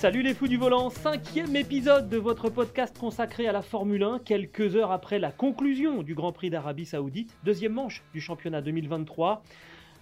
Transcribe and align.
Salut 0.00 0.22
les 0.22 0.32
fous 0.32 0.48
du 0.48 0.56
volant, 0.56 0.88
cinquième 0.88 1.54
épisode 1.56 2.08
de 2.08 2.16
votre 2.16 2.48
podcast 2.48 2.98
consacré 2.98 3.46
à 3.46 3.52
la 3.52 3.60
Formule 3.60 4.02
1, 4.02 4.20
quelques 4.20 4.74
heures 4.74 4.92
après 4.92 5.18
la 5.18 5.30
conclusion 5.30 6.02
du 6.02 6.14
Grand 6.14 6.32
Prix 6.32 6.48
d'Arabie 6.48 6.86
Saoudite, 6.86 7.36
deuxième 7.44 7.74
manche 7.74 8.02
du 8.14 8.20
championnat 8.22 8.62
2023. 8.62 9.42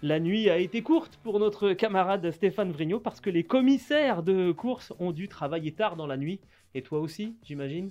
La 0.03 0.21
nuit 0.21 0.51
a 0.51 0.59
été 0.59 0.83
courte 0.83 1.19
pour 1.25 1.41
notre 1.41 1.73
camarade 1.73 2.31
Stéphane 2.31 2.71
Vrignot 2.71 3.01
parce 3.01 3.21
que 3.21 3.29
les 3.29 3.43
commissaires 3.43 4.23
de 4.23 4.53
course 4.53 4.93
ont 5.01 5.11
dû 5.11 5.27
travailler 5.27 5.73
tard 5.73 5.97
dans 5.97 6.07
la 6.07 6.17
nuit. 6.17 6.39
Et 6.77 6.83
toi 6.83 7.01
aussi, 7.01 7.35
j'imagine? 7.43 7.91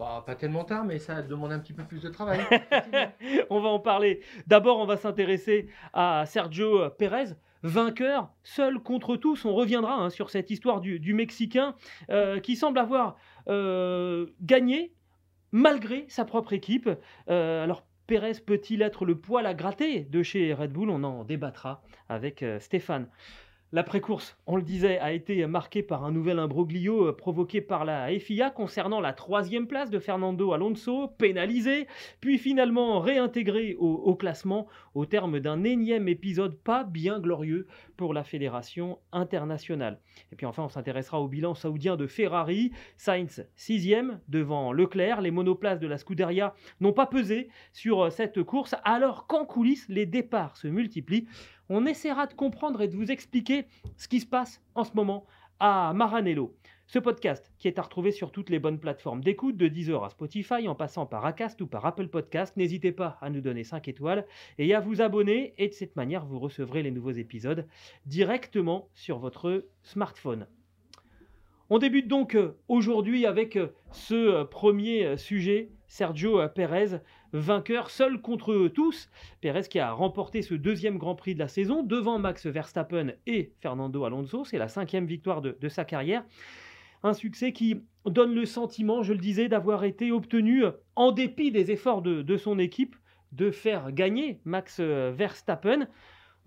Bah, 0.00 0.24
pas 0.26 0.34
tellement 0.34 0.64
tard, 0.64 0.84
mais 0.84 0.98
ça 0.98 1.22
demande 1.22 1.52
un 1.52 1.60
petit 1.60 1.74
peu 1.74 1.84
plus 1.84 2.02
de 2.02 2.08
travail. 2.08 2.40
on 3.50 3.60
va 3.60 3.68
en 3.68 3.78
parler. 3.78 4.20
D'abord, 4.48 4.80
on 4.80 4.84
va 4.84 4.96
s'intéresser 4.96 5.68
à 5.92 6.24
Sergio 6.26 6.90
Pérez, 6.98 7.36
vainqueur, 7.62 8.32
seul 8.42 8.78
contre 8.78 9.16
tous. 9.16 9.44
On 9.44 9.54
reviendra 9.54 9.94
hein, 9.94 10.10
sur 10.10 10.30
cette 10.30 10.50
histoire 10.50 10.80
du, 10.80 11.14
Mexicain 11.14 11.74
euh, 12.10 12.40
qui 12.40 12.56
semble 12.56 12.78
avoir 12.78 13.16
euh, 13.48 14.26
gagné 14.40 14.94
malgré 15.52 16.06
sa 16.08 16.24
propre 16.24 16.52
équipe. 16.52 16.88
Euh, 17.28 17.64
alors, 17.64 17.84
Pérez 18.06 18.32
peut-il 18.44 18.82
être 18.82 19.04
le 19.04 19.18
poil 19.18 19.46
à 19.46 19.54
gratter 19.54 20.00
de 20.00 20.22
chez 20.22 20.52
Red 20.52 20.72
Bull? 20.72 20.90
On 20.90 21.04
en 21.04 21.24
débattra 21.24 21.82
avec 22.08 22.44
Stéphane. 22.58 23.08
L'après-course, 23.72 24.36
on 24.48 24.56
le 24.56 24.62
disait, 24.62 24.98
a 24.98 25.12
été 25.12 25.46
marqué 25.46 25.84
par 25.84 26.04
un 26.04 26.10
nouvel 26.10 26.40
imbroglio 26.40 27.06
euh, 27.06 27.16
provoqué 27.16 27.60
par 27.60 27.84
la 27.84 28.08
FIA 28.18 28.50
concernant 28.50 29.00
la 29.00 29.12
troisième 29.12 29.68
place 29.68 29.90
de 29.90 30.00
Fernando 30.00 30.52
Alonso, 30.52 31.06
pénalisé, 31.06 31.86
puis 32.20 32.38
finalement 32.38 32.98
réintégré 32.98 33.76
au, 33.78 34.16
classement 34.16 34.66
au 34.94 35.06
terme 35.06 35.38
d'un 35.38 35.62
énième 35.62 36.08
épisode 36.08 36.58
pas 36.58 36.82
bien 36.82 37.20
glorieux 37.20 37.68
pour 37.96 38.12
la 38.12 38.24
fédération 38.24 38.98
internationale. 39.12 40.00
Et 40.32 40.36
puis 40.36 40.46
enfin, 40.46 40.64
on 40.64 40.68
s'intéressera 40.68 41.20
au 41.20 41.28
bilan 41.28 41.54
saoudien 41.54 41.96
de 41.96 42.08
Ferrari, 42.08 42.72
Sainz 42.96 43.46
sixième 43.54 44.18
devant 44.26 44.72
Leclerc. 44.72 45.20
Les 45.20 45.30
monoplaces 45.30 45.78
de 45.78 45.86
la 45.86 45.96
Scuderia 45.96 46.54
n'ont 46.80 46.92
pas 46.92 47.06
pesé 47.06 47.50
sur 47.72 48.02
euh, 48.02 48.10
cette 48.10 48.42
course, 48.42 48.74
alors 48.82 49.28
qu'en 49.28 49.44
coulisses, 49.44 49.88
les 49.88 50.06
départs 50.06 50.56
se 50.56 50.66
multiplient 50.66 51.28
on 51.70 51.86
essaiera 51.86 52.26
de 52.26 52.34
comprendre 52.34 52.82
et 52.82 52.88
de 52.88 52.96
vous 52.96 53.12
expliquer 53.12 53.64
ce 53.96 54.08
qui 54.08 54.20
se 54.20 54.26
passe 54.26 54.60
en 54.74 54.84
ce 54.84 54.90
moment 54.94 55.24
à 55.60 55.92
Maranello. 55.94 56.56
Ce 56.88 56.98
podcast 56.98 57.52
qui 57.58 57.68
est 57.68 57.78
à 57.78 57.82
retrouver 57.82 58.10
sur 58.10 58.32
toutes 58.32 58.50
les 58.50 58.58
bonnes 58.58 58.80
plateformes 58.80 59.22
d'écoute, 59.22 59.56
de 59.56 59.68
Deezer 59.68 60.02
à 60.02 60.10
Spotify, 60.10 60.66
en 60.66 60.74
passant 60.74 61.06
par 61.06 61.24
Acast 61.24 61.60
ou 61.60 61.68
par 61.68 61.86
Apple 61.86 62.08
Podcast. 62.08 62.56
N'hésitez 62.56 62.90
pas 62.90 63.18
à 63.20 63.30
nous 63.30 63.40
donner 63.40 63.62
5 63.62 63.86
étoiles 63.86 64.26
et 64.58 64.74
à 64.74 64.80
vous 64.80 65.00
abonner. 65.00 65.54
Et 65.58 65.68
de 65.68 65.72
cette 65.72 65.94
manière, 65.94 66.26
vous 66.26 66.40
recevrez 66.40 66.82
les 66.82 66.90
nouveaux 66.90 67.12
épisodes 67.12 67.68
directement 68.04 68.88
sur 68.94 69.20
votre 69.20 69.64
smartphone. 69.84 70.48
On 71.72 71.78
débute 71.78 72.08
donc 72.08 72.34
euh, 72.34 72.56
aujourd'hui 72.66 73.26
avec 73.26 73.54
euh, 73.54 73.68
ce 73.92 74.14
euh, 74.14 74.44
premier 74.44 75.16
sujet, 75.16 75.70
Sergio 75.86 76.40
Pérez, 76.48 76.98
vainqueur 77.32 77.90
seul 77.90 78.20
contre 78.20 78.68
tous. 78.68 79.08
Pérez 79.40 79.62
qui 79.62 79.78
a 79.78 79.92
remporté 79.92 80.42
ce 80.42 80.54
deuxième 80.54 80.98
Grand 80.98 81.14
Prix 81.14 81.34
de 81.34 81.38
la 81.38 81.48
saison 81.48 81.82
devant 81.82 82.18
Max 82.18 82.46
Verstappen 82.46 83.12
et 83.26 83.52
Fernando 83.60 84.04
Alonso. 84.04 84.44
C'est 84.44 84.58
la 84.58 84.68
cinquième 84.68 85.06
victoire 85.06 85.40
de, 85.40 85.68
sa 85.68 85.84
carrière. 85.84 86.24
Un 87.02 87.14
succès 87.14 87.52
qui 87.52 87.82
donne 88.04 88.34
le 88.34 88.44
sentiment, 88.44 89.02
je 89.02 89.12
le 89.12 89.18
disais, 89.18 89.48
d'avoir 89.48 89.84
été 89.84 90.12
obtenu 90.12 90.64
en 90.96 91.12
dépit 91.12 91.50
des 91.50 91.70
efforts 91.70 92.02
de 92.02 92.36
son 92.36 92.58
équipe 92.58 92.96
de 93.32 93.50
faire 93.50 93.92
gagner 93.92 94.40
Max 94.44 94.80
Verstappen. 94.80 95.86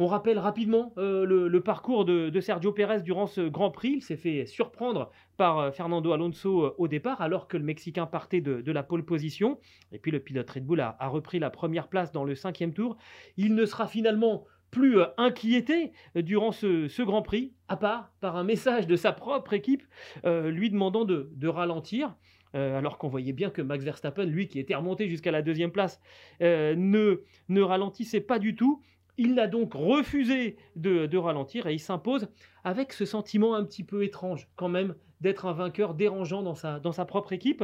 On 0.03 0.07
rappelle 0.07 0.37
rapidement 0.37 0.91
euh, 0.97 1.25
le, 1.25 1.61
parcours 1.61 2.03
de, 2.03 2.39
Sergio 2.41 2.73
Pérez 2.73 3.03
durant 3.03 3.25
ce 3.25 3.39
Grand 3.39 3.71
Prix. 3.71 3.93
Il 3.95 4.01
s'est 4.01 4.17
fait 4.17 4.45
surprendre 4.45 5.11
par 5.37 5.59
euh, 5.59 5.71
Fernando 5.71 6.11
Alonso 6.11 6.65
euh, 6.65 6.75
au 6.77 6.89
départ, 6.89 7.21
alors 7.21 7.47
que 7.47 7.55
le 7.55 7.63
Mexicain 7.63 8.05
partait 8.05 8.41
de, 8.41 8.69
la 8.69 8.83
pole 8.83 9.05
position. 9.05 9.59
Et 9.93 9.99
puis 9.99 10.11
le 10.11 10.19
pilote 10.19 10.49
Red 10.49 10.65
Bull 10.65 10.81
a, 10.81 10.97
repris 11.07 11.39
la 11.39 11.49
première 11.49 11.87
place 11.87 12.11
dans 12.11 12.25
le 12.25 12.35
cinquième 12.35 12.73
tour. 12.73 12.97
Il 13.37 13.55
ne 13.55 13.65
sera 13.65 13.87
finalement 13.87 14.43
plus 14.71 14.97
inquiété 15.15 15.93
durant 16.15 16.51
ce, 16.51 17.01
Grand 17.01 17.21
Prix, 17.21 17.53
à 17.69 17.77
part 17.77 18.11
par 18.19 18.35
un 18.35 18.43
message 18.43 18.87
de 18.87 18.97
sa 18.97 19.13
propre 19.13 19.53
équipe 19.53 19.83
lui 20.25 20.69
demandant 20.69 21.05
de, 21.05 21.47
ralentir. 21.47 22.15
alors 22.53 22.97
qu'on 22.97 23.07
voyait 23.07 23.33
bien 23.33 23.51
que 23.51 23.61
Max 23.61 23.85
Verstappen, 23.85 24.25
lui 24.25 24.47
qui 24.47 24.59
était 24.59 24.73
remonté 24.73 25.07
jusqu'à 25.07 25.31
la 25.31 25.43
deuxième 25.43 25.71
place, 25.71 26.01
ne, 26.41 27.21
ne 27.49 27.61
ralentissait 27.61 28.21
pas 28.21 28.39
du 28.39 28.55
tout. 28.55 28.81
Il 29.17 29.39
a 29.39 29.47
donc 29.47 29.73
refusé 29.73 30.57
de, 30.75 31.17
ralentir 31.17 31.67
et 31.67 31.73
il 31.73 31.79
s'impose 31.79 32.27
avec 32.63 32.93
ce 32.93 33.05
sentiment 33.05 33.55
un 33.55 33.63
petit 33.63 33.83
peu 33.83 34.03
étrange 34.03 34.49
quand 34.55 34.69
même 34.69 34.95
d'être 35.21 35.45
un 35.45 35.53
vainqueur 35.53 35.93
dérangeant 35.93 36.41
dans 36.41 36.55
sa, 36.55 36.79
dans 36.79 36.91
sa 36.91 37.05
propre 37.05 37.31
équipe. 37.31 37.63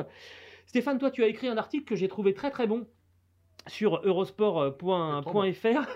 Stéphane, 0.65 0.99
toi 0.99 1.09
tu 1.11 1.23
as 1.23 1.27
écrit 1.27 1.47
un 1.47 1.57
article 1.57 1.85
que 1.85 1.95
j'ai 1.95 2.07
trouvé 2.07 2.33
très 2.33 2.51
très 2.51 2.67
bon 2.67 2.85
sur 3.67 4.01
eurosport.fr 4.03 4.79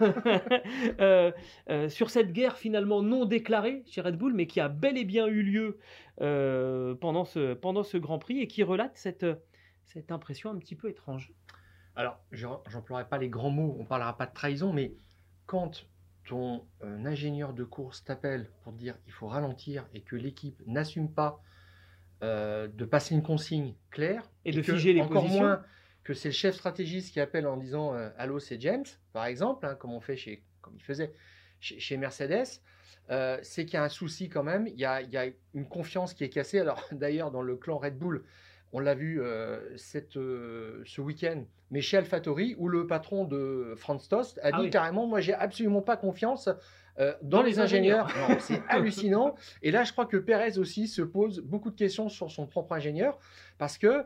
euh, 0.99 1.31
euh, 1.69 1.89
sur 1.89 2.09
cette 2.09 2.33
guerre 2.33 2.57
finalement 2.57 3.01
non 3.01 3.25
déclarée 3.25 3.83
chez 3.85 4.01
Red 4.01 4.17
Bull 4.17 4.33
mais 4.33 4.47
qui 4.47 4.59
a 4.59 4.69
bel 4.69 4.97
et 4.97 5.05
bien 5.05 5.27
eu 5.27 5.43
lieu 5.43 5.77
euh, 6.21 6.95
pendant, 6.95 7.25
ce, 7.25 7.53
pendant 7.53 7.83
ce 7.83 7.97
Grand 7.97 8.19
Prix 8.19 8.39
et 8.39 8.47
qui 8.47 8.63
relate 8.63 8.95
cette, 8.95 9.25
cette 9.85 10.11
impression 10.11 10.49
un 10.49 10.57
petit 10.57 10.75
peu 10.75 10.89
étrange. 10.89 11.33
Alors, 11.95 12.19
j'emploierai 12.31 13.07
pas 13.07 13.19
les 13.19 13.29
grands 13.29 13.51
mots, 13.51 13.77
on 13.79 13.85
parlera 13.85 14.17
pas 14.17 14.25
de 14.25 14.33
trahison, 14.33 14.73
mais 14.73 14.93
quand 15.53 15.85
ton 16.25 16.65
euh, 16.83 17.05
ingénieur 17.05 17.53
de 17.53 17.63
course 17.63 18.03
t'appelle 18.03 18.49
pour 18.63 18.73
dire 18.73 18.95
il 19.05 19.13
faut 19.13 19.27
ralentir 19.27 19.85
et 19.93 20.01
que 20.01 20.15
l'équipe 20.15 20.59
n'assume 20.65 21.11
pas 21.11 21.43
euh, 22.23 22.67
de 22.67 22.85
passer 22.85 23.13
une 23.13 23.21
consigne 23.21 23.75
claire 23.91 24.27
et, 24.45 24.51
de 24.51 24.63
figer 24.63 24.93
les 24.93 25.01
encore 25.01 25.29
moins 25.29 25.61
que 26.03 26.15
c'est 26.15 26.29
le 26.29 26.33
chef 26.33 26.55
stratégiste 26.55 27.13
qui 27.13 27.19
appelle 27.19 27.45
en 27.45 27.57
disant 27.57 27.93
euh, 27.93 28.09
allô 28.17 28.39
c'est 28.39 28.59
James 28.59 28.85
par 29.11 29.25
exemple 29.25 29.67
hein, 29.67 29.75
comme 29.75 29.93
on 29.93 30.01
fait 30.01 30.17
chez 30.17 30.41
comme 30.61 30.73
il 30.75 30.81
faisait 30.81 31.13
chez, 31.59 31.97
Mercedes 31.97 32.59
c'est 33.43 33.65
qu'il 33.65 33.75
y 33.75 33.77
a 33.77 33.83
un 33.83 33.89
souci 33.89 34.29
quand 34.29 34.43
même 34.43 34.65
il 34.65 34.79
y 34.79 34.85
a, 34.85 35.03
il 35.03 35.11
y 35.11 35.17
a 35.17 35.27
une 35.53 35.67
confiance 35.67 36.15
qui 36.15 36.23
est 36.23 36.29
cassée. 36.29 36.59
Alors 36.59 36.83
d'ailleurs 36.91 37.29
dans 37.29 37.43
le 37.43 37.55
clan 37.57 37.77
Red 37.77 37.99
Bull 37.99 38.23
on 38.73 38.79
l'a 38.79 38.95
vu 38.95 39.21
euh, 39.21 39.59
cette, 39.77 40.17
euh, 40.17 40.81
ce 40.85 40.99
week-end, 40.99 41.43
mais 41.69 41.81
chez 41.81 41.97
AlphaTauri, 41.97 42.55
où 42.57 42.67
le 42.67 42.87
patron 42.87 43.23
de 43.23 43.75
Franz 43.77 44.07
Tost 44.09 44.39
a 44.39 44.49
ah 44.51 44.61
dit 44.61 44.71
carrément 44.71 45.05
Moi, 45.05 45.21
j'ai 45.21 45.35
absolument 45.35 45.83
pas 45.83 45.95
confiance 45.95 46.49
euh, 46.99 47.13
dans, 47.21 47.43
les, 47.43 47.59
ingénieurs. 47.59 48.09
C'est 48.39 48.61
hallucinant. 48.67 49.35
Et 49.61 49.69
là, 49.69 49.83
je 49.83 49.91
crois 49.91 50.07
que 50.07 50.17
Perez 50.17 50.57
aussi 50.57 50.87
se 50.87 51.03
pose 51.03 51.39
beaucoup 51.39 51.69
de 51.69 51.75
questions 51.75 52.09
sur 52.09 52.31
son 52.31 52.47
propre 52.47 52.73
ingénieur 52.73 53.19
parce 53.59 53.77
que 53.77 54.03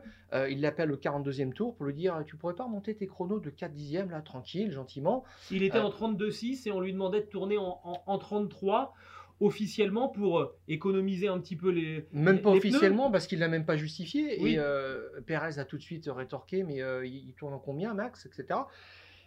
il 0.50 0.60
l'appelle 0.60 0.92
au 0.92 0.96
42e 0.96 1.54
tour 1.54 1.74
pour 1.74 1.86
lui 1.86 1.94
dire 1.94 2.22
Tu 2.26 2.36
pourrais 2.36 2.54
pas 2.54 2.64
remonter 2.64 2.94
tes 2.94 3.06
chronos 3.06 3.40
de 3.40 3.48
4 3.48 3.72
dixièmes 3.72 4.10
là, 4.10 4.20
tranquille, 4.20 4.70
gentiment? 4.70 5.24
Il 5.50 5.62
était 5.62 5.78
en 5.78 5.88
32-6 5.88 6.68
et 6.68 6.72
on 6.72 6.80
lui 6.80 6.92
demandait 6.92 7.22
de 7.22 7.26
tourner 7.26 7.56
en, 7.56 7.80
en 7.84 8.18
33 8.18 8.94
officiellement 9.40 10.08
pour 10.08 10.40
euh, 10.40 10.56
économiser 10.66 11.28
un 11.28 11.38
petit 11.38 11.56
peu 11.56 11.70
les. 11.70 12.06
Même 12.12 12.40
pas 12.40 12.50
officiellement 12.50 13.10
parce 13.10 13.26
qu'il 13.26 13.38
l'a 13.38 13.48
même 13.48 13.66
pas 13.66 13.76
justifié. 13.76 14.48
Et 14.48 14.58
euh, 14.58 15.20
Perez 15.26 15.58
a 15.58 15.64
tout 15.64 15.76
de 15.76 15.82
suite 15.82 16.08
rétorqué 16.12 16.64
mais 16.64 16.82
euh, 16.82 17.06
il 17.06 17.34
tourne 17.34 17.54
en 17.54 17.58
combien, 17.58 17.94
Max, 17.94 18.26
etc. 18.26 18.60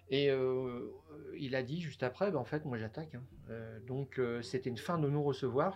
Et 0.09 0.29
il 1.37 1.55
a 1.55 1.63
dit 1.63 1.79
juste 1.79 2.03
après, 2.03 2.31
ben, 2.31 2.39
en 2.39 2.43
fait, 2.43 2.65
moi 2.65 2.77
j'attaque. 2.77 3.15
Hein. 3.15 3.53
donc 3.87 4.19
c'était 4.41 4.69
une 4.69 4.77
fin 4.77 4.97
de 4.97 5.07
non-recevoir. 5.07 5.75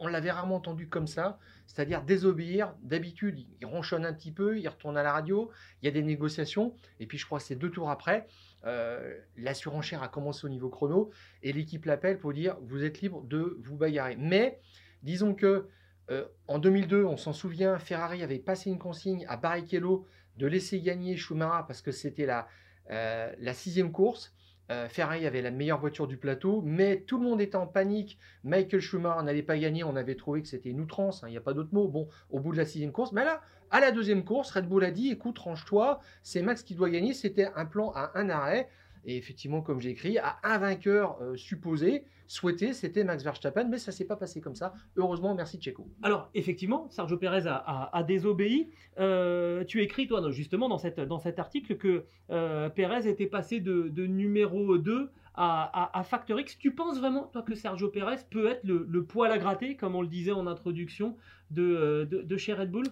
On 0.00 0.08
l'avait 0.08 0.30
rarement 0.30 0.56
entendu 0.56 0.88
comme 0.88 1.06
ça, 1.06 1.38
c'est-à-dire 1.66 2.02
désobéir. 2.02 2.74
D'habitude, 2.82 3.44
il 3.60 3.66
ronchonne 3.66 4.04
un 4.04 4.12
petit 4.12 4.32
peu, 4.32 4.58
il 4.58 4.68
retourne 4.68 4.96
à 4.96 5.02
la 5.02 5.12
radio, 5.12 5.50
il 5.80 5.86
y 5.86 5.88
a 5.88 5.92
des 5.92 6.02
négociations. 6.02 6.74
Et 7.00 7.06
puis 7.06 7.18
je 7.18 7.26
crois 7.26 7.38
que 7.38 7.44
c'est 7.44 7.56
deux 7.56 7.70
tours 7.70 7.90
après, 7.90 8.26
euh, 8.66 9.18
la 9.36 9.54
surenchère 9.54 10.02
a 10.02 10.08
commencé 10.08 10.46
au 10.46 10.48
niveau 10.48 10.70
chrono 10.70 11.10
et 11.42 11.52
l'équipe 11.52 11.84
l'appelle 11.84 12.18
pour 12.18 12.32
dire 12.32 12.56
vous 12.62 12.82
êtes 12.82 13.00
libre 13.00 13.22
de 13.22 13.58
vous 13.62 13.76
bagarrer. 13.76 14.16
Mais 14.16 14.60
disons 15.02 15.34
que 15.34 15.68
euh, 16.10 16.26
en 16.48 16.58
2002, 16.58 17.04
on 17.04 17.16
s'en 17.16 17.32
souvient, 17.32 17.78
Ferrari 17.78 18.22
avait 18.22 18.38
passé 18.38 18.70
une 18.70 18.78
consigne 18.78 19.24
à 19.28 19.36
Barrichello 19.36 20.06
de 20.36 20.46
laisser 20.46 20.80
gagner 20.80 21.16
Schumacher 21.16 21.64
parce 21.66 21.80
que 21.80 21.92
c'était 21.92 22.26
la, 22.26 22.48
euh, 22.90 23.32
la 23.38 23.54
sixième 23.54 23.92
course. 23.92 24.34
Euh, 24.70 24.88
Ferrari 24.88 25.26
avait 25.26 25.42
la 25.42 25.50
meilleure 25.50 25.78
voiture 25.78 26.06
du 26.06 26.16
plateau, 26.16 26.62
mais 26.64 27.00
tout 27.02 27.18
le 27.18 27.24
monde 27.24 27.40
était 27.40 27.56
en 27.56 27.66
panique. 27.66 28.18
Michael 28.44 28.80
Schumacher 28.80 29.22
n'allait 29.22 29.42
pas 29.42 29.58
gagner. 29.58 29.84
On 29.84 29.96
avait 29.96 30.14
trouvé 30.14 30.40
que 30.42 30.48
c'était 30.48 30.70
une 30.70 30.80
outrance. 30.80 31.22
hein, 31.22 31.28
Il 31.28 31.32
n'y 31.32 31.36
a 31.36 31.42
pas 31.42 31.52
d'autre 31.52 31.70
mot. 31.72 31.86
Bon, 31.88 32.08
au 32.30 32.40
bout 32.40 32.52
de 32.52 32.56
la 32.56 32.64
sixième 32.64 32.92
course. 32.92 33.12
Mais 33.12 33.24
là, 33.24 33.42
à 33.70 33.80
la 33.80 33.92
deuxième 33.92 34.24
course, 34.24 34.50
Red 34.50 34.66
Bull 34.68 34.84
a 34.84 34.90
dit 34.90 35.10
écoute, 35.10 35.38
range-toi. 35.38 36.00
C'est 36.22 36.40
Max 36.42 36.62
qui 36.62 36.74
doit 36.74 36.88
gagner. 36.90 37.12
C'était 37.12 37.48
un 37.56 37.66
plan 37.66 37.92
à 37.94 38.12
un 38.14 38.30
arrêt. 38.30 38.68
Et 39.06 39.16
effectivement, 39.16 39.60
comme 39.60 39.80
j'ai 39.80 39.90
écrit, 39.90 40.18
à 40.18 40.38
un 40.42 40.58
vainqueur 40.58 41.18
euh, 41.20 41.36
supposé, 41.36 42.04
souhaité, 42.26 42.72
c'était 42.72 43.04
Max 43.04 43.22
Verstappen. 43.22 43.64
Mais 43.68 43.78
ça 43.78 43.92
s'est 43.92 44.06
pas 44.06 44.16
passé 44.16 44.40
comme 44.40 44.54
ça. 44.54 44.72
Heureusement, 44.96 45.34
merci 45.34 45.58
Checo. 45.60 45.86
Alors, 46.02 46.30
effectivement, 46.34 46.88
Sergio 46.90 47.16
Pérez 47.18 47.46
a, 47.46 47.54
a- 47.56 47.96
a 47.98 48.02
désobéi. 48.02 48.70
Euh, 48.98 49.62
tu 49.64 49.82
écris, 49.82 50.06
toi, 50.06 50.30
justement, 50.30 50.68
dans, 50.68 50.78
cette, 50.78 51.00
dans 51.00 51.18
cet 51.18 51.38
article, 51.38 51.76
que 51.76 52.04
euh, 52.30 52.68
Pérez 52.70 53.06
était 53.08 53.26
passé 53.26 53.60
de, 53.60 53.88
de 53.88 54.06
numéro 54.06 54.78
2 54.78 55.10
à, 55.34 55.96
à, 55.96 55.98
à 55.98 56.02
Factor 56.04 56.40
X. 56.40 56.56
Tu 56.58 56.74
penses 56.74 56.98
vraiment, 56.98 57.24
toi, 57.24 57.42
que 57.42 57.54
Sergio 57.54 57.88
Pérez 57.88 58.16
peut 58.30 58.46
être 58.46 58.64
le, 58.64 58.86
le 58.88 59.04
poil 59.04 59.30
à 59.32 59.38
gratter, 59.38 59.76
comme 59.76 59.94
on 59.96 60.00
le 60.02 60.08
disait 60.08 60.32
en 60.32 60.46
introduction, 60.46 61.16
de, 61.50 61.62
euh, 61.62 62.04
de, 62.06 62.22
de 62.22 62.36
chez 62.36 62.54
Red 62.54 62.70
Bull? 62.70 62.86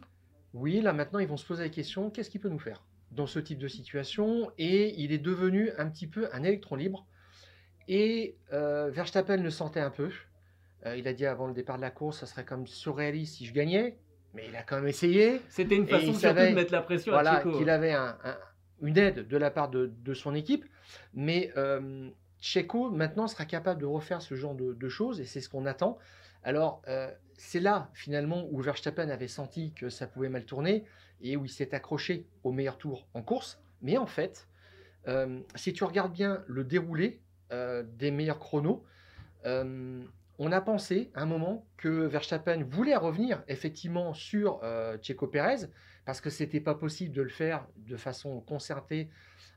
Oui, 0.53 0.81
là 0.82 0.93
maintenant, 0.93 1.20
ils 1.20 1.29
vont 1.29 1.38
se 1.38 1.47
poser 1.47 1.62
la 1.62 1.70
question 1.70 2.11
qu'est-ce 2.11 2.29
qu'il 2.29 2.41
peut 2.41 2.50
nous 2.50 2.59
faire? 2.59 2.85
Dans 3.12 3.26
ce 3.26 3.38
type 3.38 3.59
de 3.59 3.69
situation 3.69 4.50
Et 4.59 4.94
il 5.00 5.12
est 5.12 5.19
devenu 5.19 5.70
un 5.79 5.88
petit 5.88 6.06
peu 6.06 6.29
un 6.32 6.43
électron 6.43 6.76
libre. 6.76 7.06
Et 7.88 8.37
euh, 8.53 8.91
Verstappen 8.91 9.37
le 9.38 9.50
sentait 9.50 9.81
un 9.81 9.91
peu. 9.91 10.11
Euh, 10.87 10.97
il 10.97 11.06
a 11.09 11.12
dit 11.12 11.26
avant 11.26 11.47
le 11.47 11.55
départ 11.55 11.76
de 11.76 11.82
la 11.82 11.91
course, 11.91 12.20
ça 12.20 12.26
serait 12.26 12.44
comme 12.44 12.67
surréaliste 12.67 13.37
si 13.37 13.47
je 13.47 13.53
gagnais. 13.53 13.99
Mais 14.35 14.47
il 14.49 14.56
a 14.56 14.62
quand 14.62 14.76
même 14.76 14.88
essayé. 14.88 15.41
C'était 15.49 15.76
une 15.76 15.87
façon 15.87 16.12
savait- 16.14 16.50
de 16.50 16.55
mettre 16.55 16.73
la 16.73 16.81
pression 16.82 17.12
Voilà, 17.12 17.35
à 17.35 17.43
Checo. 17.43 17.59
qu'il 17.59 17.69
avait 17.69 17.93
un- 17.93 18.17
un- 18.25 18.38
une 18.81 18.97
aide 18.99 19.29
de 19.29 19.37
la 19.37 19.50
part 19.50 19.69
de, 19.69 19.93
de 20.03 20.14
son 20.14 20.35
équipe. 20.35 20.64
Mais 21.14 21.53
euh, 21.56 22.09
Checo, 22.41 22.91
maintenant, 22.91 23.29
sera 23.29 23.44
capable 23.44 23.81
de 23.81 23.87
refaire 23.87 24.23
ce 24.23 24.35
genre 24.35 24.55
de, 24.55 24.73
de 24.73 24.88
choses 24.88 25.20
et 25.20 25.25
c'est 25.26 25.41
ce 25.41 25.49
qu'on 25.49 25.67
attend. 25.67 25.99
Alors, 26.44 26.83
euh, 26.89 27.11
c'est 27.37 27.61
là, 27.61 27.91
finalement, 27.94 28.47
où 28.50 28.61
Verstappen 28.61 29.09
avait 29.09 29.29
senti 29.29 29.73
que 29.73 29.89
ça 29.89 30.06
pouvait 30.06 30.29
mal 30.29 30.44
tourner 30.44 30.85
et 31.21 31.37
où 31.37 31.44
il 31.44 31.49
s'est 31.50 31.75
accroché 31.75 32.27
au 32.44 32.53
meilleur 32.53 32.79
tour 32.79 33.06
en 33.15 33.23
course. 33.23 33.61
Mais 33.81 33.97
en 33.97 34.06
fait, 34.06 34.49
euh, 35.09 35.41
si 35.55 35.73
tu 35.73 35.85
regardes 35.85 36.12
bien 36.12 36.43
le 36.47 36.65
déroulé 36.65 37.21
euh, 37.53 37.83
des 37.99 38.11
meilleurs 38.11 38.39
chronos, 38.39 38.85
euh, 39.47 40.03
on 40.39 40.50
a 40.53 40.61
pensé 40.61 41.11
à 41.15 41.23
un 41.23 41.27
moment 41.27 41.67
que 41.77 41.89
Verstappen 41.89 42.65
voulait 42.65 42.97
revenir 42.97 43.43
effectivement 43.49 44.15
sur 44.15 44.61
euh, 44.62 44.97
Checo 45.03 45.27
Pérez 45.27 45.67
parce 46.05 46.21
que 46.21 46.31
c'était 46.31 46.61
pas 46.61 46.75
possible 46.75 47.15
de 47.15 47.23
le 47.23 47.29
faire 47.29 47.67
de 47.77 47.97
façon 47.97 48.41
concertée 48.41 49.09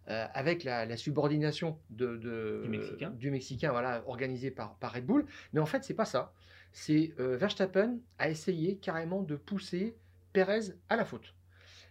euh, 0.10 0.28
avec 0.34 0.64
la, 0.64 0.86
la 0.86 0.98
subordination 0.98 1.80
de, 1.90 2.18
de- 2.18 2.62
Du 2.64 2.70
Mexicain. 2.70 3.10
du 3.12 3.32
Mexicain, 3.32 3.72
voilà, 3.72 4.04
organisée 4.06 4.52
par, 4.52 4.76
par 4.76 4.94
Red 4.94 5.06
Bull. 5.06 5.26
Mais 5.54 5.60
en 5.60 5.66
fait, 5.66 5.84
c'est 5.84 5.96
pas 5.96 6.06
ça. 6.06 6.34
C'est 6.78 7.14
euh, 7.22 7.38
Verstappen 7.38 8.00
a 8.20 8.30
essayé 8.30 8.76
carrément 8.76 9.24
de 9.24 9.38
pousser 9.38 9.96
Pérez 10.34 10.74
à 10.90 10.98
la 10.98 11.06
faute. 11.06 11.34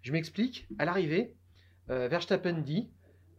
Je 0.02 0.12
m'explique. 0.12 0.68
À 0.78 0.84
l'arrivée, 0.84 1.34
euh, 1.88 2.06
Verstappen 2.06 2.58
dit 2.58 2.90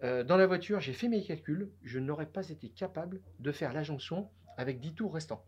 euh, 0.04 0.24
dans 0.24 0.38
la 0.38 0.48
voiture, 0.48 0.80
j'ai 0.80 0.92
fait 0.92 1.08
mes 1.08 1.22
calculs, 1.22 1.70
je 1.84 2.00
n'aurais 2.00 2.26
pas 2.26 2.50
été 2.50 2.70
capable 2.70 3.22
de 3.40 3.52
faire 3.52 3.74
la 3.74 3.84
jonction 3.84 4.28
avec 4.58 4.80
10 4.80 4.96
tours 4.96 5.14
restants. 5.14 5.46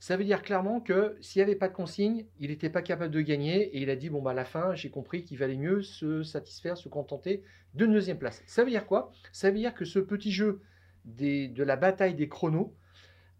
Ça 0.00 0.16
veut 0.16 0.24
dire 0.24 0.42
clairement 0.42 0.80
que 0.80 1.16
s'il 1.20 1.38
n'y 1.38 1.44
avait 1.44 1.54
pas 1.54 1.68
de 1.68 1.74
consigne, 1.74 2.26
il 2.40 2.50
n'était 2.50 2.68
pas 2.68 2.82
capable 2.82 3.14
de 3.14 3.20
gagner 3.20 3.62
et 3.76 3.80
il 3.80 3.90
a 3.90 3.96
dit 3.96 4.10
bon 4.10 4.22
bah 4.22 4.32
à 4.32 4.34
la 4.34 4.44
fin 4.44 4.74
j'ai 4.74 4.90
compris 4.90 5.22
qu'il 5.22 5.38
valait 5.38 5.56
mieux 5.56 5.82
se 5.82 6.24
satisfaire, 6.24 6.76
se 6.76 6.88
contenter 6.88 7.44
d'une 7.74 7.92
deuxième 7.92 8.18
place. 8.18 8.42
Ça 8.46 8.64
veut 8.64 8.70
dire 8.70 8.86
quoi? 8.86 9.12
Ça 9.30 9.52
veut 9.52 9.58
dire 9.58 9.72
que 9.72 9.84
ce 9.84 10.00
petit 10.00 10.32
jeu 10.32 10.62
de 11.04 11.62
la 11.62 11.76
bataille 11.76 12.16
des 12.16 12.28
chronos, 12.28 12.74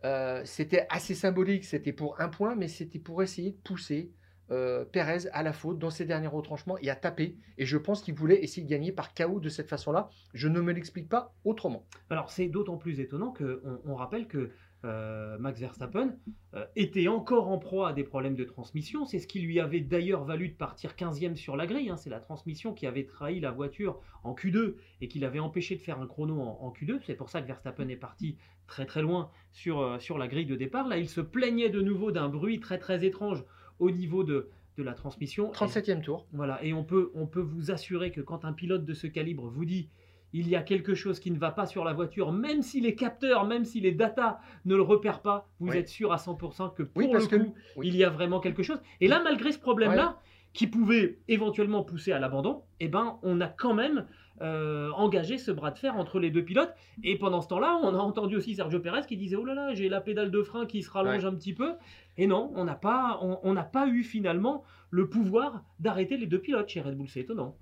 euh, 0.04 0.42
c'était 0.44 0.86
assez 0.90 1.14
symbolique, 1.14 1.64
c'était 1.64 1.92
pour 1.92 2.20
un 2.20 2.28
point, 2.28 2.54
mais 2.54 2.68
c'était 2.68 2.98
pour 2.98 3.22
essayer 3.22 3.52
de 3.52 3.56
pousser 3.56 4.12
euh, 4.50 4.84
Pérez 4.84 5.28
à 5.32 5.42
la 5.42 5.52
faute 5.52 5.78
dans 5.78 5.90
ses 5.90 6.04
derniers 6.04 6.26
retranchements 6.26 6.76
et 6.78 6.90
à 6.90 6.96
taper. 6.96 7.36
Et 7.56 7.64
je 7.64 7.78
pense 7.78 8.02
qu'il 8.02 8.14
voulait 8.14 8.42
essayer 8.42 8.62
de 8.62 8.68
gagner 8.68 8.92
par 8.92 9.14
chaos 9.14 9.40
de 9.40 9.48
cette 9.48 9.68
façon-là. 9.68 10.10
Je 10.34 10.48
ne 10.48 10.60
me 10.60 10.72
l'explique 10.72 11.08
pas 11.08 11.34
autrement. 11.44 11.86
Alors 12.10 12.30
c'est 12.30 12.48
d'autant 12.48 12.76
plus 12.76 13.00
étonnant 13.00 13.32
qu'on 13.32 13.80
on 13.86 13.94
rappelle 13.94 14.26
que 14.26 14.50
euh, 14.84 15.38
Max 15.38 15.60
Verstappen 15.60 16.16
euh, 16.54 16.64
était 16.76 17.06
encore 17.08 17.48
en 17.48 17.58
proie 17.58 17.90
à 17.90 17.92
des 17.92 18.02
problèmes 18.04 18.34
de 18.34 18.44
transmission. 18.44 19.04
C'est 19.04 19.18
ce 19.20 19.26
qui 19.26 19.40
lui 19.40 19.60
avait 19.60 19.80
d'ailleurs 19.80 20.24
valu 20.24 20.48
de 20.48 20.54
partir 20.54 20.92
15e 20.94 21.36
sur 21.36 21.56
la 21.56 21.66
grille. 21.66 21.90
hein. 21.90 21.96
C'est 21.96 22.10
la 22.10 22.20
transmission 22.20 22.74
qui 22.74 22.86
avait 22.86 23.04
trahi 23.04 23.40
la 23.40 23.50
voiture 23.52 24.00
en 24.24 24.34
Q2 24.34 24.74
et 25.00 25.08
qui 25.08 25.18
l'avait 25.20 25.38
empêché 25.38 25.76
de 25.76 25.80
faire 25.80 26.00
un 26.00 26.06
chrono 26.06 26.40
en, 26.40 26.58
en 26.60 26.70
Q2. 26.72 26.98
C'est 27.06 27.14
pour 27.14 27.28
ça 27.30 27.40
que 27.42 27.46
Verstappen 27.46 27.88
est 27.88 27.96
parti 27.96 28.36
très 28.66 28.86
très 28.86 29.02
loin 29.02 29.30
sur, 29.52 29.80
euh, 29.80 29.98
sur 29.98 30.18
la 30.18 30.28
grille 30.28 30.46
de 30.46 30.56
départ. 30.56 30.88
Là, 30.88 30.98
il 30.98 31.08
se 31.08 31.20
plaignait 31.20 31.70
de 31.70 31.80
nouveau 31.80 32.10
d'un 32.10 32.28
bruit 32.28 32.58
très 32.60 32.78
très 32.78 33.04
étrange 33.04 33.44
au 33.78 33.90
niveau 33.90 34.24
de, 34.24 34.48
de 34.78 34.82
la 34.82 34.94
transmission. 34.94 35.50
Et- 35.52 35.54
37e 35.54 36.00
tour. 36.02 36.26
voilà, 36.32 36.62
et 36.64 36.72
on 36.72 36.82
peut, 36.84 37.10
on 37.14 37.26
peut 37.26 37.40
vous 37.40 37.70
assurer 37.70 38.10
que 38.10 38.20
quand 38.20 38.44
un 38.44 38.52
pilote 38.52 38.84
de 38.84 38.94
ce 38.94 39.06
calibre 39.06 39.48
vous 39.48 39.64
dit 39.64 39.88
il 40.32 40.48
y 40.48 40.56
a 40.56 40.62
quelque 40.62 40.94
chose 40.94 41.20
qui 41.20 41.30
ne 41.30 41.38
va 41.38 41.50
pas 41.50 41.66
sur 41.66 41.84
la 41.84 41.92
voiture, 41.92 42.32
même 42.32 42.62
si 42.62 42.80
les 42.80 42.94
capteurs, 42.94 43.44
même 43.46 43.64
si 43.64 43.80
les 43.80 43.92
datas 43.92 44.38
ne 44.64 44.74
le 44.76 44.82
repèrent 44.82 45.20
pas, 45.22 45.48
vous 45.60 45.70
Oui. 45.70 45.76
êtes 45.76 45.88
sûr 45.88 46.12
à 46.12 46.16
100% 46.16 46.74
que 46.74 46.82
pour 46.82 46.96
Oui, 47.02 47.08
parce 47.12 47.30
le 47.30 47.38
que 47.38 47.42
coup, 47.44 47.54
oui. 47.76 47.88
il 47.88 47.96
y 47.96 48.04
a 48.04 48.10
vraiment 48.10 48.40
quelque 48.40 48.62
chose. 48.62 48.80
Et 49.00 49.08
là, 49.08 49.20
malgré 49.22 49.52
ce 49.52 49.58
problème-là, 49.58 50.18
qui 50.54 50.66
pouvait 50.66 51.18
éventuellement 51.28 51.82
pousser 51.82 52.12
à 52.12 52.18
l'abandon, 52.18 52.62
eh 52.80 52.88
ben, 52.88 53.18
on 53.22 53.40
a 53.40 53.48
quand 53.48 53.72
même 53.74 54.06
euh, 54.42 54.90
engagé 54.92 55.38
ce 55.38 55.50
bras 55.50 55.70
de 55.70 55.78
fer 55.78 55.96
entre 55.96 56.18
les 56.18 56.30
deux 56.30 56.44
pilotes. 56.44 56.74
Et 57.04 57.16
pendant 57.16 57.40
ce 57.40 57.48
temps-là, 57.48 57.78
on 57.82 57.94
a 57.94 57.98
entendu 57.98 58.36
aussi 58.36 58.54
Sergio 58.54 58.80
Pérez 58.80 59.02
qui 59.06 59.16
disait 59.16 59.36
Oh 59.36 59.44
là 59.44 59.54
là, 59.54 59.72
j'ai 59.74 59.88
la 59.88 60.00
pédale 60.00 60.30
de 60.30 60.42
frein 60.42 60.66
qui 60.66 60.82
se 60.82 60.90
rallonge 60.90 61.22
Ouais. 61.24 61.30
un 61.30 61.34
petit 61.34 61.54
peu. 61.54 61.72
Et 62.18 62.26
non, 62.26 62.50
on 62.54 62.64
n'a 62.64 62.74
pas, 62.74 63.18
on, 63.22 63.38
on 63.44 63.52
n'a 63.54 63.62
pas 63.64 63.86
eu 63.86 64.02
finalement 64.02 64.64
le 64.92 65.08
pouvoir 65.08 65.64
d'arrêter 65.80 66.18
les 66.18 66.26
deux 66.26 66.40
pilotes 66.40 66.68
chez 66.68 66.82
Red 66.82 66.96
Bull. 66.96 67.08
C'est 67.08 67.20
étonnant. 67.20 67.56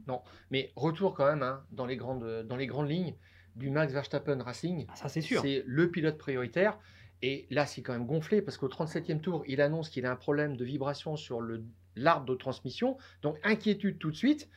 Mais 0.51 0.73
retour 0.75 1.15
quand 1.15 1.27
même 1.27 1.43
hein, 1.43 1.65
dans, 1.71 1.87
les 1.87 1.97
grandes, 1.97 2.43
dans 2.43 2.57
les 2.57 2.67
grandes 2.67 2.91
lignes 2.91 3.15
du 3.55 3.71
Max 3.71 3.93
Verstappen 3.93 4.43
Racing. 4.43 4.87
Ah, 4.89 4.97
ça, 4.97 5.09
c'est 5.09 5.21
sûr. 5.21 5.41
C'est 5.41 5.63
le 5.65 5.91
pilote 5.91 6.19
prioritaire. 6.19 6.77
Et 7.23 7.47
là, 7.51 7.67
c'est 7.67 7.83
quand 7.83 7.93
même 7.93 8.07
gonflé 8.07 8.43
parce 8.43 8.57
qu'au 8.57 8.69
37e 8.69 9.21
tour, 9.21 9.45
il 9.47 9.61
annonce 9.61 9.91
qu'il 9.91 10.07
a 10.07 10.11
un 10.11 10.17
problème 10.17 10.57
de 10.57 10.65
vibration 10.65 11.17
sur 11.17 11.41
l'arbre 11.95 12.27
de 12.27 12.35
transmission. 12.35 12.97
Donc, 13.23 13.39
inquiétude 13.45 13.99
tout 13.99 14.11
de 14.11 14.17
suite. 14.17 14.49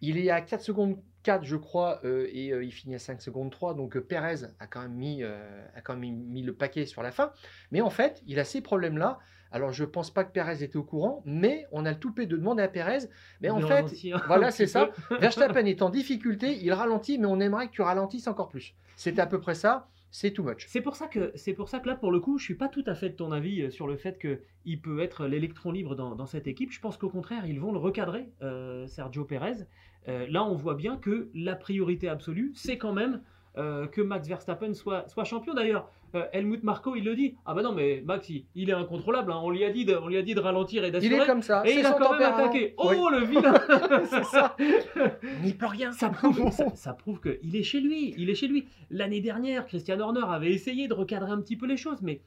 Il 0.00 0.18
est 0.18 0.30
à 0.30 0.40
4 0.40 0.60
secondes 0.60 0.98
4, 1.22 1.44
je 1.44 1.56
crois, 1.56 2.00
euh, 2.04 2.28
et 2.32 2.52
euh, 2.52 2.64
il 2.64 2.72
finit 2.72 2.94
à 2.94 2.98
5 2.98 3.22
secondes 3.22 3.50
3. 3.50 3.74
Donc, 3.74 3.96
euh, 3.96 4.00
Perez 4.00 4.44
a 4.58 4.66
quand, 4.66 4.82
même 4.82 4.94
mis, 4.94 5.22
euh, 5.22 5.66
a 5.74 5.80
quand 5.80 5.96
même 5.96 6.16
mis 6.16 6.42
le 6.42 6.54
paquet 6.54 6.86
sur 6.86 7.02
la 7.02 7.12
fin. 7.12 7.32
Mais 7.70 7.80
en 7.80 7.90
fait, 7.90 8.22
il 8.26 8.38
a 8.40 8.44
ces 8.44 8.60
problèmes-là. 8.60 9.18
Alors, 9.52 9.72
je 9.72 9.84
pense 9.84 10.10
pas 10.10 10.24
que 10.24 10.32
Perez 10.32 10.62
était 10.62 10.76
au 10.76 10.82
courant, 10.82 11.22
mais 11.24 11.66
on 11.72 11.86
a 11.86 11.92
le 11.92 11.98
toupet 11.98 12.26
de 12.26 12.36
demander 12.36 12.62
à 12.62 12.68
Perez. 12.68 13.08
Mais 13.40 13.50
en 13.50 13.60
fait, 13.60 13.86
un 14.12 14.20
voilà, 14.26 14.50
c'est 14.50 14.66
ça. 14.66 14.90
Verstappen 15.20 15.64
est 15.64 15.82
en 15.82 15.90
difficulté, 15.90 16.58
il 16.62 16.72
ralentit, 16.72 17.18
mais 17.18 17.26
on 17.26 17.40
aimerait 17.40 17.68
que 17.68 17.72
tu 17.72 17.82
ralentisses 17.82 18.28
encore 18.28 18.48
plus. 18.48 18.74
C'est 18.96 19.18
à 19.18 19.26
peu 19.26 19.40
près 19.40 19.54
ça, 19.54 19.88
c'est 20.10 20.32
too 20.32 20.42
much. 20.42 20.66
C'est 20.68 20.80
pour 20.80 20.96
ça 20.96 21.06
que 21.06 21.32
c'est 21.34 21.52
pour 21.52 21.68
ça 21.68 21.80
que 21.80 21.88
là 21.88 21.94
pour 21.94 22.10
le 22.10 22.20
coup 22.20 22.38
je 22.38 22.44
suis 22.44 22.54
pas 22.54 22.68
tout 22.68 22.84
à 22.86 22.94
fait 22.94 23.10
de 23.10 23.14
ton 23.14 23.30
avis 23.30 23.62
euh, 23.62 23.70
sur 23.70 23.86
le 23.86 23.96
fait 23.96 24.18
que 24.18 24.40
il 24.64 24.80
peut 24.80 25.00
être 25.00 25.26
l'électron 25.26 25.70
libre 25.70 25.94
dans, 25.94 26.14
dans 26.14 26.26
cette 26.26 26.46
équipe. 26.46 26.72
Je 26.72 26.80
pense 26.80 26.96
qu'au 26.96 27.10
contraire 27.10 27.46
ils 27.46 27.60
vont 27.60 27.72
le 27.72 27.78
recadrer 27.78 28.30
euh, 28.42 28.86
Sergio 28.86 29.24
Pérez. 29.24 29.66
Euh, 30.08 30.26
là 30.30 30.44
on 30.44 30.54
voit 30.54 30.74
bien 30.74 30.96
que 30.96 31.30
la 31.34 31.54
priorité 31.56 32.08
absolue 32.08 32.52
c'est 32.54 32.78
quand 32.78 32.92
même 32.92 33.20
euh, 33.58 33.86
que 33.86 34.00
Max 34.00 34.26
Verstappen 34.28 34.72
soit, 34.74 35.06
soit 35.08 35.24
champion. 35.24 35.52
D'ailleurs 35.54 35.90
euh, 36.14 36.24
Helmut 36.32 36.62
Marko 36.64 36.96
il 36.96 37.04
le 37.04 37.14
dit 37.14 37.34
ah 37.44 37.52
bah 37.52 37.62
non 37.62 37.72
mais 37.72 38.02
Max 38.06 38.30
il, 38.30 38.46
il 38.54 38.70
est 38.70 38.74
incontrôlable. 38.74 39.30
hein. 39.30 39.40
On 39.42 39.50
lui 39.50 39.62
a 39.64 39.70
dit 39.70 39.84
de, 39.84 39.94
on 39.94 40.08
lui 40.08 40.16
a 40.16 40.22
dit 40.22 40.34
de 40.34 40.40
ralentir 40.40 40.82
et 40.84 40.88
Il 40.88 40.92
d'assurer. 40.92 41.16
est 41.16 41.26
comme 41.26 41.42
ça, 41.42 41.62
Et 41.66 41.74
il 41.78 41.84
a 41.84 41.92
quand 41.92 42.12
même 42.18 42.22
attaqué. 42.32 42.74
Oui, 42.78 42.96
Oh 42.98 43.10
le 43.10 43.24
vilain 43.24 43.54
c'est 44.10 44.24
ça. 44.24 44.56
Il 44.58 45.42
n'y 45.44 45.52
peut 45.52 45.66
rien. 45.66 45.92
ça 45.92 46.08
prouve, 46.08 46.50
ça, 46.50 46.66
ça 46.74 46.92
prouve 46.94 47.20
qu'il 47.20 47.54
est 47.56 47.62
chez 47.62 47.80
lui. 47.80 48.14
Il 48.16 48.30
est 48.30 48.34
chez 48.34 48.48
lui. 48.48 48.66
L'année 48.90 49.20
dernière, 49.20 49.66
Christian 49.66 50.00
Horner 50.00 50.24
avait 50.28 50.52
essayé 50.52 50.88
de 50.88 50.94
recadrer 50.94 51.30
un 51.30 51.40
petit 51.40 51.56
peu 51.56 51.66
les 51.66 51.76
choses, 51.76 52.00
mais 52.00 52.20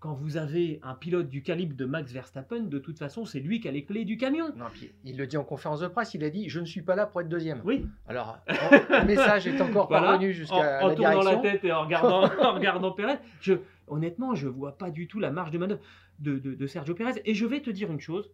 quand 0.00 0.14
vous 0.14 0.36
avez 0.36 0.80
un 0.82 0.94
pilote 0.94 1.28
du 1.28 1.42
calibre 1.42 1.74
de 1.76 1.84
Max 1.84 2.12
Verstappen, 2.12 2.60
de 2.60 2.78
toute 2.78 2.98
façon, 2.98 3.24
c'est 3.24 3.40
lui 3.40 3.60
qui 3.60 3.68
a 3.68 3.70
les 3.70 3.84
clés 3.84 4.04
du 4.04 4.16
camion. 4.16 4.52
Non, 4.56 4.66
puis 4.72 4.90
il 5.04 5.16
le 5.16 5.26
dit 5.26 5.36
en 5.36 5.44
conférence 5.44 5.80
de 5.80 5.86
presse, 5.88 6.14
il 6.14 6.24
a 6.24 6.30
dit 6.30 6.48
Je 6.48 6.60
ne 6.60 6.64
suis 6.66 6.82
pas 6.82 6.96
là 6.96 7.06
pour 7.06 7.20
être 7.20 7.28
deuxième. 7.28 7.60
Oui, 7.64 7.86
Alors, 8.08 8.38
le 8.48 9.06
message 9.06 9.46
est 9.46 9.60
encore 9.60 9.88
Voilà. 9.88 10.08
parvenu 10.08 10.30
en, 10.30 10.32
jusqu'à 10.32 10.84
en 10.84 10.88
la 10.88 10.94
tournant 10.94 11.22
la 11.22 11.36
tête 11.36 11.64
et 11.64 11.72
en 11.72 11.82
regardant, 11.84 12.24
en 12.40 12.54
regardant. 12.54 12.96
Je, 13.40 13.54
honnêtement, 13.88 14.34
je 14.34 14.48
vois 14.48 14.76
pas 14.76 14.90
du 14.90 15.06
tout 15.08 15.20
la 15.20 15.30
marge 15.30 15.50
de 15.52 15.58
manœuvre 15.58 15.80
de, 16.18 16.38
de- 16.38 16.54
de 16.54 16.66
Sergio 16.66 16.94
Pérez. 16.94 17.20
Et 17.24 17.34
je 17.34 17.46
vais 17.46 17.60
te 17.60 17.70
dire 17.70 17.90
une 17.90 18.00
chose. 18.00 18.30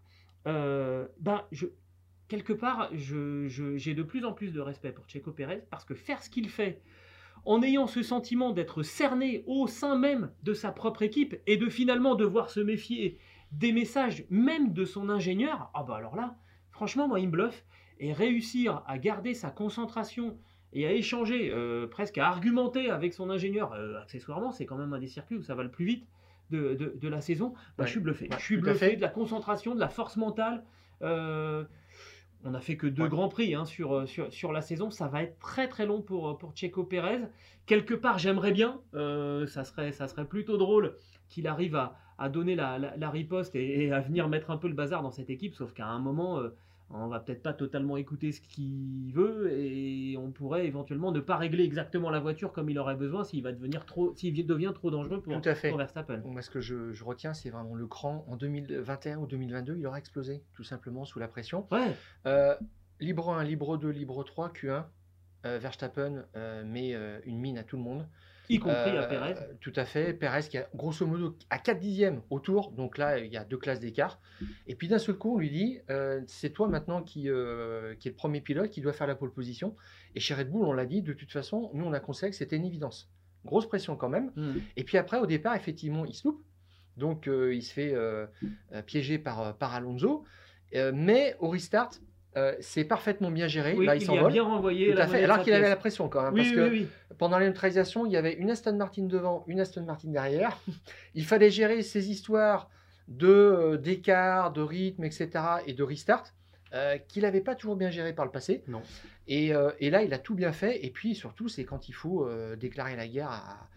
euh, 0.47 1.07
ben, 1.21 1.42
je, 1.52 1.66
quelque 2.28 2.52
part, 2.52 2.88
je- 2.95 3.47
je- 3.49 3.76
j'ai 3.76 3.95
de 3.95 4.02
plus 4.02 4.25
en 4.25 4.33
plus 4.33 4.52
de 4.52 4.61
respect 4.61 4.92
pour 4.92 5.07
Checo 5.09 5.33
Pérez 5.33 5.62
parce 5.71 5.85
que 5.85 5.95
faire 5.95 6.23
ce 6.23 6.30
qu'il 6.30 6.49
fait 6.49 6.80
en 7.45 7.62
ayant 7.62 7.87
ce 7.87 8.02
sentiment 8.02 8.50
d'être 8.52 8.83
cerné 8.83 9.42
au 9.47 9.66
sein 9.66 9.97
même 9.97 10.30
de 10.42 10.54
sa 10.54 10.71
propre 10.73 11.02
équipe 11.02 11.37
et 11.47 11.57
de 11.57 11.68
finalement 11.68 12.14
devoir 12.14 12.50
se 12.50 12.61
méfier 12.61 13.18
des 13.52 13.73
messages 13.73 14.25
même 14.30 14.73
de 14.73 14.85
son 14.85 15.09
ingénieur, 15.09 15.71
ah 15.75 15.83
bah 15.83 15.97
alors 15.97 16.16
là, 16.16 16.37
franchement, 16.71 17.09
moi, 17.09 17.21
il 17.21 17.26
me 17.26 17.33
bluffe. 17.33 17.64
et 18.00 18.12
réussir 18.12 18.83
à 18.87 18.97
garder 18.99 19.35
sa 19.35 19.50
concentration 19.50 20.37
et 20.73 20.87
à 20.87 20.92
échanger, 20.92 21.50
euh, 21.52 21.87
presque 21.88 22.18
à 22.18 22.28
argumenter 22.28 22.90
avec 22.90 23.12
son 23.14 23.28
ingénieur, 23.30 23.73
euh, 23.73 23.99
accessoirement, 24.00 24.52
c'est 24.52 24.66
quand 24.66 24.76
même 24.76 24.92
un 24.92 25.00
des 25.00 25.09
circuits 25.09 25.37
où 25.37 25.42
ça 25.42 25.54
va 25.57 25.62
le 25.64 25.71
plus 25.71 25.85
vite 25.87 26.07
de, 26.50 26.75
de- 26.75 26.95
de 27.00 27.09
la 27.09 27.21
saison, 27.21 27.54
bah, 27.54 27.59
Ouais. 27.80 27.87
je 27.87 27.90
suis 27.92 28.00
bluffé. 28.00 28.26
Ouais, 28.30 28.37
je 28.38 28.45
suis 28.45 28.57
bluffé 28.59 28.95
de 28.97 29.00
la 29.00 29.09
concentration, 29.09 29.75
de 29.75 29.80
la 29.80 29.88
force 29.88 30.16
mentale. 30.16 30.62
Euh, 31.02 31.64
on 32.45 32.50
n'a 32.50 32.61
fait 32.61 32.76
que 32.76 32.87
deux 32.87 33.04
Ouais. 33.04 33.09
grands 33.09 33.28
prix 33.28 33.54
hein, 33.54 33.64
sur, 33.64 33.92
euh, 33.95 34.07
sur, 34.07 34.33
sur 34.33 34.52
la 34.52 34.62
saison. 34.62 34.90
Ça 34.90 35.09
va 35.09 35.23
être 35.23 35.38
très 35.38 35.68
très 35.68 35.87
long 35.87 36.00
pour, 36.02 36.38
pour 36.38 36.52
Checo 36.54 36.85
Pérez. 36.85 37.21
Quelque 37.66 37.95
part, 37.95 38.18
j'aimerais 38.18 38.52
bien. 38.52 38.80
euh, 38.95 39.47
ça, 39.47 39.64
serait, 39.64 39.92
ça 39.92 40.09
serait 40.09 40.25
plutôt 40.26 40.57
drôle 40.57 40.95
qu'il 41.28 41.47
arrive 41.47 41.76
à, 41.76 41.97
à 42.18 42.28
donner 42.28 42.54
la, 42.54 42.78
la- 42.78 42.97
la 42.97 43.11
riposte 43.11 43.54
et, 43.54 43.85
et 43.87 43.92
à 43.92 44.00
venir 44.00 44.28
mettre 44.28 44.50
un 44.50 44.57
peu 44.57 44.68
le 44.68 44.75
bazar 44.75 45.02
dans 45.02 45.11
cette 45.11 45.30
équipe. 45.30 45.54
Sauf 45.54 45.73
qu'à 45.75 45.87
un 45.87 45.99
moment, 45.99 46.38
euh, 46.40 46.50
on 46.90 47.07
va 47.09 47.21
peut-être 47.21 47.42
pas 47.42 47.52
totalement 47.52 47.97
écouter 47.99 48.33
ce 48.33 48.40
qu'il 48.40 49.12
veut 49.12 49.52
et 49.52 50.16
on 50.16 50.30
pourrait 50.30 50.66
éventuellement 50.66 51.12
ne 51.12 51.21
pas 51.21 51.37
régler 51.37 51.64
exactement 51.64 52.09
la 52.09 52.18
voiture 52.18 52.50
comme 52.52 52.71
il 52.71 52.78
aurait 52.78 52.95
besoin 52.97 53.25
s'il 53.25 53.42
va 53.42 53.52
devenir 53.52 53.85
trop, 53.85 54.14
s'il 54.16 54.47
devient 54.47 54.73
trop 54.75 54.90
dangereux 54.90 55.21
pour, 55.21 55.38
Tout 55.40 55.49
à 55.49 55.54
fait. 55.54 55.68
pour 55.68 55.76
Verstappen. 55.78 56.23
Moi, 56.25 56.40
ce 56.40 56.49
que 56.50 56.61
je, 56.61 56.92
je 56.95 57.04
retiens, 57.04 57.35
c'est 57.35 57.50
vraiment 57.50 57.75
le 57.75 57.87
cran. 57.87 58.25
En 58.28 58.37
2021 58.37 59.18
ou 59.18 59.26
2022, 59.26 59.76
il 59.76 59.87
aura 59.87 59.99
explosé, 59.99 60.42
tout 60.54 60.64
simplement, 60.64 61.04
sous 61.04 61.18
la 61.18 61.28
pression. 61.28 61.66
Ouais, 61.71 61.95
Euh, 62.26 62.54
libre 63.00 63.30
1, 63.30 63.45
libre 63.45 63.76
2, 63.76 63.90
libre 63.90 64.25
3, 64.25 64.49
Q1. 64.50 64.85
euh, 65.45 65.59
Verstappen 65.59 66.25
euh, 66.37 66.64
met 66.64 66.95
une 67.26 67.38
mine 67.38 67.59
à 67.59 67.64
tout 67.64 67.76
le 67.76 67.83
monde. 67.83 68.07
Y 68.48 68.58
compris 68.58 68.76
à 68.96 69.02
Euh, 69.02 69.08
Pérez. 69.08 69.34
Tout 69.60 69.72
à 69.76 69.84
fait. 69.84 70.14
Pérez 70.14 70.42
qui 70.42 70.58
a 70.58 70.68
grosso 70.74 71.06
modo 71.06 71.36
à 71.50 71.58
4 71.58 71.78
dixièmes 71.78 72.22
au 72.30 72.40
tour. 72.40 72.72
Donc 72.72 72.98
là, 72.98 73.18
il 73.18 73.32
y 73.32 73.36
a 73.36 73.44
deux 73.44 73.58
classes 73.58 73.80
d'écart. 73.80 74.20
Et 74.66 74.74
puis 74.74 74.88
d'un 74.88 74.98
seul 74.98 75.16
coup, 75.16 75.34
on 75.34 75.38
lui 75.38 75.50
dit 75.50 75.80
euh, 75.90 76.20
c'est 76.26 76.50
toi 76.50 76.68
maintenant 76.68 77.02
qui, 77.02 77.28
euh, 77.28 77.94
qui 77.96 78.08
est 78.08 78.12
le 78.12 78.16
premier 78.16 78.40
pilote 78.40 78.70
qui 78.70 78.80
doit 78.80 78.92
faire 78.92 79.06
la 79.06 79.14
pole 79.14 79.32
position. 79.32 79.76
Et 80.14 80.20
chez 80.20 80.34
Red 80.34 80.50
Bull, 80.50 80.64
on 80.64 80.72
l'a 80.72 80.86
dit, 80.86 81.02
de 81.02 81.12
toute 81.12 81.30
façon, 81.32 81.70
nous, 81.74 81.84
on 81.84 81.92
a 81.92 82.00
considéré 82.00 82.30
que 82.30 82.36
c'était 82.36 82.56
une 82.56 82.64
évidence. 82.66 83.10
Grosse 83.44 83.68
pression 83.68 83.96
quand 83.96 84.08
même. 84.08 84.32
Hmm. 84.36 84.58
Et 84.76 84.84
puis 84.84 84.98
après, 84.98 85.18
au 85.18 85.26
départ, 85.26 85.54
effectivement, 85.54 86.04
il 86.04 86.14
se 86.14 86.26
loupe. 86.26 86.42
Donc 86.96 87.28
euh, 87.28 87.54
il 87.54 87.62
se 87.62 87.72
fait 87.72 87.94
euh, 87.94 88.26
euh, 88.72 88.82
piéger 88.82 89.18
par, 89.18 89.40
euh, 89.40 89.52
par 89.52 89.74
Alonso. 89.74 90.24
Euh, 90.74 90.90
mais 90.94 91.36
au 91.38 91.48
restart, 91.48 91.90
euh, 92.37 92.54
c'est 92.61 92.85
parfaitement 92.85 93.30
bien 93.30 93.49
géré. 93.49 93.75
Oui, 93.75 93.87
là, 93.87 93.97
il 93.97 94.02
il 94.02 94.06
s'envole. 94.06 94.32
bien 94.32 94.44
renvoyé 94.44 94.90
Tout 94.90 94.99
la 94.99 95.04
à 95.04 95.08
fait. 95.08 95.25
Alors 95.25 95.40
qu'il 95.42 95.52
avait 95.52 95.68
la 95.68 95.76
pression 95.76 96.08
quand 96.08 96.23
même. 96.23 96.35
Oui, 96.35 96.52
parce 96.54 96.70
oui, 96.70 96.87
que 97.08 97.14
pendant 97.14 97.38
la 97.38 97.47
neutralisation, 97.47 98.06
il 98.06 98.12
y 98.12 98.16
avait 98.16 98.35
une 98.35 98.50
Aston 98.50 98.76
Martin 98.76 99.04
devant, 99.04 99.44
une 99.47 99.61
Aston 99.61 99.82
Martin 99.82 100.11
derrière. 100.11 100.58
Il 101.14 101.25
fallait 101.25 101.50
gérer 101.50 101.82
ces 101.82 102.11
histoires 102.11 102.68
de 103.08 103.28
euh, 103.28 103.76
d'écart, 103.78 104.52
de 104.52 104.61
rythme, 104.61 105.04
etc. 105.04 105.30
et 105.66 105.73
de 105.73 105.82
restart 105.82 106.25
euh, 106.75 106.99
qu'il 106.99 107.23
n'avait 107.23 107.40
pas 107.40 107.54
toujours 107.54 107.76
bien 107.76 107.90
géré 107.90 108.12
par 108.12 108.26
le 108.26 108.30
passé. 108.30 108.62
Non. 108.68 108.82
Et, 109.26 109.54
euh, 109.54 109.70
et 109.80 109.90
là, 109.90 110.02
il 110.02 110.12
a 110.12 110.18
tout 110.18 110.35
bien 110.35 110.52
fait. 110.52 110.85
Et 110.85 110.90
puis 110.90 111.14
surtout, 111.14 111.49
c'est 111.49 111.64
quand 111.64 111.88
il 111.88 111.92
faut 111.92 112.28
déclarer 112.56 112.94
la 112.94 113.08
guerre 113.08 113.30
à, 113.30 113.68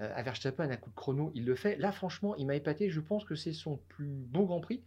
à 0.00 0.22
Verstappen 0.22 0.68
à 0.70 0.76
coup 0.76 0.90
de 0.90 0.96
chrono, 0.96 1.30
il 1.34 1.44
le 1.44 1.54
fait. 1.54 1.76
Là, 1.76 1.92
franchement, 1.92 2.34
il 2.36 2.46
m'a 2.46 2.56
épaté. 2.56 2.90
Je 2.90 3.00
pense 3.00 3.24
que 3.24 3.34
c'est 3.36 3.52
son 3.52 3.78
plus 3.88 4.06
beau 4.06 4.44
Grand 4.46 4.60
Prix. 4.60 4.82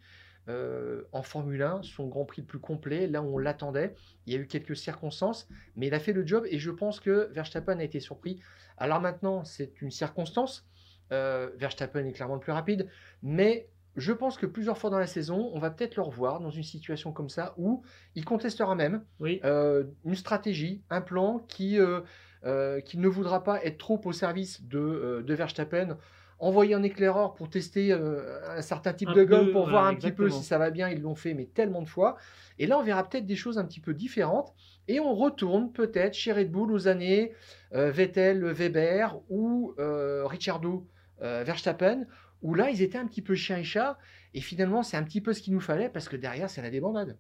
Euh, 0.49 1.03
en 1.11 1.23
Formule 1.23 1.61
1, 1.61 1.81
son 1.83 2.07
Grand 2.07 2.25
Prix 2.25 2.41
le 2.41 2.47
plus 2.47 2.59
complet, 2.59 3.07
là 3.07 3.21
où 3.21 3.35
on 3.35 3.37
l'attendait. 3.37 3.95
Il 4.25 4.33
y 4.33 4.35
a 4.35 4.39
eu 4.39 4.47
quelques 4.47 4.75
circonstances, 4.75 5.47
mais 5.75 5.87
il 5.87 5.93
a 5.93 5.99
fait 5.99 6.13
le 6.13 6.25
job 6.25 6.45
et 6.49 6.59
je 6.59 6.71
pense 6.71 6.99
que 6.99 7.29
Verstappen 7.31 7.79
a 7.79 7.83
été 7.83 7.99
surpris. 7.99 8.39
Alors 8.77 9.01
maintenant, 9.01 9.43
c'est 9.45 9.81
une 9.81 9.91
circonstance. 9.91 10.65
Euh, 11.11 11.49
Verstappen 11.57 12.05
est 12.05 12.13
clairement 12.13 12.35
le 12.35 12.39
plus 12.39 12.51
rapide, 12.51 12.89
mais 13.21 13.69
je 13.95 14.11
pense 14.11 14.37
que 14.37 14.45
plusieurs 14.45 14.77
fois 14.77 14.89
dans 14.89 14.97
la 14.97 15.07
saison, 15.07 15.51
on 15.53 15.59
va 15.59 15.69
peut-être 15.69 15.95
le 15.95 16.01
revoir 16.01 16.39
dans 16.39 16.49
une 16.49 16.63
situation 16.63 17.11
comme 17.11 17.29
ça 17.29 17.53
où 17.57 17.83
il 18.15 18.25
contestera 18.25 18.73
même 18.75 19.03
Oui. 19.19 19.39
euh, 19.43 19.83
une 20.03 20.15
stratégie, 20.15 20.81
un 20.89 21.01
plan 21.01 21.39
qui, 21.47 21.79
euh, 21.79 22.01
euh, 22.43 22.81
qui 22.81 22.97
ne 22.97 23.07
voudra 23.07 23.43
pas 23.43 23.63
être 23.63 23.77
trop 23.77 24.01
au 24.05 24.11
service 24.11 24.63
de, 24.63 25.23
de 25.25 25.33
Verstappen. 25.35 25.97
Envoyer 26.43 26.73
un 26.73 26.83
éclaireur 26.83 27.35
pour 27.35 27.49
tester 27.49 27.93
euh, 27.93 28.57
un 28.57 28.61
certain 28.61 28.93
type 28.93 29.09
Un 29.09 29.13
de 29.13 29.23
gomme 29.23 29.45
peu, 29.45 29.51
pour 29.53 29.69
voir 29.69 29.85
un 29.85 29.95
petit 29.95 30.11
peu 30.11 30.29
si 30.29 30.43
ça 30.43 30.57
va 30.57 30.71
bien. 30.71 30.89
Ils 30.89 31.01
l'ont 31.01 31.15
fait, 31.15 31.33
mais 31.33 31.45
tellement 31.45 31.81
de 31.81 31.87
fois. 31.87 32.17
Et 32.59 32.67
là, 32.67 32.77
on 32.77 32.83
verra 32.83 33.07
peut-être 33.07 33.25
des 33.25 33.35
choses 33.35 33.57
un 33.57 33.65
petit 33.65 33.79
peu 33.79 33.93
différentes. 33.93 34.53
Et 34.87 34.99
on 34.99 35.15
retourne 35.15 35.71
peut-être 35.71 36.13
chez 36.13 36.33
Red 36.33 36.51
Bull 36.51 36.71
aux 36.71 36.87
années 36.89 37.31
euh, 37.73 37.91
Vettel, 37.91 38.43
Weber 38.43 39.19
ou 39.29 39.73
euh, 39.79 40.25
Ricciardo, 40.25 40.87
Verstappen, 41.21 42.05
où 42.41 42.53
là, 42.53 42.69
ils 42.69 42.81
étaient 42.81 42.97
un 42.97 43.07
petit 43.07 43.21
peu 43.21 43.33
chien 43.33 43.57
et 43.57 43.63
chat. 43.63 43.97
Et 44.33 44.41
finalement, 44.41 44.83
c'est 44.83 44.97
un 44.97 45.03
petit 45.03 45.21
peu 45.21 45.31
ce 45.31 45.41
qu'il 45.41 45.53
nous 45.53 45.61
fallait 45.61 45.87
parce 45.87 46.09
que 46.09 46.17
derrière, 46.17 46.49
c'est 46.49 46.61
la 46.61 46.69
débandade. 46.69 47.17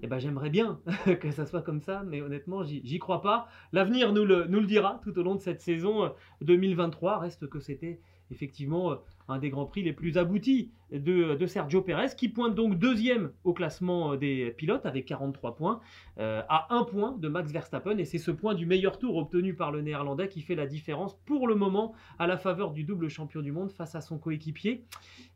Eh 0.00 0.06
ben, 0.06 0.18
j'aimerais 0.18 0.50
bien 0.50 0.80
que 1.20 1.30
ça 1.30 1.46
soit 1.46 1.62
comme 1.62 1.80
ça, 1.80 2.02
mais 2.06 2.22
honnêtement, 2.22 2.62
j'y 2.62 2.98
crois 2.98 3.20
pas. 3.20 3.48
L'avenir 3.72 4.12
nous 4.12 4.24
le, 4.24 4.46
nous 4.46 4.60
le 4.60 4.66
dira 4.66 5.00
tout 5.02 5.16
au 5.18 5.22
long 5.22 5.34
de 5.34 5.40
cette 5.40 5.60
saison 5.60 6.04
euh, 6.04 6.08
2023. 6.40 7.18
Reste 7.18 7.48
que 7.48 7.60
c'était 7.60 8.00
effectivement 8.32 8.92
euh, 8.92 8.96
un 9.28 9.38
des 9.38 9.50
grands 9.50 9.66
prix 9.66 9.82
les 9.82 9.92
plus 9.92 10.18
aboutis 10.18 10.70
de, 10.90 11.46
Sergio 11.46 11.80
Pérez, 11.80 12.08
qui 12.16 12.28
pointe 12.28 12.54
donc 12.54 12.78
deuxième 12.78 13.30
au 13.44 13.52
classement 13.52 14.12
euh, 14.12 14.16
des 14.16 14.50
pilotes 14.56 14.84
avec 14.84 15.06
43 15.06 15.54
points, 15.54 15.80
euh, 16.18 16.42
à 16.48 16.74
un 16.74 16.84
point 16.84 17.12
de 17.12 17.28
Max 17.28 17.52
Verstappen. 17.52 17.96
Et 17.98 18.04
c'est 18.04 18.18
ce 18.18 18.30
point 18.30 18.54
du 18.54 18.66
meilleur 18.66 18.98
tour 18.98 19.16
obtenu 19.16 19.54
par 19.54 19.70
le 19.70 19.80
Néerlandais 19.80 20.28
qui 20.28 20.42
fait 20.42 20.54
la 20.54 20.66
différence 20.66 21.14
pour 21.24 21.46
le 21.46 21.54
moment 21.54 21.94
à 22.18 22.26
la 22.26 22.36
faveur 22.36 22.72
du 22.72 22.84
double 22.84 23.08
champion 23.08 23.40
du 23.40 23.52
monde 23.52 23.70
face 23.70 23.94
à 23.94 24.00
son 24.00 24.18
coéquipier. 24.18 24.84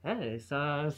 Eh, 0.04 0.38
ça, 0.38 0.88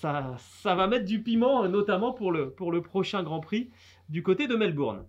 va 0.65 0.87
mettre 0.87 1.05
du 1.05 1.23
piment, 1.23 1.69
notamment 1.69 2.13
pour 2.13 2.33
le 2.33 2.81
prochain 2.81 3.23
Grand 3.23 3.41
Prix 3.41 3.71
du 4.09 4.23
côté 4.23 4.47
de 4.47 4.57
Melbourne. 4.57 5.05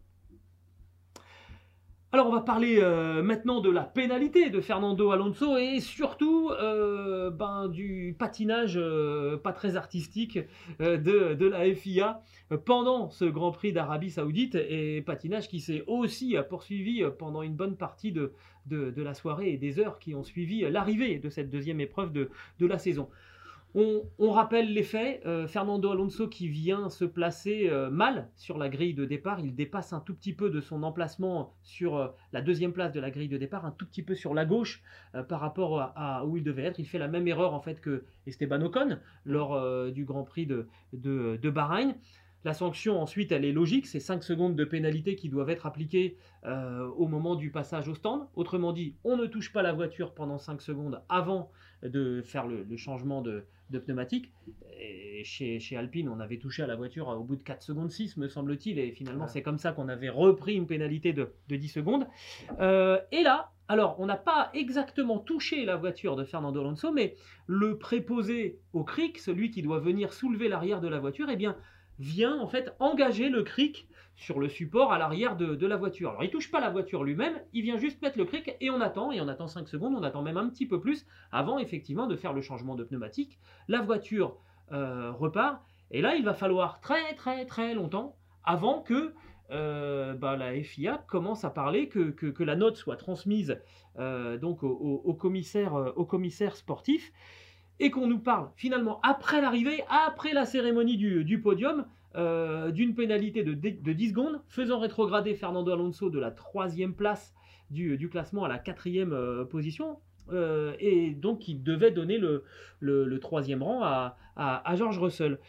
Alors 2.11 2.25
on 2.25 2.31
va 2.31 2.41
parler 2.41 2.79
euh, 2.81 3.21
maintenant 3.21 3.61
de 3.61 3.69
la 3.69 3.83
pénalité 3.83 4.49
de 4.49 4.61
Fernando 4.61 5.11
Alonso 5.11 5.57
et 5.57 5.79
surtout 5.79 6.49
euh, 6.49 7.29
ben, 7.29 7.67
du 7.67 8.15
patinage 8.17 8.77
euh, 8.77 9.37
pas 9.37 9.53
très 9.53 9.75
artistique 9.75 10.39
de, 10.79 11.45
la 11.45 11.71
FIA 11.75 12.23
pendant 12.65 13.11
ce 13.11 13.25
Grand 13.25 13.51
Prix 13.51 13.73
d'Arabie 13.73 14.09
Saoudite 14.09 14.55
et 14.55 15.03
patinage 15.03 15.49
qui 15.49 15.59
s'est 15.59 15.83
aussi 15.85 16.35
poursuivi 16.49 17.03
pendant 17.19 17.43
une 17.43 17.53
bonne 17.53 17.77
partie 17.77 18.11
de, 18.11 18.33
la 18.71 19.13
soirée 19.13 19.51
et 19.51 19.57
des 19.57 19.79
heures 19.79 19.99
qui 19.99 20.15
ont 20.15 20.23
suivi 20.23 20.61
l'arrivée 20.61 21.19
de 21.19 21.29
cette 21.29 21.51
deuxième 21.51 21.79
épreuve 21.79 22.11
de 22.11 22.29
la 22.59 22.79
saison. 22.79 23.07
On, 23.75 24.31
rappelle 24.31 24.73
les 24.73 24.83
faits. 24.83 25.21
euh, 25.25 25.47
Fernando 25.47 25.91
Alonso 25.91 26.27
qui 26.27 26.47
vient 26.47 26.89
se 26.89 27.05
placer 27.05 27.69
euh, 27.69 27.89
mal 27.91 28.29
sur 28.35 28.57
la 28.57 28.67
grille 28.67 28.95
de 28.95 29.05
départ. 29.05 29.39
Il 29.39 29.55
dépasse 29.55 29.93
un 29.93 29.99
tout 29.99 30.15
petit 30.15 30.33
peu 30.33 30.49
de 30.49 30.59
son 30.59 30.81
emplacement 30.81 31.53
sur 31.61 31.97
euh, 31.97 32.07
la 32.33 32.41
deuxième 32.41 32.73
place 32.73 32.93
de 32.93 32.99
la 32.99 33.11
grille 33.11 33.27
de 33.27 33.37
départ, 33.37 33.65
un 33.65 33.71
tout 33.71 33.85
petit 33.85 34.01
peu 34.01 34.15
sur 34.15 34.33
la 34.33 34.45
gauche 34.45 34.81
par 35.27 35.39
rapport 35.39 35.79
à, 35.95 36.25
où 36.25 36.37
il 36.37 36.43
devait 36.43 36.63
être. 36.63 36.79
Il 36.79 36.85
fait 36.85 36.97
la 36.97 37.07
même 37.07 37.27
erreur 37.27 37.53
en 37.53 37.61
fait 37.61 37.79
que 37.79 38.05
Esteban 38.25 38.61
Ocon 38.61 38.97
lors 39.25 39.91
du 39.91 40.05
Grand 40.05 40.23
Prix 40.23 40.47
de 40.47 41.49
Bahreïn. 41.49 41.95
La 42.45 42.53
sanction 42.53 43.01
ensuite, 43.01 43.31
elle 43.31 43.43
est 43.43 43.51
logique, 43.51 43.85
c'est 43.85 43.99
5 43.99 44.23
secondes 44.23 44.55
de 44.55 44.63
pénalité 44.63 45.15
qui 45.15 45.29
doivent 45.29 45.49
être 45.49 45.65
appliquées 45.65 46.17
euh, 46.45 46.87
au 46.97 47.07
moment 47.07 47.35
du 47.35 47.51
passage 47.51 47.87
au 47.89 47.95
stand. 47.95 48.27
Autrement 48.35 48.71
dit, 48.71 48.95
on 49.03 49.17
ne 49.17 49.25
touche 49.25 49.51
pas 49.51 49.61
la 49.61 49.73
voiture 49.73 50.13
pendant 50.13 50.37
5 50.37 50.61
secondes 50.61 51.01
avant 51.09 51.51
de 51.83 52.21
faire 52.21 52.47
le, 52.47 52.63
le 52.63 52.77
changement 52.77 53.21
de, 53.21 53.45
de 53.69 53.79
pneumatique. 53.79 54.31
Et 54.79 55.23
chez, 55.23 55.59
chez 55.59 55.75
Alpine, 55.75 56.09
on 56.09 56.19
avait 56.19 56.37
touché 56.37 56.63
à 56.63 56.67
la 56.67 56.75
voiture 56.75 57.09
au 57.09 57.23
bout 57.23 57.35
de 57.35 57.43
4 57.43 57.61
secondes 57.61 57.91
6, 57.91 58.17
me 58.17 58.27
semble-t-il, 58.27 58.79
et 58.79 58.91
finalement 58.91 59.27
c'est 59.27 59.41
comme 59.41 59.57
ça 59.57 59.73
qu'on 59.73 59.89
avait 59.89 60.09
repris 60.09 60.55
une 60.55 60.67
pénalité 60.67 61.11
de, 61.13 61.33
de 61.49 61.55
10 61.55 61.67
secondes. 61.67 62.07
Euh, 62.61 62.99
et 63.11 63.21
là, 63.23 63.51
alors 63.67 63.99
on 63.99 64.05
n'a 64.05 64.15
pas 64.15 64.49
exactement 64.53 65.19
touché 65.19 65.65
la 65.65 65.75
voiture 65.75 66.15
de 66.15 66.23
Fernando 66.23 66.61
Alonso, 66.61 66.91
mais 66.91 67.15
le 67.47 67.77
préposé 67.77 68.59
au 68.73 68.83
cric, 68.83 69.19
celui 69.19 69.51
qui 69.51 69.61
doit 69.61 69.79
venir 69.79 70.13
soulever 70.13 70.47
l'arrière 70.47 70.79
de 70.79 70.87
la 70.87 70.99
voiture, 70.99 71.27
eh 71.29 71.35
bien 71.35 71.57
vient 71.99 72.39
en 72.39 72.47
fait 72.47 72.73
engager 72.79 73.29
le 73.29 73.43
cric 73.43 73.87
sur 74.15 74.39
le 74.39 74.49
support 74.49 74.91
à 74.91 74.97
l'arrière 74.97 75.37
de, 75.37 75.65
la 75.65 75.77
voiture. 75.77 76.09
Alors 76.09 76.23
il 76.23 76.29
touche 76.29 76.51
pas 76.51 76.59
la 76.59 76.69
voiture 76.69 77.03
lui-même, 77.03 77.39
il 77.53 77.63
vient 77.63 77.77
juste 77.77 78.01
mettre 78.01 78.17
le 78.17 78.25
cric 78.25 78.55
et 78.59 78.69
on 78.69 78.81
attend, 78.81 79.11
et 79.11 79.21
on 79.21 79.27
attend 79.29 79.47
5 79.47 79.67
secondes, 79.67 79.95
on 79.95 80.03
attend 80.03 80.21
même 80.21 80.37
un 80.37 80.49
petit 80.49 80.65
peu 80.65 80.79
plus 80.79 81.05
avant 81.31 81.57
effectivement 81.57 82.05
de 82.05 82.17
faire 82.17 82.33
le 82.33 82.41
changement 82.41 82.75
de 82.75 82.83
pneumatique. 82.83 83.39
La 83.69 83.81
voiture 83.81 84.37
euh, 84.73 85.11
repart, 85.11 85.61
et 85.91 86.01
là 86.01 86.15
il 86.15 86.25
va 86.25 86.33
falloir 86.33 86.81
très 86.81 87.15
très 87.15 87.45
très 87.45 87.73
longtemps 87.73 88.17
avant 88.43 88.81
que 88.81 89.13
euh, 89.51 90.13
bah, 90.15 90.35
la 90.35 90.61
FIA 90.61 91.03
commence 91.07 91.45
à 91.45 91.49
parler, 91.49 91.87
que, 91.87 92.43
la 92.43 92.55
note 92.57 92.75
soit 92.75 92.97
transmise 92.97 93.61
euh, 93.97 94.37
donc 94.37 94.63
au, 94.63 95.13
commissaire, 95.13 95.73
au 95.95 96.05
commissaire 96.05 96.57
sportif 96.57 97.13
et 97.79 97.91
qu'on 97.91 98.07
nous 98.07 98.19
parle 98.19 98.49
finalement 98.55 98.99
après 99.03 99.41
l'arrivée, 99.41 99.83
après 99.89 100.33
la 100.33 100.45
cérémonie 100.45 100.97
du, 100.97 101.41
podium, 101.41 101.85
euh, 102.15 102.71
d'une 102.71 102.93
pénalité 102.93 103.43
de, 103.43 103.53
dix- 103.53 103.81
de 103.81 103.93
10 103.93 104.09
secondes, 104.09 104.41
faisant 104.47 104.79
rétrograder 104.79 105.35
Fernando 105.35 105.71
Alonso 105.71 106.09
de 106.09 106.19
la 106.19 106.31
troisième 106.31 106.93
place 106.93 107.33
du, 107.69 108.09
classement 108.09 108.43
à 108.43 108.47
la 108.47 108.59
quatrième 108.59 109.13
euh, 109.13 109.45
position. 109.45 109.99
Euh, 110.31 110.75
et 110.79 111.11
donc 111.11 111.47
il 111.47 111.63
devait 111.63 111.91
donner 111.91 112.19
le, 112.19 113.19
troisième 113.19 113.63
rang 113.63 113.81
à, 113.83 114.75
George 114.75 114.99
Russell. 114.99 115.39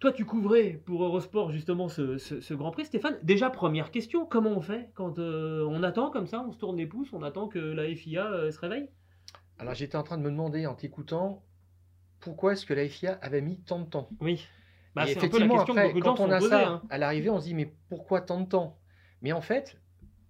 Toi, 0.00 0.12
tu 0.12 0.24
couvrais 0.24 0.80
pour 0.86 1.02
Eurosport 1.02 1.50
justement 1.50 1.88
ce, 1.88 2.54
Grand 2.54 2.70
Prix, 2.70 2.84
Stéphane. 2.84 3.18
Déjà, 3.24 3.50
première 3.50 3.90
question, 3.90 4.26
comment 4.26 4.50
on 4.50 4.60
fait 4.60 4.90
quand 4.94 5.18
on 5.18 5.82
attend 5.82 6.10
comme 6.10 6.28
ça, 6.28 6.44
on 6.46 6.52
se 6.52 6.58
tourne 6.58 6.76
les 6.76 6.86
pouces, 6.86 7.12
on 7.12 7.22
attend 7.22 7.48
que 7.48 7.58
la 7.58 7.92
FIA 7.92 8.52
se 8.52 8.58
réveille? 8.60 8.88
Alors 9.58 9.74
j'étais 9.74 9.96
en 9.96 10.02
train 10.02 10.18
de 10.18 10.22
me 10.22 10.30
demander 10.30 10.66
en 10.66 10.74
t'écoutant, 10.74 11.42
pourquoi 12.20 12.52
est-ce 12.52 12.66
que 12.66 12.74
la 12.74 12.88
FIA 12.88 13.18
avait 13.22 13.40
mis 13.40 13.58
tant 13.60 13.80
de 13.80 13.86
temps? 13.86 14.08
Oui. 14.20 14.46
Bah, 14.94 15.04
c'est 15.06 15.12
effectivement, 15.12 15.60
après, 15.60 15.92
quand 16.00 16.20
on 16.20 16.30
a 16.30 16.40
ça 16.40 16.68
hein. 16.68 16.82
à 16.90 16.98
l'arrivée, 16.98 17.30
on 17.30 17.40
se 17.40 17.46
dit 17.46 17.54
mais 17.54 17.72
pourquoi 17.88 18.20
tant 18.20 18.40
de 18.40 18.46
temps? 18.46 18.78
Mais 19.22 19.32
en 19.32 19.40
fait, 19.40 19.76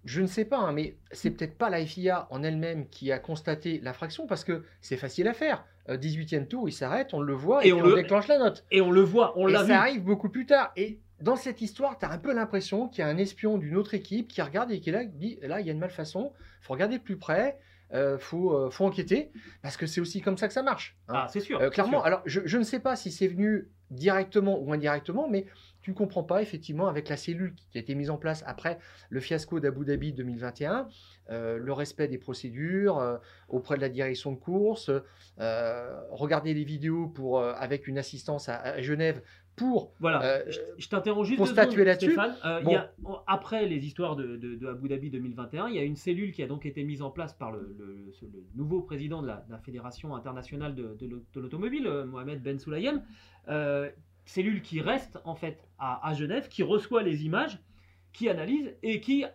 je 0.05 0.21
ne 0.21 0.27
sais 0.27 0.45
pas, 0.45 0.57
hein, 0.57 0.71
mais 0.71 0.97
c'est 1.11 1.31
peut-être 1.31 1.57
pas 1.57 1.69
la 1.69 1.85
FIA 1.85 2.27
en 2.31 2.43
elle-même 2.43 2.87
qui 2.89 3.11
a 3.11 3.19
constaté 3.19 3.79
l'infraction 3.83 4.27
parce 4.27 4.43
que 4.43 4.63
c'est 4.81 4.97
facile 4.97 5.27
à 5.27 5.33
faire. 5.33 5.65
18e 5.87 6.43
euh, 6.43 6.45
tour, 6.45 6.69
il 6.69 6.71
s'arrête, 6.71 7.13
on 7.13 7.21
le 7.21 7.33
voit 7.33 7.65
et, 7.65 7.73
on, 7.73 7.95
déclenche 7.95 8.27
la 8.27 8.37
note. 8.37 8.63
Et 8.69 8.79
on 8.81 8.91
le 8.91 9.01
voit, 9.01 9.33
on 9.37 9.47
l'a 9.47 9.63
vu. 9.63 9.69
Ça 9.69 9.79
arrive 9.79 10.03
beaucoup 10.03 10.29
plus 10.29 10.45
tard. 10.45 10.71
Et 10.75 10.99
dans 11.21 11.35
cette 11.35 11.61
histoire, 11.61 11.97
tu 11.97 12.05
as 12.05 12.11
un 12.11 12.17
peu 12.17 12.33
l'impression 12.33 12.87
qu'il 12.87 13.03
y 13.03 13.07
a 13.07 13.07
un 13.07 13.17
espion 13.17 13.57
d'une 13.57 13.75
autre 13.75 13.93
équipe 13.93 14.27
qui 14.27 14.41
regarde 14.41 14.71
et 14.71 14.79
qui 14.79 14.91
là, 14.91 15.03
dit 15.03 15.39
là, 15.41 15.59
il 15.59 15.65
y 15.65 15.69
a 15.69 15.73
une 15.73 15.79
malfaçon, 15.79 16.31
il 16.61 16.65
faut 16.65 16.73
regarder 16.73 16.99
de 16.99 17.03
plus 17.03 17.17
près. 17.17 17.57
Il 17.91 17.97
euh, 17.97 18.17
faut, 18.19 18.53
euh, 18.53 18.69
faut, 18.69 18.85
enquêter 18.85 19.31
parce 19.63 19.75
que 19.75 19.87
c'est 19.87 19.99
aussi 19.99 20.21
comme 20.21 20.37
ça 20.37 20.47
que 20.47 20.53
ça 20.53 20.61
marche. 20.61 20.95
Hein. 21.07 21.13
Ah, 21.15 21.27
c'est 21.27 21.39
sûr. 21.39 21.59
clairement, 21.71 22.03
alors 22.03 22.21
je, 22.25 22.41
je, 22.45 22.57
ne 22.57 22.63
sais 22.63 22.79
pas 22.79 22.95
si 22.95 23.11
c'est 23.11 23.27
venu 23.27 23.67
directement 23.89 24.59
ou 24.59 24.71
indirectement, 24.71 25.27
mais 25.27 25.47
tu 25.81 25.91
ne 25.91 25.95
comprends 25.95 26.23
pas 26.23 26.41
effectivement 26.41 26.87
avec 26.87 27.09
la 27.09 27.17
cellule 27.17 27.55
qui 27.71 27.77
a 27.77 27.81
été 27.81 27.95
mise 27.95 28.09
en 28.09 28.17
place 28.17 28.43
après 28.45 28.79
le 29.09 29.19
fiasco 29.19 29.59
d'Abu 29.59 29.85
Dhabi 29.85 30.13
2021, 30.13 30.87
euh, 31.31 31.57
le 31.57 31.73
respect 31.73 32.07
des 32.07 32.17
procédures 32.17 32.97
euh, 32.97 33.17
auprès 33.47 33.75
de 33.75 33.81
la 33.81 33.89
direction 33.89 34.31
de 34.31 34.37
course, 34.37 34.91
euh, 35.39 36.01
regarder 36.11 36.53
les 36.53 36.63
vidéos 36.63 37.07
pour, 37.07 37.41
avec 37.41 37.87
une 37.87 37.97
assistance 37.97 38.49
à, 38.49 38.81
Genève 38.81 39.21
pour 39.59 39.93
voilà 39.99 40.49
je, 40.77 40.87
t'interroge 40.87 41.27
juste 41.27 41.37
pour 41.37 41.47
statuer 41.47 41.83
là-dessus 41.83 42.17
après 43.27 43.67
les 43.67 43.85
histoires 43.85 44.15
de, 44.15 44.35
de, 44.37 44.67
Abu 44.67 44.89
Dhabi 44.89 45.11
2021 45.11 45.67
il 45.67 45.75
y 45.75 45.79
a 45.79 45.83
une 45.83 45.95
cellule 45.95 46.31
qui 46.31 46.41
a 46.41 46.47
donc 46.47 46.65
été 46.65 46.83
mise 46.83 47.03
en 47.03 47.11
place 47.11 47.33
par 47.33 47.51
le, 47.51 47.75
nouveau 48.55 48.81
président 48.81 49.21
de 49.21 49.27
la, 49.27 49.59
fédération 49.63 50.15
internationale 50.15 50.73
de, 50.73 50.97
l'automobile 51.35 51.87
Mohamed 52.07 52.41
Ben 52.41 52.57
Sulayem 52.57 53.03
cellule 54.29 54.61
qui 54.61 54.79
reste 54.79 55.19
en 55.25 55.35
fait 55.35 55.67
à, 55.79 56.13
Genève, 56.13 56.49
qui 56.49 56.61
reçoit 56.61 57.01
les 57.01 57.25
images, 57.25 57.59
qui 58.13 58.29
analyse 58.29 58.75
et 58.83 59.01
qui 59.01 59.25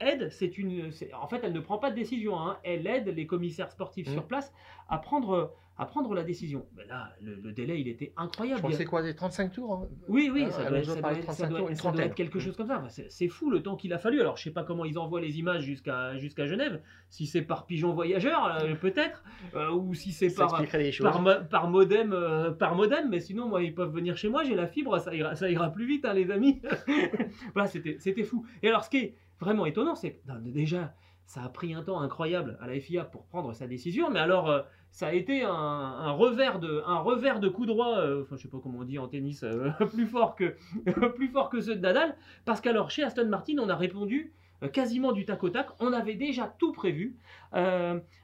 aide. 0.00 0.30
C'est 0.30 0.56
une, 0.58 0.90
en 1.12 1.28
fait, 1.28 1.40
elle 1.42 1.52
ne 1.52 1.60
prend 1.60 1.78
pas 1.78 1.90
de 1.90 1.96
décision. 1.96 2.38
Hein. 2.38 2.58
elle 2.64 2.86
aide 2.86 3.08
les 3.08 3.26
commissaires 3.26 3.70
sportifs 3.70 4.08
mmh. 4.08 4.12
sur 4.12 4.26
place 4.26 4.52
à 4.88 4.98
prendre 4.98 5.54
à 5.82 5.86
prendre 5.86 6.14
la 6.14 6.22
décision. 6.22 6.64
Mais 6.76 6.86
là, 6.86 7.12
le, 7.20 7.52
délai, 7.52 7.80
il 7.80 7.88
était 7.88 8.12
incroyable. 8.16 8.62
C'est 8.72 8.84
quoi, 8.84 9.02
des 9.02 9.14
35 9.14 9.52
tours 9.52 9.72
hein? 9.74 9.88
Oui, 10.08 10.30
oui, 10.32 10.46
ça, 10.50 10.70
doit, 10.70 12.04
être 12.04 12.14
quelque 12.14 12.38
chose 12.38 12.56
comme 12.56 12.68
ça. 12.68 12.82
C'est 13.08 13.28
fou 13.28 13.50
le 13.50 13.62
temps 13.62 13.76
qu'il 13.76 13.92
a 13.92 13.98
fallu. 13.98 14.20
Alors, 14.20 14.36
je 14.36 14.44
sais 14.44 14.52
pas 14.52 14.62
comment 14.62 14.84
ils 14.84 14.98
envoient 14.98 15.20
les 15.20 15.38
images 15.38 15.64
jusqu'à 15.64 16.16
jusqu'à 16.18 16.46
Genève. 16.46 16.80
Si 17.10 17.26
c'est 17.26 17.42
par 17.42 17.66
pigeon 17.66 17.92
voyageur, 17.92 18.58
euh, 18.62 18.74
peut-être, 18.74 19.24
euh, 19.54 19.70
ou 19.72 19.92
si 19.94 20.12
c'est 20.12 20.32
par, 20.34 20.64
par, 21.00 21.48
par, 21.48 21.68
modem, 21.68 22.12
euh, 22.12 22.52
par 22.52 22.76
modem. 22.76 23.08
Mais 23.10 23.20
sinon, 23.20 23.48
moi, 23.48 23.62
ils 23.62 23.74
peuvent 23.74 23.92
venir 23.92 24.16
chez 24.16 24.28
moi. 24.28 24.44
J'ai 24.44 24.54
la 24.54 24.68
fibre, 24.68 24.98
ça 24.98 25.14
ira, 25.14 25.34
ça 25.34 25.50
ira 25.50 25.70
plus 25.70 25.86
vite, 25.86 26.04
hein, 26.04 26.14
les 26.14 26.30
amis. 26.30 26.62
voilà, 27.54 27.68
c'était 27.68 28.24
fou. 28.24 28.46
Et 28.62 28.68
alors, 28.68 28.84
ce 28.84 28.90
qui 28.90 28.98
est 28.98 29.16
vraiment 29.40 29.66
étonnant, 29.66 29.96
c'est 29.96 30.20
déjà, 30.44 30.94
ça 31.32 31.42
a 31.42 31.48
pris 31.48 31.72
un 31.72 31.82
temps 31.82 31.98
incroyable 31.98 32.58
à 32.60 32.66
la 32.66 32.78
FIA 32.78 33.04
pour 33.04 33.24
prendre 33.24 33.54
sa 33.54 33.66
décision. 33.66 34.10
Mais 34.10 34.20
alors 34.20 34.50
ça 34.92 35.06
a 35.06 35.12
été 35.14 35.42
un, 35.42 36.10
revers 36.12 36.60
de 36.60 36.82
un 36.86 36.98
revers 36.98 37.40
de 37.40 37.48
coup 37.48 37.64
droit, 37.64 37.96
euh, 37.98 38.22
enfin 38.22 38.36
je 38.36 38.42
sais 38.42 38.48
pas 38.48 38.58
comment 38.62 38.80
on 38.80 38.84
dit 38.84 38.98
en 38.98 39.08
tennis, 39.08 39.42
euh, 39.42 39.70
plus 39.90 40.06
fort 40.06 40.36
que 40.36 40.54
plus 41.16 41.28
fort 41.28 41.48
que 41.48 41.62
ceux 41.62 41.74
de 41.74 41.80
Nadal, 41.80 42.14
parce 42.44 42.60
qu'alors 42.60 42.90
chez 42.90 43.02
Aston 43.02 43.26
Martin 43.28 43.56
on 43.58 43.70
a 43.70 43.74
répondu 43.74 44.34
euh, 44.62 44.68
quasiment 44.68 45.12
du 45.12 45.24
tac 45.24 45.42
au 45.42 45.48
tac, 45.48 45.68
on 45.80 45.94
avait 45.94 46.14
déjà 46.14 46.54
tout 46.58 46.72
prévu 46.72 47.16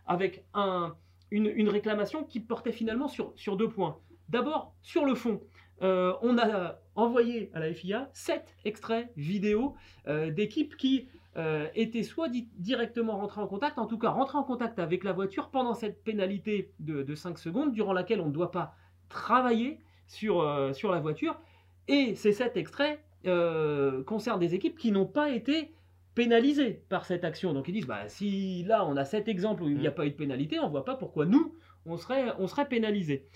avec 0.06 0.44
un, 0.54 0.94
une, 1.30 1.68
réclamation 1.68 2.24
qui 2.24 2.40
portait 2.40 2.72
finalement 2.72 3.08
sur, 3.08 3.32
sur 3.36 3.56
deux 3.56 3.68
points. 3.68 3.98
D'abord 4.28 4.74
sur 4.82 5.04
le 5.04 5.14
fond, 5.14 5.40
on 5.80 6.38
a 6.38 6.80
envoyé 6.94 7.50
à 7.54 7.60
la 7.60 7.72
FIA 7.72 8.10
sept 8.12 8.56
extraits 8.64 9.10
vidéo 9.16 9.76
d'équipes 10.06 10.76
qui 10.76 11.08
euh, 11.38 11.68
était 11.76 12.02
soit 12.02 12.28
directement 12.56 13.16
rentré 13.18 13.40
en 13.40 13.46
contact, 13.46 13.78
en 13.78 13.86
tout 13.86 13.98
cas 13.98 14.08
rentré 14.08 14.36
en 14.38 14.42
contact 14.42 14.80
avec 14.80 15.04
la 15.04 15.12
voiture 15.12 15.50
pendant 15.50 15.72
cette 15.72 16.02
pénalité 16.02 16.72
de, 16.80 17.14
5 17.14 17.38
secondes, 17.38 17.72
durant 17.72 17.92
laquelle 17.92 18.20
on 18.20 18.26
ne 18.26 18.32
doit 18.32 18.50
pas 18.50 18.74
travailler 19.08 19.80
sur, 20.08 20.40
euh, 20.40 20.72
sur 20.72 20.90
la 20.90 20.98
voiture. 20.98 21.38
Et 21.86 22.16
ces 22.16 22.32
sept 22.32 22.56
extraits 22.56 22.98
euh, 23.26 24.02
concernent 24.02 24.40
des 24.40 24.56
équipes 24.56 24.76
qui 24.76 24.90
n'ont 24.90 25.06
pas 25.06 25.30
été 25.30 25.72
pénalisées 26.16 26.82
par 26.88 27.04
cette 27.04 27.22
action. 27.22 27.52
Donc 27.52 27.68
ils 27.68 27.72
disent, 27.72 27.86
bah, 27.86 28.08
si 28.08 28.64
là 28.64 28.84
on 28.84 28.96
a 28.96 29.04
cet 29.04 29.28
exemple 29.28 29.62
où 29.62 29.68
il 29.68 29.78
n'y 29.78 29.86
a 29.86 29.90
mm. 29.90 29.94
pas 29.94 30.06
eu 30.06 30.10
de 30.10 30.16
pénalité, 30.16 30.58
on 30.58 30.66
ne 30.66 30.70
voit 30.70 30.84
pas 30.84 30.96
pourquoi 30.96 31.24
nous, 31.24 31.54
on 31.86 31.96
serait, 31.96 32.32
on 32.40 32.48
serait 32.48 32.68
pénalisé. 32.68 33.28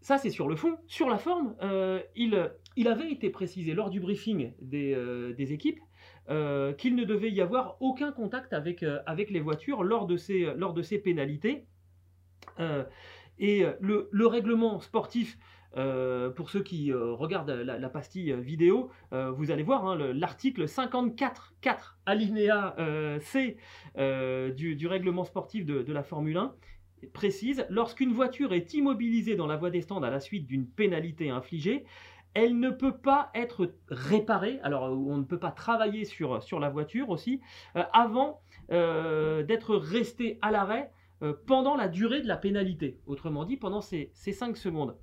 Ça, 0.00 0.18
c'est 0.18 0.30
sur 0.30 0.48
le 0.48 0.56
fond. 0.56 0.76
Sur 0.86 1.08
la 1.08 1.18
forme, 1.18 1.54
il, 2.16 2.50
il 2.76 2.88
avait 2.88 3.10
été 3.10 3.30
précisé 3.30 3.74
lors 3.74 3.90
du 3.90 4.00
briefing 4.00 4.52
des, 4.60 4.96
des 5.36 5.52
équipes 5.52 5.80
euh, 6.28 6.72
qu'il 6.74 6.94
ne 6.94 7.04
devait 7.04 7.30
y 7.30 7.40
avoir 7.40 7.76
aucun 7.80 8.12
contact 8.12 8.52
avec, 8.52 8.84
euh, 8.84 9.00
les 9.30 9.40
voitures 9.40 9.82
lors 9.82 10.06
de 10.06 10.16
ces, 10.16 10.98
pénalités. 11.02 11.66
Euh, 12.60 12.84
et 13.40 13.64
le, 13.80 14.26
règlement 14.26 14.78
sportif, 14.78 15.38
pour 15.72 16.50
ceux 16.50 16.62
qui 16.62 16.92
regardent 16.92 17.50
la, 17.50 17.88
pastille 17.88 18.32
vidéo, 18.34 18.90
vous 19.12 19.50
allez 19.50 19.62
voir 19.62 19.86
hein, 19.86 19.96
l'article 20.14 20.66
54.4 20.66 21.96
alinéa 22.06 22.76
C 23.20 23.56
du, 23.96 24.86
règlement 24.86 25.24
sportif 25.24 25.64
de 25.64 25.92
la 25.92 26.02
Formule 26.02 26.36
1 26.36 26.54
précise, 27.12 27.66
lorsqu'une 27.70 28.12
voiture 28.12 28.52
est 28.52 28.74
immobilisée 28.74 29.36
dans 29.36 29.46
la 29.46 29.56
voie 29.56 29.70
des 29.70 29.80
stands 29.80 30.02
à 30.02 30.10
la 30.10 30.20
suite 30.20 30.46
d'une 30.46 30.66
pénalité 30.66 31.30
infligée, 31.30 31.84
elle 32.34 32.58
ne 32.58 32.70
peut 32.70 32.96
pas 32.96 33.30
être 33.34 33.74
réparée, 33.88 34.60
alors 34.62 34.84
on 34.84 35.16
ne 35.16 35.24
peut 35.24 35.38
pas 35.38 35.50
travailler 35.50 36.04
sur, 36.04 36.42
sur 36.42 36.60
la 36.60 36.70
voiture 36.70 37.10
aussi, 37.10 37.40
euh, 37.76 37.82
avant 37.92 38.40
euh, 38.70 39.42
d'être 39.42 39.74
resté 39.76 40.38
à 40.42 40.50
l'arrêt 40.50 40.92
euh, 41.22 41.34
pendant 41.46 41.76
la 41.76 41.88
durée 41.88 42.20
de 42.20 42.28
la 42.28 42.36
pénalité, 42.36 43.00
autrement 43.06 43.44
dit 43.44 43.56
pendant 43.56 43.80
ces, 43.80 44.10
ces 44.14 44.32
5 44.32 44.56
secondes. 44.56 44.96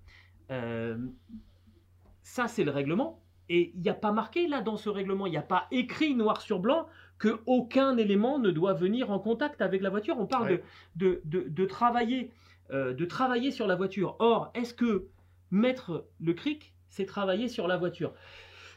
ça 2.23 2.47
c'est 2.47 2.63
le 2.63 2.71
règlement, 2.71 3.21
et 3.49 3.71
il 3.75 3.81
n'y 3.81 3.89
a 3.89 3.93
pas 3.93 4.12
marqué 4.12 4.47
là 4.47 4.62
dans 4.62 4.77
ce 4.77 4.89
règlement, 4.89 5.25
il 5.25 5.31
n'y 5.31 5.38
a 5.38 5.41
pas 5.41 5.67
écrit 5.71 6.15
noir 6.15 6.41
sur 6.41 6.60
blanc 6.60 6.88
que 7.19 7.39
aucun 7.45 7.97
élément 7.97 8.39
ne 8.39 8.51
doit 8.51 8.73
venir 8.73 9.12
en 9.12 9.19
contact 9.19 9.62
avec 9.62 9.82
la 9.82 9.89
voiture. 9.89 10.17
On 10.19 10.27
parle 10.27 10.62
de, 10.95 11.21
de, 11.25 11.45
de, 11.47 11.65
travailler, 11.65 12.32
de 12.71 13.06
travailler 13.06 13.51
sur 13.51 13.67
la 13.67 13.75
voiture. 13.75 14.15
Or, 14.19 14.51
est-ce 14.53 14.73
que 14.73 15.08
mettre 15.51 16.08
le 16.19 16.34
cric 16.34 16.73
c'est 16.89 17.06
travailler 17.06 17.47
sur 17.47 17.67
la 17.67 17.77
voiture? 17.77 18.13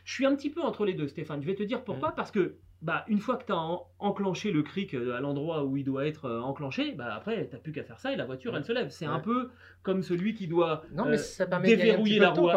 Je 0.04 0.14
suis 0.14 0.26
un 0.26 0.34
petit 0.34 0.50
peu 0.50 0.62
entre 0.62 0.84
les 0.84 0.94
deux, 0.94 1.08
Stéphane. 1.08 1.42
Je 1.42 1.46
vais 1.46 1.54
te 1.54 1.62
dire 1.62 1.84
pourquoi. 1.84 2.12
Parce 2.12 2.30
que 2.30 2.56
bah, 2.82 3.04
une 3.08 3.18
fois 3.18 3.36
que 3.36 3.44
tu 3.44 3.52
as 3.52 3.78
enclenché 3.98 4.52
le 4.52 4.62
cric 4.62 4.94
euh, 4.94 5.14
à 5.14 5.20
l'endroit 5.20 5.64
où 5.64 5.76
il 5.76 5.84
doit 5.84 6.06
être 6.06 6.24
euh, 6.24 6.40
enclenché, 6.40 6.92
bah, 6.92 7.14
après, 7.14 7.46
tu 7.46 7.54
n'as 7.54 7.60
plus 7.60 7.72
qu'à 7.72 7.84
faire 7.84 8.00
ça 8.00 8.12
et 8.12 8.16
la 8.16 8.24
voiture, 8.24 8.56
elle 8.56 8.64
se 8.64 8.72
lève. 8.72 8.88
C'est 8.88 9.06
un 9.06 9.20
peu 9.20 9.50
comme 9.82 10.02
celui 10.02 10.34
qui 10.34 10.46
doit 10.46 10.82
euh, 10.98 11.16
déverrouiller 11.62 12.18
la, 12.18 12.30
roue, 12.30 12.48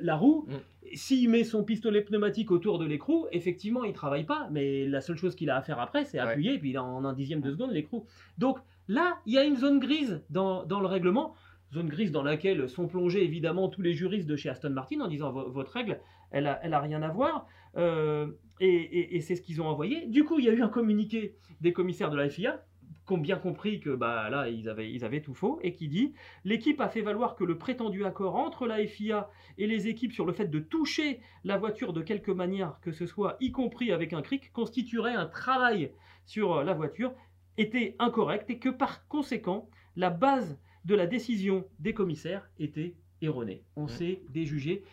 la, 0.00 0.16
roue. 0.16 0.46
Mm. 0.48 0.94
S'il 0.94 1.30
met 1.30 1.42
son 1.44 1.64
pistolet 1.64 2.02
pneumatique 2.02 2.50
autour 2.50 2.78
de 2.78 2.84
l'écrou, 2.84 3.26
effectivement, 3.32 3.82
il 3.84 3.92
travaille 3.92 4.24
pas, 4.24 4.48
mais 4.52 4.86
la 4.86 5.00
seule 5.00 5.16
chose 5.16 5.34
qu'il 5.34 5.50
a 5.50 5.56
à 5.56 5.62
faire 5.62 5.80
après, 5.80 6.04
c'est 6.04 6.18
appuyer, 6.18 6.54
et 6.54 6.58
puis 6.58 6.76
en 6.76 7.04
un 7.04 7.12
dixième 7.12 7.40
de 7.40 7.50
seconde, 7.50 7.72
l'écrou. 7.72 8.06
Donc 8.38 8.58
là, 8.88 9.18
il 9.26 9.32
y 9.32 9.38
a 9.38 9.44
une 9.44 9.56
zone 9.56 9.80
grise 9.80 10.22
dans, 10.30 10.64
dans 10.64 10.80
le 10.80 10.86
règlement 10.86 11.34
zone 11.72 11.88
grise 11.88 12.12
dans 12.12 12.22
laquelle 12.22 12.68
sont 12.68 12.86
plongés 12.86 13.24
évidemment 13.24 13.68
tous 13.68 13.82
les 13.82 13.94
juristes 13.94 14.28
de 14.28 14.36
chez 14.36 14.50
Aston 14.50 14.70
Martin 14.70 15.00
en 15.00 15.08
disant 15.08 15.32
votre 15.32 15.72
règle, 15.72 15.98
elle 16.30 16.46
a, 16.46 16.60
elle 16.62 16.74
a 16.74 16.80
rien 16.80 17.02
à 17.02 17.08
voir. 17.08 17.46
Euh, 17.76 18.26
et, 18.62 19.20
c'est 19.20 19.36
ce 19.36 19.42
qu'ils 19.42 19.60
ont 19.60 19.66
envoyé. 19.66 20.06
Du 20.06 20.24
coup, 20.24 20.38
il 20.38 20.44
y 20.44 20.48
a 20.48 20.52
eu 20.52 20.62
un 20.62 20.68
communiqué 20.68 21.36
des 21.60 21.72
commissaires 21.72 22.10
de 22.10 22.16
la 22.16 22.28
FIA 22.28 22.64
qui 23.06 23.12
ont 23.12 23.18
bien 23.18 23.36
compris 23.36 23.80
que 23.80 23.90
bah, 23.90 24.30
là, 24.30 24.48
ils 24.48 24.68
avaient, 24.68 24.90
ils 24.90 25.04
avaient 25.04 25.20
tout 25.20 25.34
faux, 25.34 25.58
et 25.62 25.72
qui 25.72 25.88
dit 25.88 26.14
L'équipe 26.44 26.80
a 26.80 26.88
fait 26.88 27.02
valoir 27.02 27.34
que 27.34 27.44
le 27.44 27.58
prétendu 27.58 28.04
accord 28.04 28.36
entre 28.36 28.66
la 28.66 28.86
FIA 28.86 29.28
et 29.58 29.66
les 29.66 29.88
équipes 29.88 30.12
sur 30.12 30.24
le 30.24 30.32
fait 30.32 30.46
de 30.46 30.60
toucher 30.60 31.20
la 31.44 31.58
voiture 31.58 31.92
de 31.92 32.02
quelque 32.02 32.30
manière 32.30 32.78
que 32.80 32.92
ce 32.92 33.06
soit, 33.06 33.36
y 33.40 33.50
compris 33.50 33.90
avec 33.90 34.12
un 34.12 34.22
cric, 34.22 34.52
constituerait 34.52 35.14
un 35.14 35.26
travail 35.26 35.92
sur 36.26 36.62
la 36.62 36.74
voiture, 36.74 37.12
était 37.58 37.96
incorrect, 37.98 38.48
et 38.50 38.58
que 38.58 38.68
par 38.68 39.06
conséquent, 39.08 39.68
la 39.96 40.10
base 40.10 40.58
de 40.84 40.94
la 40.94 41.06
décision 41.06 41.64
des 41.80 41.94
commissaires 41.94 42.48
était 42.58 42.94
erronée. 43.20 43.62
On 43.76 43.88
s'est 43.88 44.22
déjugé. 44.30 44.84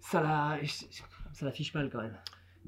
Ça 0.00 0.22
la, 0.22 0.58
ça 1.32 1.46
la 1.46 1.52
fiche 1.52 1.74
mal 1.74 1.90
quand 1.90 2.02
même. 2.02 2.16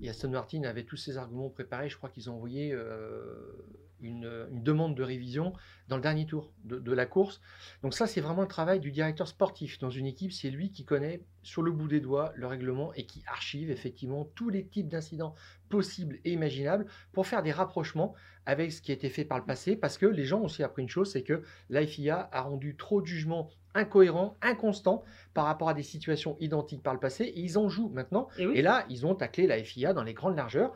Et 0.03 0.09
Aston 0.09 0.31
Martin 0.31 0.63
avait 0.65 0.85
tous 0.85 0.97
ces 0.97 1.17
arguments 1.17 1.49
préparés. 1.49 1.89
Je 1.89 1.97
crois 1.97 2.11
qu'ils 2.11 2.29
ont 2.31 2.35
envoyé 2.35 2.73
euh, 2.73 3.67
une, 4.01 4.47
demande 4.53 4.95
de 4.95 5.03
révision 5.03 5.53
dans 5.89 5.97
le 5.97 6.03
dernier 6.03 6.27
tour 6.27 6.53
de, 6.65 6.93
la 6.93 7.07
course. 7.07 7.41
Donc 7.83 7.95
ça, 7.95 8.07
c'est 8.07 8.21
vraiment 8.21 8.43
le 8.43 8.49
travail 8.49 8.81
du 8.81 8.91
directeur 8.91 9.29
sportif 9.29 9.79
dans 9.79 9.91
une 9.91 10.07
équipe. 10.07 10.33
C'est 10.33 10.51
lui 10.51 10.71
qui 10.71 10.85
connaît 10.85 11.23
sur 11.43 11.63
le 11.63 11.71
bout 11.73 11.89
des 11.89 12.01
doigts 12.01 12.33
le 12.35 12.47
règlement 12.47 12.93
et 12.95 13.07
qui 13.07 13.23
archive 13.27 13.71
effectivement 13.71 14.25
tous 14.35 14.51
les 14.51 14.67
types 14.67 14.89
d'incidents 14.89 15.35
possibles 15.69 16.19
et 16.25 16.33
imaginables 16.33 16.87
pour 17.13 17.27
faire 17.27 17.43
des 17.43 17.53
rapprochements 17.53 18.15
avec 18.45 18.73
ce 18.73 18.81
qui 18.81 18.93
a 18.93 18.95
été 18.95 19.09
fait 19.09 19.25
par 19.25 19.39
le 19.39 19.45
passé, 19.45 19.77
parce 19.77 19.99
que 19.99 20.07
les 20.07 20.25
gens 20.25 20.41
ont 20.41 20.45
aussi 20.45 20.63
appris 20.63 20.83
une 20.83 20.89
chose, 20.89 21.11
c'est 21.11 21.25
que 21.25 21.43
l'IFIA 21.69 22.29
a 22.31 22.43
rendu 22.43 22.77
trop 22.77 23.01
de 23.01 23.07
jugements 23.07 23.51
incohérents, 23.77 24.37
inconstants 24.43 25.05
par 25.35 25.45
rapport 25.45 25.69
à 25.69 25.75
des 25.75 25.83
situations 25.83 26.37
identiques 26.41 26.83
par 26.83 26.95
le 26.95 27.01
passé, 27.01 27.25
et 27.25 27.41
ils 27.41 27.59
en 27.59 27.69
jouent 27.69 27.91
maintenant. 27.91 28.29
Et, 28.39 28.63
là, 28.63 28.85
ils 28.89 29.07
ont 29.07 29.15
taclé 29.15 29.47
la 29.47 29.63
FIA 29.63 29.93
dans 29.93 30.03
les 30.03 30.15
grandes 30.15 30.37
largeurs. 30.37 30.73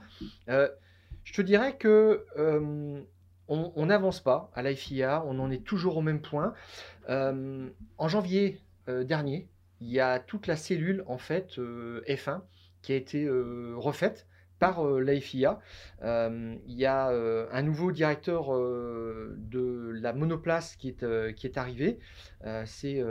Euh, 0.49 0.69
je 1.25 1.33
te 1.33 1.43
dirais 1.43 1.77
que 1.77 2.25
euh, 2.37 3.01
on 3.49 3.87
n'avance 3.87 4.21
pas 4.21 4.51
à 4.55 4.63
la 4.63 4.75
FIA, 4.75 5.25
on 5.27 5.39
en 5.41 5.51
est 5.51 5.65
toujours 5.65 5.97
au 5.97 6.03
même 6.03 6.21
point. 6.21 6.55
Euh, 7.09 7.69
en 7.99 8.09
janvier 8.09 8.61
dernier, 8.87 9.49
il 9.81 9.89
y 9.89 10.01
a 10.01 10.19
toute 10.19 10.47
la 10.47 10.57
cellule 10.57 11.05
en 11.07 11.19
fait 11.19 11.59
F1 11.59 12.41
qui 12.83 12.93
a 12.93 12.97
été 12.97 13.29
refaite 13.77 14.27
par 14.61 14.87
euh, 14.87 15.01
la 15.01 15.19
FIA. 15.19 15.59
Euh, 16.03 16.55
il 16.69 16.75
y 16.75 16.87
a 16.87 17.11
euh, 17.11 17.49
un 17.51 17.63
nouveau 17.63 17.91
directeur 17.91 18.51
de 18.53 19.91
la 19.95 20.13
monoplace 20.13 20.77
qui 20.77 20.89
est, 20.89 21.35
qui 21.35 21.47
est 21.49 21.59
arrivé, 21.59 21.99
c'est 22.65 23.05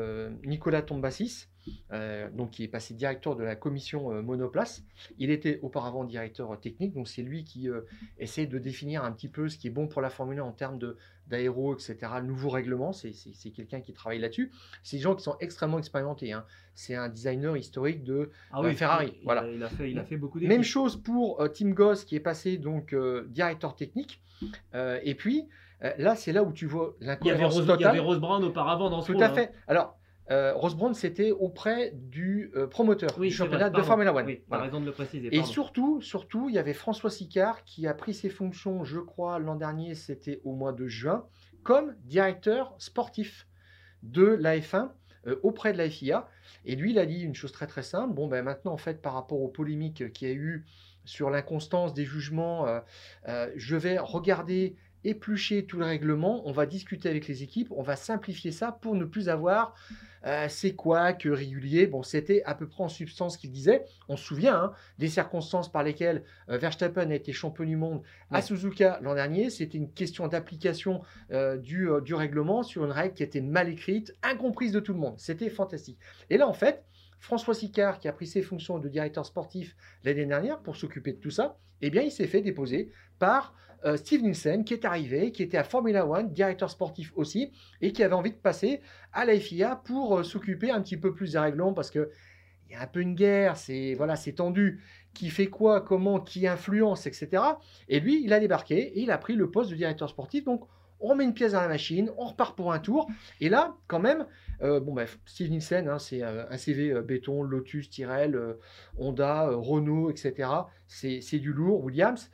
Nicolas 0.45 0.81
Tombassis. 0.81 1.48
Donc 1.91 2.51
qui 2.51 2.63
est 2.63 2.67
passé 2.67 2.93
directeur 2.93 3.35
de 3.35 3.43
la 3.43 3.55
commission 3.55 4.21
monoplace. 4.21 4.83
Il 5.17 5.29
était 5.29 5.59
auparavant 5.61 6.03
directeur 6.03 6.59
technique, 6.59 6.93
donc 6.93 7.07
c'est 7.07 7.21
lui 7.21 7.43
qui 7.43 7.67
essaie 8.17 8.45
de 8.45 8.57
définir 8.57 9.03
un 9.03 9.11
petit 9.11 9.27
peu 9.27 9.49
ce 9.49 9.57
qui 9.57 9.67
est 9.67 9.71
bon 9.71 9.87
pour 9.87 10.01
la 10.01 10.09
Formule 10.09 10.39
1 10.39 10.43
en 10.43 10.51
termes 10.51 10.79
d'aéro, 11.27 11.75
etc., 11.75 11.97
nouveau 12.23 12.49
règlement, 12.49 12.91
c'est 12.91 13.51
quelqu'un 13.51 13.81
qui 13.81 13.93
travaille 13.93 14.19
là-dessus. 14.19 14.51
C'est 14.83 14.97
des 14.97 15.03
gens 15.03 15.15
qui 15.15 15.23
sont 15.23 15.35
extrêmement 15.39 15.79
expérimentés. 15.79 16.33
Hein. 16.33 16.43
C'est 16.73 16.95
un 16.95 17.09
designer 17.09 17.55
historique 17.57 18.03
de 18.03 18.31
ah 18.51 18.61
euh, 18.61 18.73
Ferrari. 18.73 19.13
Il, 19.15 19.23
voilà. 19.23 19.47
Il 19.47 19.61
a, 19.63 19.69
fait, 19.69 19.91
il 19.91 19.99
a 19.99 20.03
fait 20.03 20.17
beaucoup 20.17 20.39
Même 20.39 20.63
chose 20.63 20.95
pour 20.95 21.41
euh, 21.41 21.47
Tim 21.47 21.71
Goss 21.71 22.05
qui 22.05 22.15
est 22.15 22.21
passé 22.21 22.57
donc 22.57 22.93
euh, 22.93 23.27
directeur 23.29 23.75
technique. 23.75 24.21
et 24.73 25.15
puis 25.15 25.47
là, 25.97 26.15
c'est 26.15 26.31
là 26.31 26.43
où 26.43 26.51
tu 26.51 26.65
vois 26.65 26.95
l'incohérence 26.99 27.55
totale. 27.55 27.77
Il 27.79 27.83
y 27.83 27.85
avait 27.85 27.99
Rose 27.99 28.19
Brown 28.19 28.43
auparavant 28.43 28.89
dans 28.89 29.01
ce 29.01 29.11
Tout 29.11 29.19
à 29.21 29.29
fait. 29.29 29.51
Alors, 29.67 29.98
euh, 30.31 30.53
Brown, 30.75 30.93
c'était 30.93 31.31
auprès 31.31 31.91
du 31.93 32.51
promoteur 32.69 33.17
du 33.19 33.31
championnat 33.31 33.69
de 33.69 33.81
Formula 33.81 34.13
One. 34.13 34.25
Oui, 34.25 34.41
raison 34.49 34.79
de 34.79 34.85
le 34.85 34.91
préciser. 34.91 35.35
Et 35.35 35.43
surtout, 35.43 36.01
surtout, 36.01 36.49
il 36.49 36.55
y 36.55 36.59
avait 36.59 36.73
François 36.73 37.09
Sicard 37.09 37.63
qui 37.63 37.87
a 37.87 37.93
pris 37.93 38.13
ses 38.13 38.29
fonctions, 38.29 38.83
je 38.83 38.99
crois, 38.99 39.39
l'an 39.39 39.55
dernier, 39.55 39.95
c'était 39.95 40.41
au 40.43 40.53
mois 40.53 40.73
de 40.73 40.87
juin, 40.87 41.25
comme 41.63 41.95
directeur 42.05 42.73
sportif 42.77 43.47
de 44.03 44.23
la 44.23 44.57
F1 44.57 44.91
euh, 45.27 45.35
auprès 45.43 45.73
de 45.73 45.77
la 45.77 45.89
FIA. 45.89 46.27
Et 46.65 46.75
lui, 46.75 46.91
il 46.91 46.99
a 46.99 47.05
dit 47.05 47.21
une 47.21 47.35
chose 47.35 47.51
très 47.51 47.67
très 47.67 47.83
simple. 47.83 48.13
Bon, 48.13 48.27
ben 48.27 48.43
maintenant, 48.43 48.71
en 48.71 48.77
fait, 48.77 49.01
par 49.01 49.13
rapport 49.13 49.41
aux 49.41 49.49
polémiques 49.49 50.11
qu'il 50.13 50.27
y 50.27 50.31
a 50.31 50.33
eu 50.33 50.65
sur 51.03 51.29
l'inconstance 51.29 51.93
des 51.93 52.05
jugements, 52.05 52.67
euh, 52.67 52.79
euh, 53.27 53.51
je 53.55 53.75
vais 53.75 53.97
regarder 53.97 54.75
éplucher 55.03 55.65
tout 55.65 55.77
le 55.77 55.85
règlement, 55.85 56.41
on 56.47 56.51
va 56.51 56.65
discuter 56.65 57.09
avec 57.09 57.27
les 57.27 57.43
équipes, 57.43 57.71
on 57.71 57.83
va 57.83 57.95
simplifier 57.95 58.51
ça 58.51 58.71
pour 58.71 58.95
ne 58.95 59.05
plus 59.05 59.29
avoir 59.29 59.75
euh, 60.25 60.47
c'est 60.49 60.73
quoi 60.73 61.13
que 61.13 61.29
régulier. 61.29 61.87
Bon, 61.87 62.03
c'était 62.03 62.43
à 62.43 62.53
peu 62.53 62.67
près 62.67 62.83
en 62.83 62.89
substance 62.89 63.37
qu'il 63.37 63.51
disait. 63.51 63.85
On 64.09 64.17
se 64.17 64.25
souvient 64.25 64.55
hein, 64.55 64.73
des 64.97 65.07
circonstances 65.07 65.71
par 65.71 65.83
lesquelles 65.83 66.23
euh, 66.49 66.57
Verstappen 66.57 67.09
a 67.09 67.15
été 67.15 67.31
champion 67.31 67.63
du 67.63 67.77
monde 67.77 68.01
à 68.31 68.41
Suzuka 68.41 68.99
l'an 69.01 69.15
dernier. 69.15 69.49
C'était 69.49 69.77
une 69.77 69.91
question 69.91 70.27
d'application 70.27 71.01
euh, 71.31 71.57
du, 71.57 71.87
du 72.03 72.13
règlement 72.13 72.63
sur 72.63 72.83
une 72.85 72.91
règle 72.91 73.13
qui 73.13 73.23
était 73.23 73.41
mal 73.41 73.69
écrite, 73.69 74.13
incomprise 74.21 74.71
de 74.71 74.79
tout 74.79 74.93
le 74.93 74.99
monde. 74.99 75.15
C'était 75.17 75.49
fantastique. 75.49 75.99
Et 76.29 76.37
là, 76.37 76.47
en 76.47 76.53
fait, 76.53 76.83
François 77.19 77.53
Sicard, 77.53 77.99
qui 77.99 78.07
a 78.07 78.13
pris 78.13 78.27
ses 78.27 78.41
fonctions 78.41 78.79
de 78.79 78.89
directeur 78.89 79.25
sportif 79.25 79.75
l'année 80.03 80.25
dernière 80.25 80.59
pour 80.59 80.75
s'occuper 80.75 81.13
de 81.13 81.19
tout 81.19 81.31
ça, 81.31 81.57
eh 81.81 81.89
bien, 81.89 82.01
il 82.01 82.11
s'est 82.11 82.27
fait 82.27 82.41
déposer 82.41 82.91
par 83.19 83.53
euh, 83.85 83.97
Steve 83.97 84.23
Nielsen, 84.23 84.65
qui 84.65 84.73
est 84.73 84.85
arrivé, 84.85 85.31
qui 85.31 85.43
était 85.43 85.57
à 85.57 85.63
Formula 85.63 86.05
One, 86.05 86.33
directeur 86.33 86.69
sportif 86.69 87.11
aussi, 87.15 87.51
et 87.81 87.93
qui 87.93 88.03
avait 88.03 88.13
envie 88.13 88.31
de 88.31 88.37
passer 88.37 88.81
à 89.13 89.25
la 89.25 89.39
FIA 89.39 89.77
pour 89.85 90.17
euh, 90.17 90.23
s'occuper 90.23 90.71
un 90.71 90.81
petit 90.81 90.97
peu 90.97 91.13
plus 91.13 91.33
des 91.33 91.39
règlements, 91.39 91.73
parce 91.73 91.89
que 91.89 92.09
il 92.69 92.73
y 92.73 92.75
a 92.75 92.81
un 92.81 92.87
peu 92.87 92.99
une 92.99 93.15
guerre, 93.15 93.57
c'est 93.57 93.95
voilà, 93.95 94.15
c'est 94.15 94.33
tendu. 94.33 94.83
Qui 95.15 95.31
fait 95.31 95.47
quoi, 95.47 95.81
comment, 95.81 96.19
qui 96.19 96.45
influence, 96.45 97.07
etc. 97.07 97.41
Et 97.87 97.99
lui, 97.99 98.23
il 98.23 98.31
a 98.31 98.39
débarqué 98.39 98.79
et 98.79 99.01
il 99.01 99.09
a 99.09 99.17
pris 99.17 99.33
le 99.33 99.49
poste 99.49 99.71
de 99.71 99.75
directeur 99.75 100.07
sportif. 100.07 100.43
Donc, 100.43 100.67
on 100.99 101.15
met 101.15 101.23
une 101.23 101.33
pièce 101.33 101.53
dans 101.53 101.61
la 101.61 101.67
machine, 101.67 102.11
on 102.17 102.25
repart 102.25 102.55
pour 102.55 102.71
un 102.71 102.77
tour. 102.77 103.09
Et 103.41 103.49
là, 103.49 103.75
quand 103.87 103.99
même, 103.99 104.27
euh, 104.61 104.79
bon, 104.79 104.93
bref, 104.93 105.17
Steve 105.25 105.49
Nielsen, 105.49 105.87
hein, 105.87 105.97
c'est 105.97 106.21
un 106.21 106.57
CV 106.57 107.01
béton, 107.01 107.41
Lotus, 107.41 107.89
Tyrrell, 107.89 108.39
Honda, 108.99 109.49
Renault, 109.49 110.11
etc. 110.11 110.49
C'est 110.87 111.39
du 111.39 111.53
lourd, 111.53 111.83
Williams 111.83 112.29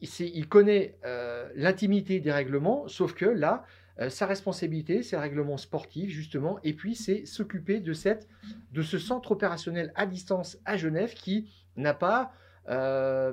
il 0.00 0.48
connaît 0.48 0.96
euh, 1.04 1.48
l'intimité 1.54 2.20
des 2.20 2.32
règlements, 2.32 2.88
sauf 2.88 3.14
que 3.14 3.26
là, 3.26 3.64
euh, 4.00 4.08
sa 4.08 4.26
responsabilité, 4.26 5.02
c'est 5.02 5.16
le 5.16 5.22
règlement 5.22 5.56
sportif, 5.56 6.10
justement, 6.10 6.58
et 6.64 6.72
puis 6.72 6.94
c'est 6.94 7.26
s'occuper 7.26 7.80
de, 7.80 7.92
cette, 7.92 8.28
de 8.72 8.82
ce 8.82 8.98
centre 8.98 9.32
opérationnel 9.32 9.92
à 9.94 10.06
distance 10.06 10.58
à 10.64 10.76
Genève 10.76 11.14
qui 11.14 11.50
n'a 11.76 11.92
pas 11.92 12.32
euh, 12.68 13.32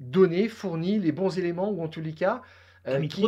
donné, 0.00 0.48
fourni 0.48 0.98
les 0.98 1.12
bons 1.12 1.38
éléments, 1.38 1.70
ou 1.70 1.82
en 1.82 1.88
tous 1.88 2.00
les 2.00 2.12
cas, 2.12 2.42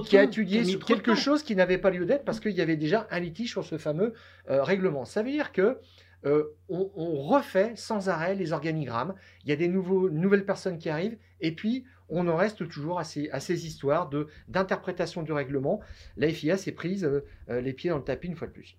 qui, 0.07 0.19
a 0.19 0.25
étudié 0.25 0.65
sur 0.65 0.85
quelque 0.85 1.15
chose 1.15 1.45
qui 1.45 1.55
n'avait 1.55 1.79
pas 1.79 1.91
lieu 1.91 2.07
d'être 2.07 2.25
parce 2.25 2.41
qu'il 2.41 2.51
y 2.51 2.61
avait 2.61 2.77
déjà 2.77 3.07
un 3.13 3.21
litige 3.21 3.51
sur 3.53 3.65
ce 3.65 3.79
fameux 3.79 4.13
règlement. 4.49 5.05
Ça 5.05 5.23
veut 5.23 5.31
dire 5.31 5.53
que 5.53 5.79
on, 6.25 6.91
on, 6.97 7.23
refait 7.23 7.73
sans 7.77 8.09
arrêt 8.09 8.35
les 8.35 8.53
organigrammes. 8.53 9.15
Il 9.45 9.51
y 9.51 9.53
a 9.53 9.57
des 9.57 9.69
nouveaux, 9.69 10.11
nouvelles 10.11 10.45
personnes 10.45 10.79
qui 10.79 10.89
arrivent, 10.89 11.17
et 11.41 11.55
puis 11.55 11.85
on 12.15 12.29
en 12.29 12.37
reste 12.37 12.69
toujours 12.69 12.99
à 13.01 13.05
ces, 13.05 13.67
histoires 13.67 14.09
d'interprétation 14.49 15.23
du 15.23 15.33
règlement. 15.33 15.81
La 16.17 16.29
FIA 16.29 16.57
s'est 16.57 16.73
prise 16.73 17.05
euh, 17.05 17.25
euh, 17.49 17.61
les 17.61 17.73
pieds 17.73 17.91
dans 17.91 17.99
le 17.99 18.05
tapis 18.05 18.29
une 18.29 18.37
fois 18.37 18.47
de 18.47 18.53
plus. 18.53 18.79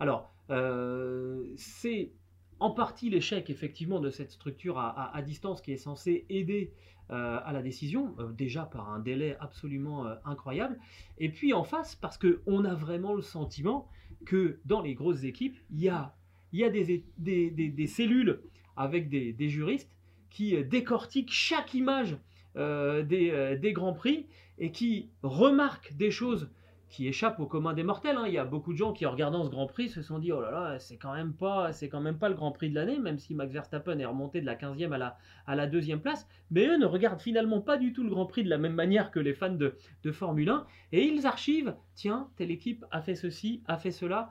Alors, 0.00 0.34
euh, 0.50 1.44
c'est 1.56 2.10
en 2.58 2.70
partie 2.70 3.10
l'échec 3.10 3.48
effectivement 3.48 4.00
de 4.00 4.10
cette 4.10 4.30
structure 4.30 4.78
à, 4.78 5.20
distance 5.22 5.60
qui 5.60 5.72
est 5.72 5.76
censée 5.76 6.24
aider 6.28 6.72
à 7.10 7.50
la 7.52 7.60
décision, 7.60 8.14
déjà 8.32 8.64
par 8.64 8.90
un 8.90 9.00
délai 9.00 9.36
absolument 9.40 10.06
incroyable, 10.24 10.78
et 11.18 11.28
puis 11.28 11.52
en 11.52 11.64
face 11.64 11.96
parce 11.96 12.16
qu'on 12.16 12.64
a 12.64 12.74
vraiment 12.74 13.12
le 13.12 13.22
sentiment 13.22 13.88
que 14.24 14.60
dans 14.64 14.80
les 14.80 14.94
grosses 14.94 15.24
équipes, 15.24 15.58
il 15.70 15.80
y 15.80 15.88
a, 15.90 16.14
des, 16.52 17.86
cellules 17.86 18.40
avec 18.76 19.10
des, 19.10 19.48
juristes 19.48 19.90
qui 20.30 20.56
décortiquent 20.64 21.32
chaque 21.32 21.74
image 21.74 22.16
euh, 22.56 23.04
euh, 23.12 23.56
des, 23.56 23.72
grands 23.72 23.92
prix 23.92 24.26
et 24.58 24.70
qui 24.70 25.10
remarquent 25.22 25.94
des 25.94 26.10
choses 26.10 26.50
qui 26.88 27.08
échappent 27.08 27.40
au 27.40 27.46
commun 27.46 27.74
des 27.74 27.82
mortels. 27.82 28.16
Hein. 28.16 28.24
Il 28.28 28.32
y 28.32 28.38
a 28.38 28.44
beaucoup 28.44 28.72
de 28.72 28.78
gens 28.78 28.92
qui, 28.92 29.04
en 29.04 29.10
regardant 29.10 29.42
ce 29.42 29.50
Grand 29.50 29.66
Prix, 29.66 29.88
se 29.88 30.00
sont 30.02 30.20
dit 30.20 30.30
oh 30.30 30.40
là 30.40 30.52
là, 30.52 30.78
c'est 30.78 30.96
quand 30.96 31.12
même 31.12 31.32
pas, 31.32 31.72
c'est 31.72 31.88
quand 31.88 32.00
même 32.00 32.18
pas 32.18 32.28
le 32.28 32.36
Grand 32.36 32.52
Prix 32.52 32.70
de 32.70 32.76
l'année, 32.76 33.00
même 33.00 33.18
si 33.18 33.34
Max 33.34 33.52
Verstappen 33.52 33.98
est 33.98 34.04
remonté 34.04 34.40
de 34.40 34.46
la 34.46 34.54
15e 34.54 34.92
à 34.92 34.98
la, 34.98 35.18
à 35.46 35.56
la 35.56 35.66
deuxième 35.66 36.00
place. 36.00 36.28
Mais 36.52 36.66
eux 36.66 36.76
ne 36.76 36.86
regardent 36.86 37.20
finalement 37.20 37.60
pas 37.60 37.76
du 37.76 37.92
tout 37.92 38.04
le 38.04 38.10
Grand 38.10 38.26
Prix 38.26 38.44
de 38.44 38.50
la 38.50 38.58
même 38.58 38.74
manière 38.74 39.10
que 39.10 39.18
les 39.18 39.34
fans 39.34 39.50
de, 39.50 39.76
de 40.04 40.12
Formule 40.12 40.50
1 40.50 40.66
et 40.92 41.02
ils 41.02 41.26
archivent. 41.26 41.74
Tiens, 41.96 42.28
telle 42.36 42.52
équipe 42.52 42.84
a 42.92 43.02
fait 43.02 43.16
ceci, 43.16 43.62
a 43.66 43.76
fait 43.76 43.90
cela 43.90 44.30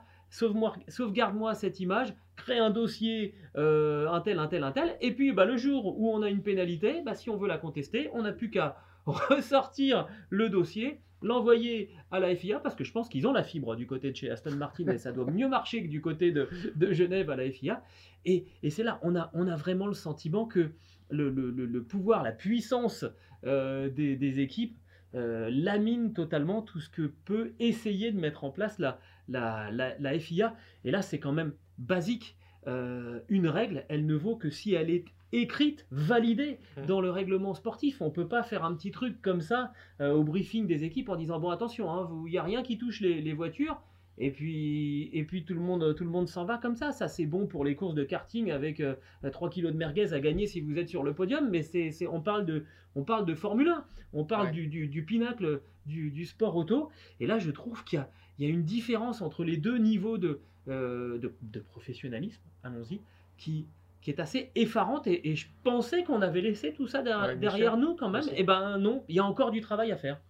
sauvegarde-moi 0.88 1.54
cette 1.54 1.80
image, 1.80 2.14
crée 2.36 2.58
un 2.58 2.70
dossier, 2.70 3.34
euh, 3.56 4.08
un 4.08 4.20
tel, 4.20 4.38
un 4.38 4.48
tel, 4.48 4.64
un 4.64 4.72
tel, 4.72 4.96
et 5.00 5.12
puis 5.12 5.32
bah, 5.32 5.44
le 5.44 5.56
jour 5.56 5.98
où 5.98 6.10
on 6.10 6.22
a 6.22 6.28
une 6.28 6.42
pénalité, 6.42 7.02
bah, 7.04 7.14
si 7.14 7.30
on 7.30 7.36
veut 7.36 7.48
la 7.48 7.58
contester, 7.58 8.10
on 8.12 8.22
n'a 8.22 8.32
plus 8.32 8.50
qu'à 8.50 8.76
ressortir 9.06 10.08
le 10.30 10.48
dossier, 10.48 11.00
l'envoyer 11.22 11.90
à 12.10 12.20
la 12.20 12.34
FIA, 12.34 12.58
parce 12.58 12.74
que 12.74 12.84
je 12.84 12.92
pense 12.92 13.08
qu'ils 13.08 13.26
ont 13.26 13.32
la 13.32 13.44
fibre 13.44 13.76
du 13.76 13.86
côté 13.86 14.10
de 14.10 14.16
chez 14.16 14.30
Aston 14.30 14.56
Martin, 14.56 14.88
et 14.88 14.98
ça 14.98 15.12
doit 15.12 15.30
mieux 15.30 15.48
marcher 15.48 15.82
que 15.82 15.88
du 15.88 16.00
côté 16.00 16.32
de, 16.32 16.48
Genève 16.92 17.30
à 17.30 17.36
la 17.36 17.50
FIA. 17.50 17.82
Et, 18.26 18.46
c'est 18.68 18.82
là, 18.82 18.98
on 19.02 19.16
a, 19.16 19.30
on 19.34 19.46
a 19.46 19.56
vraiment 19.56 19.86
le 19.86 19.94
sentiment 19.94 20.46
que 20.46 20.70
le, 21.10 21.80
pouvoir, 21.80 22.22
la 22.22 22.32
puissance 22.32 23.04
euh, 23.46 23.88
des, 23.88 24.40
équipes 24.40 24.76
euh, 25.14 25.48
lamine 25.50 26.12
totalement 26.12 26.60
tout 26.60 26.80
ce 26.80 26.90
que 26.90 27.12
peut 27.24 27.52
essayer 27.60 28.10
de 28.10 28.18
mettre 28.18 28.44
en 28.44 28.50
place 28.50 28.78
la, 28.78 28.98
la, 29.28 30.18
FIA. 30.18 30.56
Et 30.84 30.90
là, 30.90 31.02
c'est 31.02 31.18
quand 31.18 31.32
même 31.32 31.52
basique. 31.78 32.36
Euh, 32.66 33.20
une 33.28 33.46
règle, 33.46 33.84
elle 33.90 34.06
ne 34.06 34.14
vaut 34.14 34.36
que 34.36 34.48
si 34.48 34.72
elle 34.72 34.88
est 34.88 35.04
écrite, 35.32 35.86
validée 35.90 36.60
mmh. 36.76 36.86
dans 36.86 37.00
le 37.00 37.10
règlement 37.10 37.54
sportif. 37.54 38.00
On 38.00 38.06
ne 38.06 38.10
peut 38.10 38.28
pas 38.28 38.42
faire 38.42 38.64
un 38.64 38.74
petit 38.74 38.90
truc 38.90 39.20
comme 39.20 39.40
ça 39.40 39.72
euh, 40.00 40.12
au 40.12 40.22
briefing 40.22 40.66
des 40.66 40.84
équipes 40.84 41.08
en 41.08 41.16
disant 41.16 41.40
bon 41.40 41.50
attention, 41.50 41.86
il 41.86 41.90
hein, 41.90 42.30
n'y 42.30 42.38
a 42.38 42.42
rien 42.42 42.62
qui 42.62 42.78
touche 42.78 43.00
les, 43.00 43.32
voitures. 43.32 43.80
Et 44.16 44.30
puis, 44.30 45.10
et 45.12 45.24
puis 45.24 45.44
tout 45.44 45.54
le 45.54 45.60
monde, 45.60 45.94
tout 45.96 46.04
le 46.04 46.10
monde 46.10 46.28
s'en 46.28 46.44
va 46.44 46.56
comme 46.56 46.76
ça. 46.76 46.92
Ça, 46.92 47.08
c'est 47.08 47.26
bon 47.26 47.48
pour 47.48 47.64
les 47.64 47.74
courses 47.74 47.96
de 47.96 48.04
karting 48.04 48.52
avec 48.52 48.80
3 49.28 49.50
kilos 49.50 49.72
de 49.72 49.76
merguez 49.76 50.12
à 50.12 50.20
gagner 50.20 50.46
si 50.46 50.60
vous 50.60 50.78
êtes 50.78 50.88
sur 50.88 51.02
le 51.02 51.14
podium. 51.14 51.50
Mais 51.50 51.62
c'est, 51.62 52.06
on, 52.06 52.20
parle 52.20 52.46
de, 52.46 52.64
on 52.94 53.02
parle 53.02 53.26
de 53.26 53.34
Formule 53.34 53.68
1. 53.68 53.84
On 54.12 54.24
parle 54.24 54.52
du, 54.52 54.68
du, 54.68 55.04
pinacle 55.04 55.62
du, 55.84 56.12
du, 56.12 56.26
sport 56.26 56.54
auto. 56.54 56.90
Et 57.18 57.26
là, 57.26 57.40
je 57.40 57.50
trouve 57.50 57.82
qu'il 57.82 57.98
y 57.98 58.02
a, 58.02 58.08
il 58.38 58.46
y 58.46 58.50
a 58.50 58.52
une 58.52 58.64
différence 58.64 59.22
entre 59.22 59.44
les 59.44 59.56
deux 59.56 59.78
niveaux 59.78 60.18
de, 60.18 60.40
de, 60.66 61.32
de, 61.42 61.60
professionnalisme, 61.60 62.42
allons-y, 62.62 63.00
qui, 63.36 63.66
qui 64.04 64.10
est 64.10 64.20
assez 64.20 64.50
effarante. 64.54 65.06
Et, 65.06 65.34
je 65.34 65.46
pensais 65.64 66.04
qu'on 66.04 66.20
avait 66.20 66.42
laissé 66.42 66.74
tout 66.74 66.86
ça 66.86 67.02
derrière, 67.02 67.76
nous 67.78 67.96
quand 67.96 68.10
même. 68.10 68.24
Et 68.32 68.40
eh 68.40 68.42
ben 68.44 68.78
non, 68.78 69.02
il 69.08 69.16
y 69.16 69.18
a 69.18 69.24
encore 69.24 69.50
du 69.50 69.62
travail 69.62 69.90
à 69.90 69.96
faire. 69.96 70.20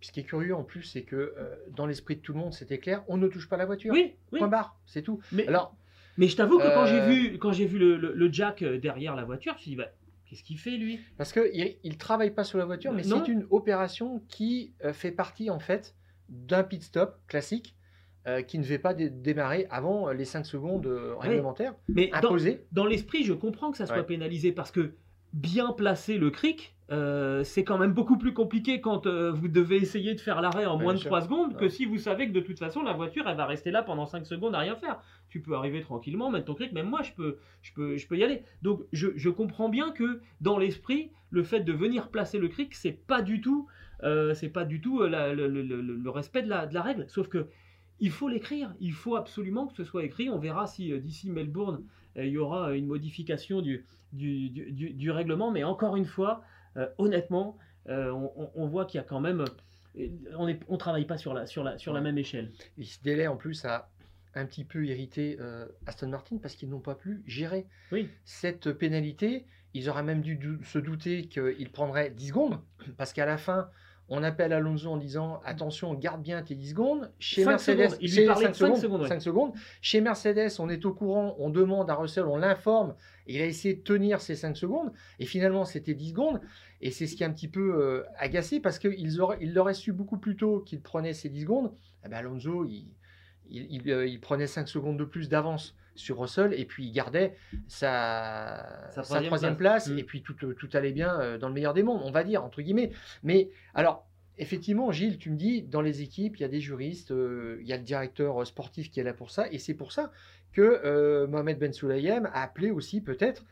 ce 0.00 0.10
qui 0.10 0.20
est 0.20 0.24
curieux 0.24 0.54
en 0.54 0.64
plus, 0.64 0.82
c'est 0.82 1.02
que 1.02 1.34
euh, 1.36 1.54
dans 1.76 1.86
l'esprit 1.86 2.16
de 2.16 2.22
tout 2.22 2.32
le 2.32 2.38
monde, 2.38 2.54
c'était 2.54 2.78
clair, 2.78 3.04
on 3.08 3.18
ne 3.18 3.28
touche 3.28 3.48
pas 3.48 3.58
la 3.58 3.66
voiture. 3.66 3.92
Oui, 3.92 4.14
Point 4.30 4.48
barre, 4.48 4.80
c'est 4.86 5.02
tout. 5.02 5.20
Mais, 5.32 5.46
Alors, 5.46 5.76
mais 6.16 6.28
je 6.28 6.36
t'avoue 6.36 6.58
que 6.58 6.74
quand 6.74 6.86
j'ai 6.86 7.00
euh, 7.00 7.08
vu, 7.08 7.38
quand 7.38 7.52
j'ai 7.52 7.66
vu 7.66 7.78
le, 7.78 8.32
jack 8.32 8.62
euh, 8.62 8.78
derrière 8.78 9.14
la 9.14 9.24
voiture, 9.24 9.52
je 9.52 9.58
me 9.58 9.62
suis 9.62 9.70
dit, 9.72 9.76
bah, 9.76 9.88
qu'est-ce 10.24 10.42
qu'il 10.42 10.58
fait 10.58 10.78
lui? 10.78 10.98
Parce 11.18 11.32
qu'il 11.32 11.76
ne 11.84 11.94
travaille 11.94 12.30
pas 12.30 12.44
sur 12.44 12.58
la 12.58 12.64
voiture, 12.64 12.92
mais 12.92 13.02
c'est 13.02 13.28
une 13.28 13.46
opération 13.50 14.22
qui 14.28 14.72
fait 14.94 15.12
partie 15.12 15.50
en 15.50 15.60
fait 15.60 15.94
d'un 16.30 16.62
pit 16.62 16.82
stop 16.82 17.18
classique 17.26 17.76
euh, 18.26 18.42
qui 18.42 18.58
ne 18.58 18.64
va 18.64 18.78
pas 18.78 18.92
démarrer 18.92 19.66
avant 19.70 20.10
les 20.10 20.26
5 20.26 20.44
secondes 20.44 20.86
euh, 20.86 21.14
réglementaires 21.18 21.74
Mais 21.88 22.10
imposées. 22.12 22.66
Dans, 22.70 22.84
l'esprit, 22.84 23.24
je 23.24 23.32
comprends 23.32 23.70
que 23.70 23.78
ça 23.78 23.86
soit 23.86 24.02
pénalisé 24.02 24.52
parce 24.52 24.70
que 24.70 24.92
bien 25.32 25.72
placer 25.72 26.18
le 26.18 26.30
cric, 26.30 26.76
euh, 26.90 27.44
c'est 27.44 27.64
quand 27.64 27.78
même 27.78 27.92
beaucoup 27.92 28.18
plus 28.18 28.34
compliqué 28.34 28.82
quand 28.82 29.06
vous 29.06 29.48
devez 29.48 29.76
essayer 29.76 30.14
de 30.14 30.20
faire 30.20 30.42
l'arrêt 30.42 30.66
en 30.66 30.76
moins 30.76 30.92
de 30.92 30.98
3 30.98 31.22
secondes 31.22 31.56
que 31.56 31.68
si 31.70 31.86
vous 31.86 31.96
savez 31.96 32.28
que 32.28 32.32
de 32.32 32.40
toute 32.40 32.58
façon 32.58 32.82
la 32.82 32.92
voiture 32.92 33.26
elle 33.26 33.36
va 33.36 33.46
rester 33.46 33.70
là 33.70 33.82
pendant 33.82 34.06
5 34.06 34.26
secondes 34.26 34.54
à 34.54 34.58
rien 34.58 34.76
faire. 34.76 35.00
Tu 35.30 35.40
peux 35.40 35.54
arriver 35.54 35.80
tranquillement, 35.80 36.30
mettre 36.30 36.46
ton 36.46 36.54
cric, 36.54 36.72
même 36.72 36.90
moi 36.90 37.00
je 37.02 37.12
peux, 37.12 37.38
je 37.62 37.72
peux, 37.72 37.96
je 37.96 38.06
peux 38.06 38.18
y 38.18 38.24
aller. 38.24 38.42
Donc 38.60 38.82
je, 38.92 39.28
comprends 39.30 39.70
bien 39.70 39.92
que 39.92 40.20
dans 40.42 40.58
l'esprit, 40.58 41.10
le 41.30 41.42
fait 41.42 41.60
de 41.60 41.72
venir 41.72 42.08
placer 42.10 42.38
le 42.38 42.48
cric, 42.48 42.74
c'est 42.74 42.92
pas 42.92 43.22
du 43.22 43.40
tout, 43.40 43.66
c'est 44.34 44.48
pas 44.48 44.64
du 44.64 44.80
tout 44.80 45.00
le, 45.02 46.08
respect 46.10 46.42
de 46.42 46.48
la, 46.48 46.66
de 46.66 46.74
la 46.74 46.82
règle. 46.82 47.06
Sauf 47.08 47.28
que 47.28 47.48
il 48.00 48.10
faut 48.10 48.28
l'écrire, 48.28 48.74
il 48.80 48.92
faut 48.92 49.16
absolument 49.16 49.66
que 49.66 49.74
ce 49.74 49.84
soit 49.84 50.04
écrit. 50.04 50.30
On 50.30 50.38
verra 50.38 50.66
si 50.66 50.92
euh, 50.92 50.98
d'ici 50.98 51.30
Melbourne, 51.30 51.84
euh, 52.16 52.24
il 52.24 52.32
y 52.32 52.38
aura 52.38 52.72
une 52.72 52.86
modification 52.86 53.60
du, 53.60 53.84
du, 54.12 55.10
règlement. 55.10 55.50
Mais 55.50 55.64
encore 55.64 55.96
une 55.96 56.06
fois, 56.06 56.42
euh, 56.76 56.88
honnêtement, 56.98 57.56
on, 57.86 58.66
voit 58.66 58.86
qu'il 58.86 58.98
y 58.98 59.00
a 59.00 59.04
quand 59.04 59.20
même... 59.20 59.44
On 60.36 60.46
ne 60.46 60.54
on 60.68 60.76
travaille 60.76 61.04
pas 61.04 61.18
sur 61.18 61.34
la, 61.34 61.46
sur, 61.46 61.64
la, 61.64 61.76
sur 61.78 61.92
la 61.92 62.00
même 62.00 62.16
échelle. 62.16 62.52
Et 62.78 62.84
ce 62.84 63.02
délai, 63.02 63.26
en 63.26 63.36
plus, 63.36 63.64
a 63.64 63.90
un 64.34 64.46
petit 64.46 64.64
peu 64.64 64.86
irrité 64.86 65.36
Aston 65.86 66.08
Martin 66.08 66.38
parce 66.38 66.54
qu'ils 66.54 66.68
n'ont 66.68 66.80
pas 66.80 66.94
pu 66.94 67.22
gérer 67.26 67.66
cette 68.24 68.72
pénalité. 68.72 69.46
Ils 69.74 69.88
auraient 69.88 70.04
même 70.04 70.20
dû 70.20 70.38
se 70.64 70.78
douter 70.78 71.26
qu'ils 71.26 71.70
prendraient 71.70 72.10
10 72.10 72.28
secondes 72.28 72.60
parce 72.96 73.12
qu'à 73.12 73.26
la 73.26 73.38
fin, 73.38 73.68
on 74.10 74.24
appelle 74.24 74.52
Alonso 74.52 74.90
en 74.90 74.96
disant 74.96 75.40
attention, 75.44 75.94
garde 75.94 76.20
bien 76.20 76.42
tes 76.42 76.56
10 76.56 76.70
secondes. 76.70 77.12
Chez 77.20 77.44
Mercedes, 77.44 77.96
il 78.00 78.14
lui 78.14 78.26
parlait 78.26 78.52
5, 78.52 78.76
secondes, 78.76 79.06
5 79.06 79.22
secondes. 79.22 79.52
Chez 79.80 80.00
Mercedes, 80.00 80.50
on 80.58 80.68
est 80.68 80.84
au 80.84 80.92
courant, 80.92 81.36
on 81.38 81.48
demande 81.48 81.88
à 81.88 81.94
Russell, 81.94 82.24
on 82.24 82.36
l'informe. 82.36 82.96
Il 83.28 83.40
a 83.40 83.46
essayé 83.46 83.74
de 83.74 83.82
tenir 83.82 84.20
ces 84.20 84.34
5 84.34 84.56
secondes 84.56 84.92
et 85.20 85.26
finalement 85.26 85.64
c'était 85.64 85.94
10 85.94 86.10
secondes. 86.10 86.40
Et 86.80 86.90
c'est 86.90 87.06
ce 87.06 87.14
qui 87.14 87.22
est 87.22 87.26
un 87.26 87.32
petit 87.32 87.48
peu 87.48 87.80
euh, 87.80 88.02
agacé 88.18 88.58
parce 88.58 88.80
qu'il 88.80 88.94
il 88.98 89.58
aurait 89.58 89.74
su 89.74 89.92
beaucoup 89.92 90.18
plus 90.18 90.36
tôt 90.36 90.60
qu'il 90.60 90.80
prenait 90.80 91.14
ces 91.14 91.28
10 91.28 91.42
secondes. 91.42 91.72
Eh 92.04 92.08
ben, 92.08 92.16
Alonso, 92.16 92.64
euh, 92.64 92.68
il, 93.48 94.20
prenait 94.20 94.48
5 94.48 94.68
secondes 94.68 94.98
de 94.98 95.04
plus 95.04 95.28
d'avance 95.28 95.76
sur 95.94 96.18
Russell 96.18 96.54
et 96.54 96.64
puis 96.64 96.86
il 96.86 96.92
gardait 96.92 97.36
sa, 97.68 98.90
troisième, 99.02 99.56
place, 99.56 99.88
mm. 99.88 99.98
et 99.98 100.04
puis 100.04 100.22
tout, 100.22 100.34
tout, 100.34 100.68
allait 100.72 100.92
bien 100.92 101.18
euh, 101.20 101.38
dans 101.38 101.48
le 101.48 101.54
meilleur 101.54 101.74
des 101.74 101.82
mondes, 101.82 102.00
on 102.04 102.10
va 102.10 102.24
dire, 102.24 102.44
entre 102.44 102.62
guillemets. 102.62 102.90
Mais 103.22 103.50
alors, 103.74 104.06
effectivement, 104.38 104.90
Gilles, 104.92 105.18
tu 105.18 105.30
me 105.30 105.36
dis, 105.36 105.62
dans 105.62 105.80
les 105.80 106.02
équipes, 106.02 106.36
il 106.36 106.42
y 106.42 106.44
a 106.44 106.48
des 106.48 106.60
juristes, 106.60 107.10
euh, 107.10 107.58
il 107.60 107.68
y 107.68 107.72
a 107.72 107.76
le 107.76 107.82
directeur 107.82 108.46
sportif 108.46 108.90
qui 108.90 109.00
est 109.00 109.04
là 109.04 109.14
pour 109.14 109.30
ça, 109.30 109.50
et 109.50 109.58
c'est 109.58 109.74
pour 109.74 109.92
ça 109.92 110.10
que 110.52 110.80
euh, 110.84 111.26
Mohamed 111.26 111.58
Ben 111.58 111.72
Sulayem 111.72 112.26
a 112.26 112.42
appelé 112.42 112.70
aussi 112.70 113.00
peut-être 113.00 113.44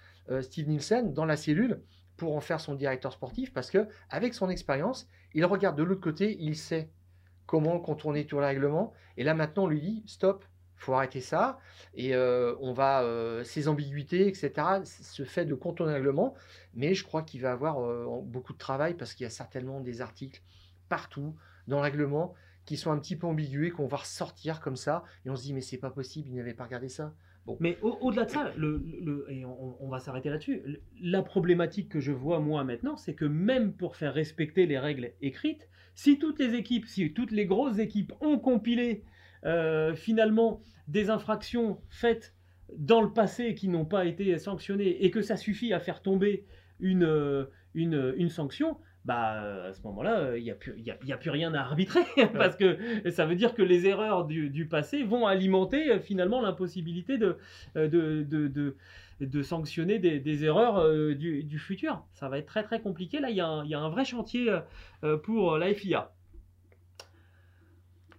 Steve 0.43 0.69
Nielsen 0.69 1.15
dans 1.15 1.25
la 1.25 1.39
cellule 1.39 1.81
pour 2.19 2.37
en 2.37 2.41
faire 2.43 2.61
son 2.61 2.75
directeur 2.75 3.13
sportif, 3.13 3.51
parce 3.55 3.71
que 3.71 3.87
avec 4.11 4.35
son 4.35 4.51
expérience, 4.51 5.09
il 5.33 5.45
regarde 5.47 5.79
de 5.79 5.83
l'autre 5.83 6.03
côté, 6.03 6.37
il 6.39 6.55
sait 6.55 6.91
comment 7.47 7.81
contourner 7.81 8.27
tout 8.27 8.37
le 8.37 8.45
règlement, 8.45 8.93
et 9.17 9.25
là 9.25 9.33
maintenant 9.33 9.65
on 9.65 9.69
lui 9.69 9.81
dit, 9.81 10.03
stop, 10.07 10.45
faut 10.79 10.95
arrêter 10.95 11.21
ça. 11.21 11.59
Et 11.95 12.15
euh, 12.15 12.55
on 12.61 12.73
va, 12.73 13.03
euh, 13.03 13.45
ces 13.45 13.69
ambiguïtés, 13.69 14.29
etc., 14.29 14.53
se 14.85 15.25
fait 15.25 15.45
de 15.45 15.55
contournablement. 15.55 16.35
Mais 16.75 16.95
je 16.95 17.05
crois 17.05 17.23
qu'il 17.23 17.41
va 17.41 17.53
avoir 17.53 17.81
euh, 17.81 18.07
beaucoup 18.23 18.53
de 18.53 18.59
travail 18.59 18.95
parce 18.95 19.15
qu'il 19.15 19.25
y 19.25 19.27
a 19.27 19.31
certainement 19.31 19.81
des 19.81 20.01
articles 20.01 20.43
partout 20.89 21.35
dans 21.67 21.77
le 21.77 21.83
règlement 21.83 22.35
qui 22.65 22.77
sont 22.77 22.91
un 22.91 22.99
petit 22.99 23.17
peu 23.17 23.27
ambigus 23.27 23.73
qu'on 23.73 23.87
va 23.87 23.99
ressortir 23.99 24.61
comme 24.61 24.77
ça. 24.77 25.05
Et 25.25 25.31
on 25.31 25.37
se 25.37 25.43
dit, 25.43 25.53
mais 25.53 25.61
c'est 25.61 25.79
pas 25.79 25.91
possible, 25.91 26.29
il 26.29 26.37
n'avait 26.37 26.55
pas 26.55 26.65
regardé 26.65 26.89
ça. 26.89 27.15
Bon. 27.47 27.57
Mais 27.61 27.79
au-delà 27.81 28.27
de 28.27 28.31
ça, 28.31 28.53
le, 28.59 29.25
et 29.31 29.47
on, 29.47 29.83
on 29.83 29.89
va 29.89 30.01
s'arrêter 30.01 30.29
là-dessus, 30.29 30.81
la 31.01 31.23
problématique 31.23 31.89
que 31.89 31.99
je 31.99 32.13
vois 32.13 32.41
moi 32.41 32.63
maintenant, 32.63 32.99
c'est 32.99 33.15
que 33.15 33.25
même 33.25 33.73
pour 33.73 33.97
faire 33.97 34.13
respecter 34.13 34.67
les 34.67 34.79
règles 34.79 35.13
écrites, 35.23 35.67
si 35.95 36.19
toutes 36.19 36.39
les 36.39 36.55
équipes, 36.55 36.87
si 36.87 37.13
toutes 37.15 37.31
les 37.31 37.47
grosses 37.47 37.79
équipes 37.79 38.13
ont 38.21 38.39
compilé 38.39 39.03
euh, 39.45 39.95
finalement 39.95 40.61
des 40.89 41.11
infractions 41.11 41.81
faites 41.89 42.35
dans 42.77 43.01
le 43.01 43.13
passé 43.13 43.55
qui 43.55 43.69
n'ont 43.69 43.85
pas 43.85 44.05
été 44.05 44.37
sanctionnées 44.39 45.05
et 45.05 45.11
que 45.11 45.23
ça 45.23 45.37
suffit 45.37 45.73
à 45.73 45.81
faire 45.81 46.03
tomber 46.03 46.45
une, 46.81 47.05
euh, 47.05 47.47
une, 47.75 48.15
une 48.17 48.29
sanction, 48.29 48.79
bah, 49.05 49.65
à 49.69 49.73
ce 49.73 49.81
moment-là, 49.83 50.37
il 50.37 50.43
n'y 50.43 50.51
a, 50.51 50.55
plus, 50.55 50.75
a, 50.89 51.15
a 51.15 51.17
plus 51.17 51.31
rien 51.31 51.55
à 51.55 51.61
arbitrer, 51.61 52.03
parce 52.35 52.57
que 52.57 52.79
ça 53.11 53.25
veut 53.25 53.37
dire 53.37 53.55
que 53.55 53.63
les 53.63 53.87
erreurs 53.87 54.27
du, 54.27 54.51
du 54.51 54.67
passé 54.67 55.03
vont 55.03 55.27
alimenter 55.27 55.91
euh, 55.91 55.99
finalement 55.99 56.43
l'impossibilité 56.43 57.17
de, 57.17 57.39
de, 57.75 58.23
de, 58.23 58.77
de, 59.21 59.43
sanctionner 59.43 59.99
des, 59.99 60.21
des 60.21 60.45
erreurs 60.45 61.15
du, 61.15 61.43
du, 61.43 61.59
futur. 61.59 62.05
Ça 62.13 62.29
va 62.29 62.39
être 62.39 62.47
très 62.47 62.63
très 62.65 62.81
compliqué. 62.81 63.19
Là, 63.21 63.31
il 63.31 63.35
y, 63.35 63.69
y, 63.71 63.75
a 63.75 63.81
un 63.81 63.89
vrai 63.89 64.05
chantier 64.05 64.55
pour 65.23 65.57
la 65.57 65.73
FIA. 65.73 66.13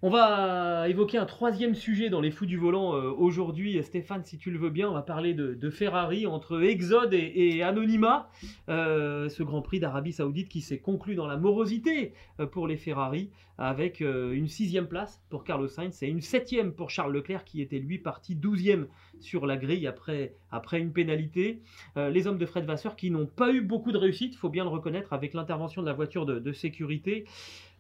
On 0.02 0.10
va 0.10 0.88
évoquer 0.88 1.18
un 1.18 1.26
troisième 1.26 1.76
sujet 1.76 2.10
dans 2.10 2.22
les 2.22 2.32
fous 2.32 2.46
du 2.46 2.56
volant 2.56 2.96
euh, 2.96 3.12
aujourd'hui. 3.12 3.84
Stéphane, 3.84 4.24
si 4.24 4.38
tu 4.38 4.50
le 4.50 4.58
veux 4.58 4.70
bien, 4.70 4.90
on 4.90 4.94
va 4.94 5.02
parler 5.02 5.34
de, 5.34 5.70
Ferrari 5.70 6.26
entre 6.26 6.64
Exode 6.64 7.14
et, 7.14 7.62
Anonyma. 7.64 8.30
Euh, 8.70 9.28
ce 9.28 9.44
Grand 9.44 9.62
Prix 9.62 9.82
d'Arabie 9.82 10.14
Saoudite 10.14 10.48
qui 10.48 10.62
s'est 10.62 10.80
conclu 10.80 11.16
dans 11.16 11.28
la 11.28 11.36
morosité 11.36 12.14
euh, 12.40 12.46
pour 12.46 12.66
les 12.66 12.78
Ferrari 12.78 13.30
avec 13.62 14.00
une 14.00 14.48
sixième 14.48 14.88
place 14.88 15.22
pour 15.30 15.44
Carlos 15.44 15.68
Sainz 15.68 16.02
et 16.02 16.08
une 16.08 16.22
septième 16.22 16.72
pour 16.72 16.90
Charles 16.90 17.12
Leclerc 17.12 17.44
qui 17.44 17.62
était 17.62 17.80
lui 17.80 17.98
parti 17.98 18.34
douzième 18.34 18.88
sur 19.20 19.46
la 19.46 19.58
grille 19.58 19.86
après, 19.86 20.34
après 20.50 20.80
une 20.80 20.94
pénalité. 20.94 21.60
les 21.98 22.26
hommes 22.26 22.38
de 22.38 22.46
Fred 22.46 22.64
Vasseur 22.64 22.96
qui 22.96 23.12
n'ont 23.12 23.26
pas 23.26 23.52
eu 23.52 23.60
beaucoup 23.60 23.92
de 23.92 23.98
réussite, 23.98 24.34
il 24.34 24.38
faut 24.38 24.48
bien 24.48 24.64
le 24.64 24.70
reconnaître, 24.70 25.12
avec 25.12 25.34
l'intervention 25.34 25.82
de 25.82 25.88
la 25.88 25.94
voiture 25.94 26.26
de 26.26 26.54
sécurité 26.54 27.26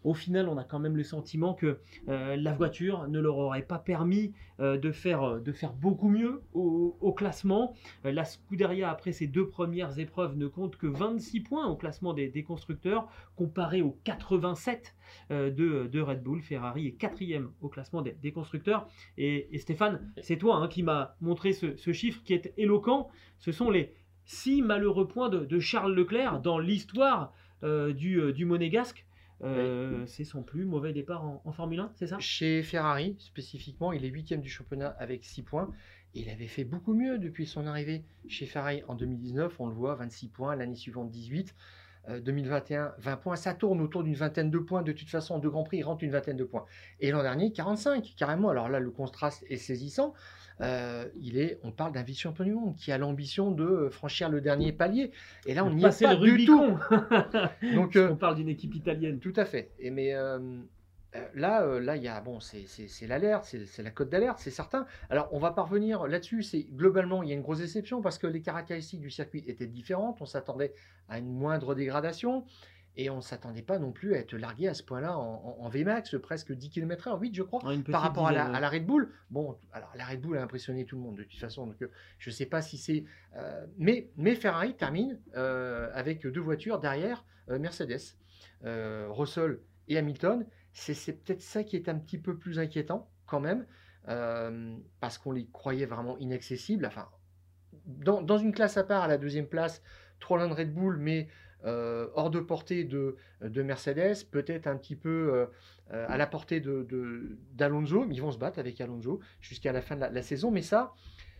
au 0.03 0.13
final, 0.13 0.47
on 0.47 0.57
a 0.57 0.63
quand 0.63 0.79
même 0.79 0.95
le 0.95 1.03
sentiment 1.03 1.53
que 1.53 1.79
euh, 2.07 2.35
la 2.37 2.53
voiture 2.53 3.07
ne 3.07 3.19
leur 3.19 3.37
aurait 3.37 3.63
pas 3.63 3.79
permis 3.79 4.33
euh, 4.59 4.77
de, 4.77 4.91
faire, 4.91 5.23
euh, 5.23 5.39
de 5.39 5.51
faire 5.51 5.73
beaucoup 5.73 6.09
mieux 6.09 6.41
au, 6.53 7.13
classement. 7.17 7.73
la 8.03 8.23
Scuderia, 8.23 8.89
après 8.89 9.11
ses 9.11 9.27
deux 9.27 9.49
premières 9.49 9.99
épreuves, 9.99 10.37
ne 10.37 10.47
compte 10.47 10.77
que 10.77 10.87
26 10.87 11.41
points 11.41 11.67
au 11.67 11.75
classement 11.75 12.13
des, 12.13 12.43
constructeurs, 12.43 13.09
comparé 13.35 13.81
aux 13.81 13.97
87 14.03 14.95
de, 15.31 15.99
Red 15.99 16.23
Bull. 16.23 16.41
Ferrari 16.41 16.87
est 16.87 16.91
quatrième 16.91 17.51
au 17.61 17.67
classement 17.67 18.01
des, 18.01 18.31
constructeurs. 18.31 18.87
Et, 19.17 19.49
Stéphane, 19.57 20.13
c'est 20.21 20.37
toi 20.37 20.57
hein, 20.57 20.67
qui 20.67 20.83
m'a 20.83 21.15
montré 21.19 21.51
ce, 21.51 21.91
chiffre 21.91 22.21
qui 22.23 22.33
est 22.33 22.53
éloquent. 22.57 23.09
Ce 23.39 23.51
sont 23.51 23.69
les 23.69 23.93
six 24.23 24.61
malheureux 24.61 25.07
points 25.07 25.29
de, 25.29 25.59
Charles 25.59 25.93
Leclerc 25.93 26.39
dans 26.39 26.59
l'histoire 26.59 27.33
du 27.63 28.45
monégasque. 28.45 29.05
Euh, 29.41 30.05
c'est 30.05 30.25
son 30.25 30.43
plus 30.43 30.65
mauvais 30.65 30.91
départ 30.91 31.23
en, 31.23 31.51
Formule 31.51 31.79
1, 31.79 31.91
c'est 31.95 32.07
ça? 32.07 32.19
Chez 32.19 32.61
Ferrari, 32.63 33.15
spécifiquement, 33.19 33.93
il 33.93 34.03
est 34.03 34.09
huitième 34.09 34.41
du 34.41 34.49
championnat 34.49 34.89
avec 34.99 35.23
6 35.23 35.43
points. 35.43 35.71
Et 36.15 36.21
il 36.21 36.29
avait 36.29 36.47
fait 36.47 36.63
beaucoup 36.63 36.93
mieux 36.93 37.19
depuis 37.19 37.45
son 37.45 37.67
arrivée 37.67 38.03
chez 38.27 38.45
Ferrari 38.45 38.83
en 38.87 38.95
2019. 38.95 39.59
On 39.59 39.67
le 39.67 39.73
voit, 39.73 39.95
26 39.95 40.29
points, 40.29 40.55
l'année 40.55 40.75
suivante 40.75 41.11
18. 41.11 41.55
2021, 42.07 42.93
20 42.97 43.17
points. 43.17 43.35
Ça 43.35 43.53
tourne 43.53 43.81
autour 43.81 44.03
d'une 44.03 44.15
vingtaine 44.15 44.49
de 44.49 44.57
points. 44.57 44.81
De 44.81 44.91
toute 44.91 45.09
façon, 45.09 45.35
en 45.35 45.39
deux 45.39 45.49
Grands 45.49 45.63
Prix, 45.63 45.77
il 45.77 45.83
rentre 45.83 46.03
une 46.03 46.11
vingtaine 46.11 46.37
de 46.37 46.43
points. 46.43 46.65
Et 46.99 47.11
l'an 47.11 47.21
dernier, 47.21 47.51
45, 47.51 48.13
carrément. 48.17 48.49
Alors 48.49 48.69
là, 48.69 48.79
le 48.79 48.91
contraste 48.91 49.45
est 49.49 49.57
saisissant. 49.57 50.13
Euh, 50.61 51.05
il 51.21 51.37
est, 51.37 51.59
on 51.63 51.71
parle 51.71 51.93
d'un 51.93 52.03
vice-champion 52.03 52.43
du 52.43 52.53
monde 52.53 52.75
qui 52.75 52.91
a 52.91 52.97
l'ambition 52.97 53.51
de 53.51 53.87
franchir 53.89 54.29
le 54.29 54.41
dernier 54.41 54.71
palier. 54.71 55.11
Et 55.45 55.53
là, 55.53 55.63
on 55.63 55.71
n'y 55.71 55.85
est 55.85 56.03
pas 56.03 56.15
du 56.15 56.45
tout. 56.45 56.77
Donc, 57.73 57.95
euh, 57.95 58.09
on 58.11 58.15
parle 58.15 58.35
d'une 58.35 58.49
équipe 58.49 58.75
italienne. 58.75 59.19
Tout 59.19 59.33
à 59.35 59.45
fait. 59.45 59.71
Et 59.79 59.89
mais 59.89 60.13
euh, 60.13 60.39
Euh, 60.39 60.61
là, 61.33 61.63
euh, 61.63 61.79
là, 61.79 61.95
il 61.95 62.03
y 62.03 62.07
a 62.07 62.19
bon, 62.21 62.39
c'est 62.39 63.07
l'alerte, 63.07 63.55
c'est 63.65 63.83
la 63.83 63.91
cote 63.91 64.09
d'alerte, 64.09 64.39
c'est 64.39 64.51
certain. 64.51 64.85
Alors, 65.09 65.29
on 65.31 65.39
va 65.39 65.51
parvenir 65.51 66.07
là-dessus. 66.07 66.43
C'est 66.43 66.63
globalement, 66.63 67.23
il 67.23 67.29
y 67.29 67.31
a 67.31 67.35
une 67.35 67.41
grosse 67.41 67.59
déception 67.59 68.01
parce 68.01 68.17
que 68.17 68.27
les 68.27 68.41
caractéristiques 68.41 69.01
du 69.01 69.09
circuit 69.09 69.43
étaient 69.47 69.67
différentes. 69.67 70.21
On 70.21 70.25
s'attendait 70.25 70.73
à 71.07 71.19
une 71.19 71.31
moindre 71.31 71.73
dégradation 71.75 72.45
et 72.95 73.09
on 73.09 73.17
ne 73.17 73.21
s'attendait 73.21 73.61
pas 73.61 73.79
non 73.79 73.91
plus 73.91 74.13
à 74.13 74.17
être 74.17 74.33
largué 74.33 74.67
à 74.67 74.73
ce 74.73 74.83
point-là 74.83 75.17
en, 75.17 75.69
Vmax, 75.69 76.17
presque 76.21 76.51
10 76.51 76.69
km/h, 76.69 77.19
8 77.19 77.35
je 77.35 77.43
crois, 77.43 77.61
par 77.89 78.01
rapport 78.01 78.27
à 78.27 78.31
la, 78.33 78.69
Red 78.69 78.85
Bull. 78.85 79.11
Bon, 79.29 79.57
alors 79.71 79.91
la 79.95 80.05
Red 80.05 80.21
Bull 80.21 80.37
a 80.37 80.43
impressionné 80.43 80.85
tout 80.85 80.97
le 80.97 81.03
monde 81.03 81.17
de 81.17 81.23
toute 81.23 81.39
façon, 81.39 81.65
donc 81.65 81.77
je 82.17 82.29
ne 82.29 82.33
sais 82.33 82.45
pas 82.45 82.61
si 82.61 82.77
c'est. 82.77 83.05
mais, 83.77 84.11
mais 84.17 84.35
Ferrari 84.35 84.75
termine 84.75 85.19
avec 85.33 86.27
deux 86.27 86.41
voitures 86.41 86.79
derrière 86.79 87.23
Mercedes, 87.47 88.17
Russell 88.63 89.59
et 89.87 89.97
Hamilton 89.97 90.45
c'est 90.73 91.23
peut-être 91.23 91.41
ça 91.41 91.63
qui 91.63 91.75
est 91.75 91.89
un 91.89 91.97
petit 91.97 92.17
peu 92.17 92.37
plus 92.37 92.59
inquiétant 92.59 93.09
quand 93.25 93.39
même, 93.39 93.65
euh, 94.07 94.75
parce 94.99 95.17
qu'on 95.17 95.31
les 95.31 95.47
croyait 95.47 95.85
vraiment 95.85 96.17
inaccessibles. 96.17 96.85
Enfin, 96.85 97.07
dans, 97.85 98.37
une 98.37 98.51
classe 98.51 98.77
à 98.77 98.83
part, 98.83 99.03
à 99.03 99.07
la 99.07 99.17
deuxième 99.17 99.47
place, 99.47 99.81
de 100.19 100.53
Red 100.53 100.73
Bull, 100.73 100.97
mais 100.97 101.27
euh, 101.65 102.07
hors 102.13 102.29
de 102.29 102.39
portée 102.39 102.83
de, 102.83 103.17
Mercedes, 103.41 104.25
peut-être 104.31 104.67
un 104.67 104.77
petit 104.77 104.95
peu 104.95 105.47
euh, 105.91 106.05
à 106.07 106.17
la 106.17 106.27
portée 106.27 106.61
d'Alonso, 107.53 108.05
mais 108.05 108.15
ils 108.15 108.21
vont 108.21 108.31
se 108.31 108.37
battre 108.37 108.59
avec 108.59 108.79
Alonso 108.81 109.19
jusqu'à 109.41 109.71
la 109.71 109.81
fin 109.81 109.95
de 109.95 110.05
la 110.05 110.21
saison. 110.21 110.51
Mais 110.51 110.61
ça, 110.61 110.93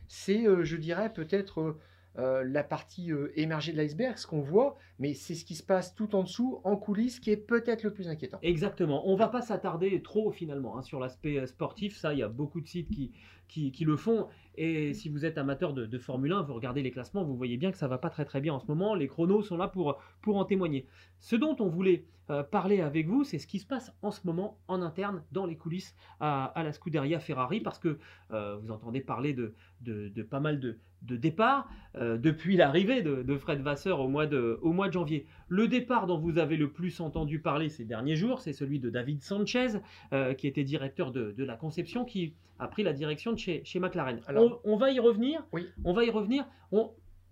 c'est, 0.07 0.43
je 0.63 0.75
dirais, 0.75 1.11
peut-être 1.13 1.77
euh, 2.19 2.43
la 2.43 2.63
partie 2.63 3.12
euh, 3.12 3.32
émergée 3.36 3.71
de 3.71 3.77
l'iceberg, 3.77 4.17
ce 4.17 4.27
qu'on 4.27 4.41
voit, 4.41 4.77
mais 4.99 5.13
c'est 5.13 5.36
ce 5.36 5.45
qui 5.45 5.55
se 5.55 5.63
passe 5.63 5.95
tout 5.95 6.15
en 6.15 6.23
dessous, 6.23 6.60
en 6.65 6.75
coulisses, 6.75 7.19
qui 7.19 7.32
est 7.32 7.38
peut-être 7.38 7.84
le 7.84 7.93
plus 7.93 8.10
inquiétant. 8.10 8.39
Exactement. 8.41 9.08
On 9.08 9.15
va 9.15 9.29
pas 9.29 9.41
s'attarder 9.41 10.01
trop 10.01 10.32
finalement 10.32 10.77
hein, 10.77 10.82
sur 10.82 10.99
l'aspect 10.99 11.38
euh, 11.38 11.45
sportif. 11.45 11.95
Ça, 11.97 12.13
il 12.13 12.19
y 12.19 12.23
a 12.23 12.27
beaucoup 12.27 12.60
de 12.60 12.67
sites 12.67 12.89
qui, 12.89 13.12
qui, 13.47 13.86
le 13.86 13.95
font. 13.95 14.27
Et 14.55 14.93
si 14.93 15.08
vous 15.08 15.23
êtes 15.23 15.38
amateur 15.38 15.73
de, 15.73 15.97
Formule 15.97 16.34
1, 16.34 16.41
vous 16.41 16.53
regardez 16.53 16.82
les 16.82 16.91
classements, 16.91 17.23
vous 17.23 17.36
voyez 17.38 17.58
bien 17.58 17.71
que 17.71 17.77
ça 17.77 17.88
va 17.88 17.97
pas 17.97 18.10
très 18.10 18.25
très 18.25 18.41
bien 18.41 18.53
en 18.53 18.60
ce 18.60 18.67
moment. 18.67 18.95
Les 18.95 19.08
chronos 19.08 19.41
sont 19.41 19.58
là 19.58 19.67
pour, 19.67 19.97
pour 20.21 20.38
en 20.38 20.45
témoigner. 20.45 20.86
Ce 21.19 21.36
dont 21.36 21.55
on 21.60 21.67
voulait 21.67 22.05
parler 22.51 22.81
avec 22.81 23.07
vous, 23.07 23.23
c'est 23.23 23.39
ce 23.39 23.47
qui 23.47 23.59
se 23.59 23.65
passe 23.65 23.93
en 24.01 24.11
ce 24.11 24.21
moment 24.25 24.57
en 24.67 24.81
interne 24.81 25.23
dans 25.31 25.45
les 25.45 25.55
coulisses 25.55 25.95
à, 26.19 26.53
la 26.55 26.71
Scuderia 26.71 27.19
Ferrari, 27.19 27.59
parce 27.59 27.79
que 27.79 27.97
vous 28.29 28.71
entendez 28.71 29.01
parler 29.01 29.33
de, 29.33 29.53
de 29.81 30.23
pas 30.23 30.39
mal 30.39 30.59
de, 30.59 30.77
de 31.03 31.15
départ 31.15 31.69
euh, 31.95 32.17
depuis 32.17 32.57
l'arrivée 32.57 33.01
de, 33.01 33.37
Fred 33.37 33.61
Vasseur 33.61 33.99
au 33.99 34.07
mois 34.07 34.25
de, 34.25 34.59
au 34.61 34.73
mois 34.73 34.87
de 34.87 34.93
janvier. 34.93 35.25
Le 35.47 35.67
départ 35.67 36.07
dont 36.07 36.17
vous 36.17 36.37
avez 36.37 36.57
le 36.57 36.71
plus 36.71 36.99
entendu 36.99 37.39
parler 37.39 37.69
ces 37.69 37.85
derniers 37.85 38.15
jours, 38.15 38.41
c'est 38.41 38.53
celui 38.53 38.79
de 38.79 38.89
David 38.89 39.21
Sanchez, 39.21 39.79
euh, 40.13 40.33
qui 40.33 40.47
était 40.47 40.63
directeur 40.63 41.11
de, 41.11 41.33
la 41.37 41.55
conception, 41.55 42.05
qui 42.05 42.33
a 42.59 42.67
pris 42.67 42.83
la 42.83 42.93
direction 42.93 43.31
de 43.31 43.39
chez, 43.39 43.61
chez 43.63 43.79
McLaren. 43.79 44.19
Alors, 44.27 44.61
on, 44.65 44.75
va 44.75 44.91
y 44.91 44.99
revenir. 44.99 45.43
Oui. 45.53 45.67
On 45.85 45.93
va 45.93 46.03
y 46.03 46.09
revenir. 46.09 46.45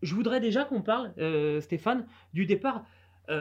je 0.02 0.16
voudrais 0.16 0.40
déjà 0.40 0.64
qu'on 0.64 0.82
parle, 0.82 1.14
euh, 1.18 1.60
Stéphane, 1.60 2.06
du 2.34 2.46
départ 2.46 2.86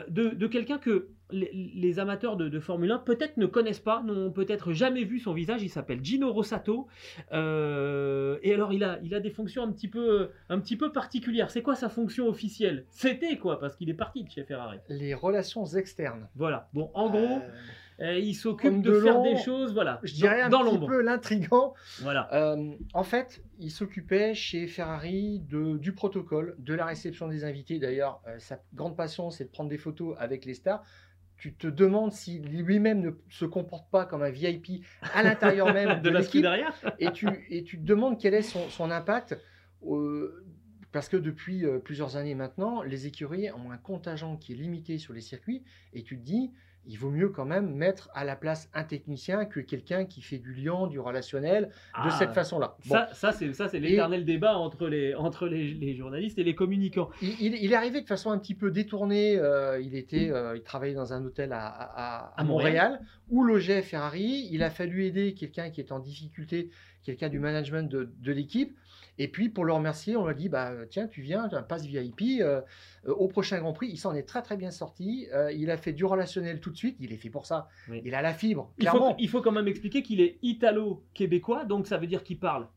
de 0.09 0.47
quelqu'un 0.47 0.79
que 0.79 1.09
les, 1.31 1.99
amateurs 1.99 2.37
de, 2.37 2.61
Formule 2.61 2.91
1 2.91 2.99
peut-être 2.99 3.37
ne 3.37 3.47
connaissent 3.47 3.81
pas, 3.81 4.03
n'ont 4.03 4.31
peut-être 4.31 4.73
jamais 4.73 5.05
vu 5.05 5.19
son 5.19 5.33
visage. 5.33 5.63
Il 5.63 5.69
s'appelle 5.69 6.05
Gino 6.05 6.33
Rossato. 6.33 6.87
Euh, 7.33 8.39
et 8.43 8.55
alors, 8.55 8.73
il 8.73 8.85
a, 8.85 8.99
il 9.03 9.15
a 9.15 9.21
des 9.21 9.31
fonctions 9.31 9.63
un 9.63 9.73
petit 9.73 9.89
peu, 9.89 10.31
un 10.49 10.61
petit 10.61 10.77
peu 10.77 10.93
particulières. 10.93 11.51
C'est 11.51 11.63
quoi 11.63 11.75
sa 11.75 11.89
fonction 11.89 12.29
officielle? 12.29 12.85
C'était 12.91 13.37
quoi? 13.37 13.59
Parce 13.59 13.77
qu'il 13.77 13.91
est 13.91 13.95
parti 13.95 14.25
de 14.25 14.31
chez 14.31 14.45
Ferrari. 14.45 14.79
Les 14.89 15.15
relations 15.15 15.65
externes. 15.67 16.29
Voilà. 16.37 16.69
Bon, 16.73 16.91
en 16.95 17.11
gros. 17.11 17.19
Euh, 17.19 17.51
euh, 18.01 18.19
il 18.19 18.35
s'occupe 18.35 18.83
de, 18.83 19.01
faire 19.01 19.23
des 19.23 19.37
choses, 19.37 19.73
voilà. 19.73 20.01
Je 20.03 20.15
dirais 20.15 20.43
un 20.43 20.51
petit 20.51 20.87
peu 20.87 21.01
l'intrigant. 21.01 21.75
Voilà. 22.01 22.57
en 22.95 23.05
fait, 23.05 23.43
il 23.59 23.71
s'occupait 23.71 24.35
chez 24.35 24.67
Ferrari 24.67 25.41
de, 25.49 25.77
du 25.79 25.93
protocole, 25.93 26.57
de 26.59 26.75
la 26.75 26.85
réception 26.85 27.29
des 27.29 27.45
invités. 27.45 27.79
D'ailleurs, 27.79 28.21
sa 28.39 28.61
grande 28.75 28.97
passion, 28.97 29.31
c'est 29.31 29.45
de 29.45 29.51
prendre 29.51 29.71
des 29.71 29.79
photos 29.79 30.17
avec 30.19 30.45
les 30.45 30.55
stars 30.55 30.83
tu 31.37 31.55
te 31.55 31.67
demandes 31.67 32.13
si 32.13 32.39
lui-même 32.39 33.01
ne 33.01 33.11
se 33.29 33.45
comporte 33.45 33.91
pas 33.91 34.07
comme 34.07 34.23
un 34.23 34.31
VIP 34.31 34.85
à 35.15 35.23
l'intérieur 35.23 35.73
même 35.73 36.01
de, 36.03 36.11
l'équipe. 36.11 36.47
et 36.99 37.13
tu, 37.13 37.29
et 37.51 37.63
tu 37.65 37.79
te 37.79 37.85
demandes 37.85 38.19
quel 38.19 38.35
est 38.35 38.43
son, 38.43 38.69
son 38.71 38.91
impact. 38.91 39.39
Euh, 39.87 40.45
parce 40.93 41.09
que 41.09 41.17
depuis 41.17 41.67
euh, 41.67 41.79
plusieurs 41.79 42.17
années 42.17 42.35
maintenant, 42.35 42.83
les 42.83 43.07
écuries 43.07 43.51
ont 43.53 43.71
un 43.71 43.77
contingent 43.77 44.37
qui 44.39 44.53
est 44.53 44.57
limité 44.57 44.99
sur 44.99 45.13
les 45.13 45.21
circuits. 45.21 45.63
Et 45.93 46.03
tu 46.03 46.19
te 46.19 46.25
dis, 46.25 46.53
il 46.87 46.99
vaut 46.99 47.11
mieux 47.11 47.29
quand 47.29 47.45
même 47.45 47.75
mettre 47.75 48.09
à 48.15 48.25
la 48.25 48.37
place 48.37 48.71
un 48.75 48.85
technicien 48.85 49.45
que 49.45 49.61
quelqu'un 49.61 50.05
qui 50.05 50.23
fait 50.23 50.39
du 50.39 50.55
lien, 50.55 50.87
du 50.87 51.01
relationnel, 51.01 51.65
de 51.65 51.71
ah, 51.95 52.11
cette 52.19 52.33
façon-là. 52.33 52.77
Ça, 52.85 53.09
ça 53.13 53.33
c'est 53.33 53.81
l'éternel 53.81 54.25
débat 54.25 54.57
entre, 54.57 54.89
les, 54.89 55.15
entre 55.15 55.47
les, 55.49 55.95
journalistes 55.97 56.39
et 56.39 56.45
les 56.45 56.55
communicants. 56.55 57.11
Il, 57.23 57.55
est 57.55 57.75
arrivé 57.75 58.01
de 58.01 58.07
façon 58.07 58.31
un 58.31 58.39
petit 58.39 58.55
peu 58.55 58.71
détournée. 58.71 59.37
Euh, 59.39 59.81
il, 59.81 59.97
était, 59.97 60.31
euh, 60.31 60.57
il 60.57 60.63
travaillait 60.63 60.95
dans 60.95 61.13
un 61.13 61.25
hôtel 61.25 61.53
à, 61.53 62.33
à, 62.37 62.45
Montréal, 62.45 63.01
où 63.29 63.43
logeait 63.43 63.83
Ferrari. 63.83 64.49
Il 64.51 64.63
a 64.63 64.71
fallu 64.71 65.05
aider 65.05 65.35
quelqu'un 65.35 65.71
qui 65.71 65.81
est 65.81 65.93
en 65.93 65.99
difficulté, 65.99 66.71
quelqu'un 67.03 67.29
du 67.29 67.39
management 67.39 67.89
de, 67.91 68.11
de 68.21 68.33
l'équipe. 68.33 68.77
Et 69.19 69.29
puis, 69.29 69.49
pour 69.49 69.65
le 69.65 69.73
remercier, 69.73 70.17
on 70.17 70.25
lui 70.25 70.31
a 70.31 70.35
dit 70.35 70.49
bah, 70.49 70.73
Tiens, 70.91 71.09
tu 71.09 71.23
viens, 71.23 71.49
tu 71.49 71.55
as 71.55 71.59
un 71.59 71.63
passe 71.63 71.87
VIP 71.87 72.41
euh, 72.41 72.61
euh, 73.07 73.13
au 73.15 73.29
prochain 73.29 73.59
Grand 73.59 73.73
Prix. 73.73 73.89
Il 73.89 73.97
s'en 73.97 74.15
est 74.15 74.25
très, 74.25 74.43
très 74.43 74.57
bien 74.57 74.71
sorti. 74.71 75.27
Euh, 75.33 75.53
il 75.53 75.71
a 75.71 75.77
fait 75.77 75.93
du 75.93 76.05
relationnel 76.05 76.61
tout 76.61 76.71
de 76.71 76.77
suite. 76.77 76.97
Il 77.01 77.13
est 77.13 77.17
fait 77.17 77.31
pour 77.31 77.47
ça. 77.47 77.69
Il 78.05 78.15
a 78.15 78.23
la 78.23 78.35
fibre. 78.35 78.73
Il 78.79 78.89
faut, 78.89 79.15
il 79.19 79.29
faut, 79.29 79.41
quand 79.41 79.53
même 79.53 79.69
expliquer 79.69 80.03
qu'il 80.03 80.21
est 80.21 80.39
italo-québécois. 80.43 81.65
Donc, 81.65 81.87
ça 81.87 81.97
veut 81.97 82.07
dire 82.07 82.23
qu'il 82.23 82.39
parle 82.39 82.69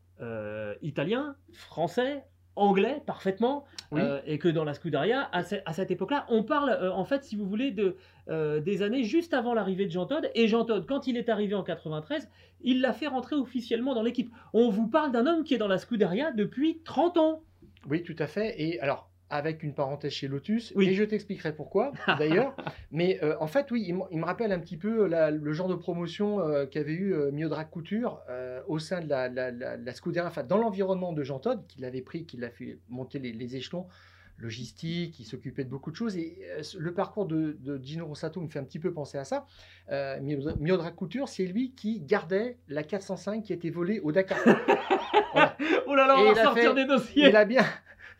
italien, 0.82 1.34
français, 1.52 2.24
anglais 2.56 3.02
parfaitement 3.06 3.64
euh, 3.92 4.20
et 4.26 4.38
que 4.38 4.48
dans 4.48 4.64
la 4.64 4.74
Scuderia 4.74 5.28
à, 5.32 5.42
cette 5.42 5.90
époque-là 5.90 6.26
on 6.28 6.42
parle 6.42 6.70
euh, 6.70 6.92
en 6.92 7.04
fait 7.04 7.24
si 7.24 7.36
vous 7.36 7.46
voulez 7.46 7.70
de 7.70 7.96
euh, 8.28 8.60
des 8.60 8.82
années 8.82 9.02
juste 9.02 9.34
avant 9.34 9.54
l'arrivée 9.54 9.86
de 9.86 9.90
Jean 9.90 10.06
Todt. 10.06 10.28
Et 10.34 10.48
Jean 10.48 10.64
Todt 10.64 10.86
quand 10.86 11.06
il 11.06 11.16
est 11.16 11.28
arrivé 11.28 11.54
en 11.54 11.62
93 11.62 12.28
il 12.62 12.80
l'a 12.80 12.92
fait 12.92 13.06
rentrer 13.06 13.36
officiellement 13.36 13.94
dans 13.94 14.02
l'équipe. 14.02 14.30
On 14.52 14.68
vous 14.68 14.86
parle 14.86 15.12
d'un 15.12 15.26
homme 15.26 15.44
qui 15.44 15.54
est 15.54 15.58
dans 15.58 15.68
la 15.68 15.78
Scuderia 15.78 16.30
depuis 16.32 16.80
30 16.84 17.16
ans. 17.16 17.42
Oui 17.88 18.02
tout 18.02 18.16
à 18.18 18.26
fait. 18.26 18.60
Et 18.60 18.80
alors 18.80 19.09
avec 19.30 19.62
une 19.62 19.72
parenthèse 19.72 20.12
chez 20.12 20.28
Lotus, 20.28 20.72
oui. 20.74 20.88
et 20.88 20.94
je 20.94 21.04
t'expliquerai 21.04 21.54
pourquoi 21.54 21.92
d'ailleurs. 22.18 22.54
Mais 22.90 23.20
euh, 23.22 23.36
en 23.38 23.46
fait, 23.46 23.70
oui, 23.70 23.86
il, 23.86 24.18
me 24.18 24.24
rappelle 24.24 24.50
un 24.52 24.58
petit 24.58 24.76
peu 24.76 25.08
le 25.08 25.52
genre 25.52 25.68
de 25.68 25.76
promotion 25.76 26.40
euh, 26.40 26.66
qu'avait 26.66 26.92
eu 26.92 27.14
euh, 27.14 27.30
Miodrag 27.30 27.70
Couture 27.70 28.20
au 28.66 28.78
sein 28.78 29.00
de 29.00 29.08
la, 29.08 29.28
la, 29.28 29.94
Scuderia, 29.94 30.28
enfin 30.28 30.42
dans 30.42 30.58
l'environnement 30.58 31.12
de 31.12 31.22
Jean 31.22 31.38
Todt, 31.38 31.64
qu'il 31.68 31.84
avait 31.84 32.02
pris, 32.02 32.26
qu'il 32.26 32.44
a 32.44 32.50
fait 32.50 32.78
monter 32.88 33.18
les, 33.18 33.56
échelons 33.56 33.86
logistiques, 34.38 35.20
il 35.20 35.24
s'occupait 35.24 35.64
de 35.64 35.68
beaucoup 35.68 35.90
de 35.90 35.96
choses. 35.96 36.16
Et 36.16 36.40
le 36.76 36.94
parcours 36.94 37.26
de, 37.26 37.56
Gino 37.82 38.06
Rossato 38.06 38.40
me 38.40 38.48
fait 38.48 38.58
un 38.58 38.64
petit 38.64 38.78
peu 38.78 38.92
penser 38.92 39.18
à 39.18 39.24
ça. 39.24 39.46
Miodrag 40.20 40.94
Couture, 40.94 41.28
c'est 41.28 41.46
lui 41.46 41.72
qui 41.72 42.00
gardait 42.00 42.58
la 42.68 42.82
405 42.82 43.44
qui 43.44 43.52
était 43.52 43.70
volée 43.70 44.00
au 44.00 44.10
Dakar. 44.10 44.38
oh 45.86 45.94
là 45.94 46.06
là, 46.06 46.16
on 46.18 46.32
va 46.32 46.42
sortir 46.42 46.74
des 46.74 46.86
dossiers. 46.86 47.28
Il 47.28 47.36
a 47.36 47.44
bien, 47.44 47.64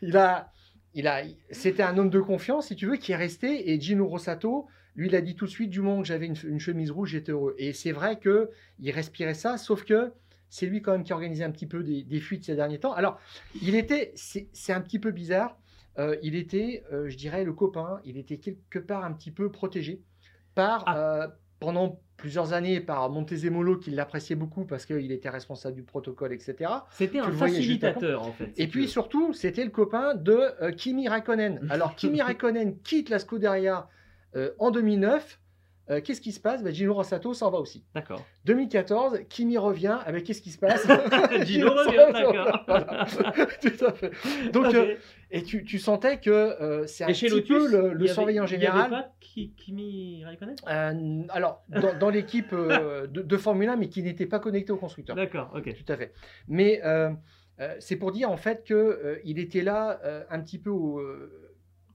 il 0.01 0.15
a, 0.15 0.51
il 0.93 1.07
a, 1.07 1.23
c'était 1.51 1.83
un 1.83 1.97
homme 1.97 2.09
de 2.09 2.19
confiance, 2.19 2.67
si 2.67 2.75
tu 2.75 2.85
veux, 2.85 2.97
qui 2.97 3.11
est 3.11 3.17
resté. 3.17 3.71
Et 3.71 3.79
Gino 3.79 4.07
Rossato, 4.07 4.67
lui, 4.95 5.07
il 5.07 5.15
a 5.15 5.21
dit 5.21 5.35
tout 5.35 5.45
de 5.45 5.51
suite, 5.51 5.69
du 5.69 5.81
moment 5.81 6.01
que 6.01 6.07
j'avais 6.07 6.27
une, 6.27 6.59
chemise 6.59 6.91
rouge, 6.91 7.11
j'étais 7.11 7.31
heureux. 7.31 7.55
Et 7.57 7.73
c'est 7.73 7.91
vrai 7.91 8.19
que 8.19 8.49
il 8.79 8.91
respirait 8.91 9.33
ça, 9.33 9.57
sauf 9.57 9.83
que 9.85 10.11
c'est 10.49 10.65
lui 10.65 10.81
quand 10.81 10.91
même 10.91 11.03
qui 11.03 11.13
organisait 11.13 11.45
un 11.45 11.51
petit 11.51 11.67
peu 11.67 11.83
des, 11.83 12.19
fuites 12.19 12.43
ces 12.43 12.55
derniers 12.55 12.79
temps. 12.79 12.93
Alors, 12.93 13.19
il 13.61 13.75
était, 13.75 14.11
c'est 14.15 14.73
un 14.73 14.81
petit 14.81 14.99
peu 14.99 15.11
bizarre. 15.11 15.57
Euh, 15.97 16.17
il 16.23 16.35
était, 16.35 16.83
euh, 16.91 17.09
je 17.09 17.17
dirais, 17.17 17.43
le 17.43 17.53
copain. 17.53 18.01
Il 18.05 18.17
était 18.17 18.37
quelque 18.37 18.79
part 18.79 19.05
un 19.05 19.13
petit 19.13 19.31
peu 19.31 19.51
protégé 19.51 20.01
par, 20.55 20.83
ah. 20.87 20.97
euh, 20.97 21.27
pendant 21.61 22.01
plusieurs 22.17 22.53
années 22.53 22.81
par 22.81 23.09
Montezemolo 23.09 23.77
qui 23.77 23.91
l'appréciait 23.91 24.35
beaucoup 24.35 24.65
parce 24.65 24.85
qu'il 24.85 25.11
était 25.11 25.29
responsable 25.29 25.75
du 25.75 25.83
protocole, 25.83 26.33
etc. 26.33 26.71
C'était 26.91 27.19
un 27.19 27.31
facilitateur 27.31 28.23
en 28.23 28.31
fait. 28.33 28.51
et 28.57 28.67
puis 28.67 28.87
surtout, 28.87 29.31
c'était 29.33 29.63
le 29.63 29.69
copain 29.69 30.15
de 30.15 30.39
euh, 30.61 30.71
Kimi 30.71 31.07
Raikkonen. 31.07 31.67
Alors 31.69 31.95
Kimi 31.95 32.21
Raikkonen 32.21 32.77
quitte 32.79 33.09
la 33.09 33.19
Scuderia 33.19 33.87
euh, 34.35 34.51
en 34.59 34.71
2009 34.71 35.39
euh, 35.89 35.99
qu'est-ce 35.99 36.21
qui 36.21 36.31
se 36.31 36.39
passe? 36.39 36.63
Ben, 36.63 36.73
Gino 36.73 36.93
Rossato 36.93 37.33
s'en 37.33 37.49
va 37.49 37.57
aussi. 37.57 37.83
D'accord. 37.95 38.23
2014, 38.45 39.21
Kimi 39.29 39.57
revient. 39.57 39.97
avec 40.05 40.23
qu'est-ce 40.23 40.41
qui 40.41 40.51
se 40.51 40.59
passe? 40.59 40.85
Gino 41.45 41.71
revient, 41.71 42.13
d'accord. 42.13 42.65
Tout 43.61 43.85
à 43.85 43.93
fait. 43.93 44.11
Donc, 44.51 44.73
euh, 44.73 44.95
et 45.31 45.43
tu, 45.43 45.63
tu, 45.63 45.79
sentais 45.79 46.19
que 46.19 46.29
euh, 46.29 46.85
c'est 46.85 47.03
un 47.03 47.07
petit 47.07 47.41
peu 47.41 47.67
le, 47.67 47.93
le 47.93 48.07
surveillant 48.07 48.45
général. 48.45 48.85
Il 48.85 48.89
n'y 48.89 48.95
avait 48.95 49.03
pas 49.03 49.11
Kimi 49.57 50.23
Raikkonen? 50.25 51.25
Alors, 51.29 51.63
dans, 51.69 51.97
dans 51.97 52.09
l'équipe 52.09 52.53
de, 52.53 53.07
de, 53.07 53.37
Formule 53.37 53.69
1, 53.69 53.75
mais 53.75 53.89
qui 53.89 54.03
n'était 54.03 54.27
pas 54.27 54.39
connecté 54.39 54.71
au 54.71 54.77
constructeur. 54.77 55.15
D'accord, 55.15 55.51
ok. 55.55 55.73
Tout 55.73 55.91
à 55.91 55.97
fait. 55.97 56.13
Mais 56.47 56.81
c'est 57.79 57.95
pour 57.95 58.11
dire 58.11 58.29
en 58.29 58.37
fait 58.37 58.63
qu'il 58.63 59.39
était 59.39 59.63
là 59.63 59.99
un 60.29 60.39
petit 60.41 60.59
peu. 60.59 60.71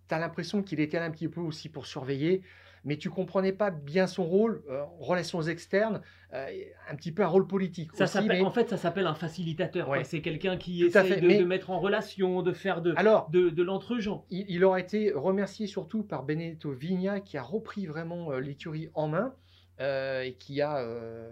tu 0.08 0.14
as 0.14 0.18
l'impression 0.18 0.62
qu'il 0.62 0.80
était 0.80 0.98
là 0.98 1.04
un 1.04 1.10
petit 1.10 1.28
peu 1.28 1.40
aussi 1.40 1.68
pour 1.68 1.86
surveiller 1.86 2.42
mais 2.86 2.96
tu 2.96 3.10
comprenais 3.10 3.52
pas 3.52 3.70
bien 3.70 4.06
son 4.06 4.24
rôle, 4.24 4.62
euh, 4.70 4.84
relations 5.00 5.42
externes, 5.42 6.00
euh, 6.32 6.46
un 6.88 6.94
petit 6.94 7.12
peu 7.12 7.22
un 7.22 7.26
rôle 7.26 7.46
politique. 7.46 7.90
Ça 7.94 8.04
aussi, 8.04 8.26
mais- 8.26 8.40
En 8.40 8.50
fait, 8.50 8.68
ça 8.70 8.76
s'appelle 8.76 9.06
un 9.08 9.14
facilitateur. 9.14 9.88
Ouais. 9.88 10.04
C'est 10.04 10.22
quelqu'un 10.22 10.56
qui 10.56 10.78
Tout 10.80 10.86
essaie 10.86 11.20
de, 11.20 11.26
mais- 11.26 11.38
de 11.38 11.44
mettre 11.44 11.70
en 11.70 11.80
relation, 11.80 12.42
de 12.42 12.52
faire 12.52 12.80
de, 12.80 12.94
Alors, 12.96 13.28
de, 13.30 13.50
de 13.50 13.62
l'entre-gens. 13.62 14.24
il, 14.30 14.46
il 14.48 14.64
aura 14.64 14.78
été 14.80 15.12
remercié 15.12 15.66
surtout 15.66 16.04
par 16.04 16.22
Benedetto 16.22 16.70
Vigna 16.70 17.20
qui 17.20 17.36
a 17.36 17.42
repris 17.42 17.86
vraiment 17.86 18.30
euh, 18.32 18.40
l'écurie 18.40 18.88
en 18.94 19.08
main 19.08 19.34
euh, 19.80 20.22
et 20.22 20.34
qui 20.34 20.62
a 20.62 20.78
euh, 20.78 21.28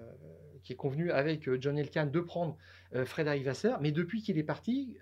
qui 0.65 0.73
est 0.73 0.77
convenu 0.77 1.11
avec 1.13 1.49
John 1.61 1.79
Elkann 1.79 2.11
de 2.11 2.21
prendre 2.21 2.57
euh, 2.95 3.05
Fred 3.05 3.29
Vasseur. 3.45 3.81
Mais 3.81 3.93
depuis 3.93 4.23
qu'il 4.23 4.39
est 4.39 4.43
parti, 4.43 4.97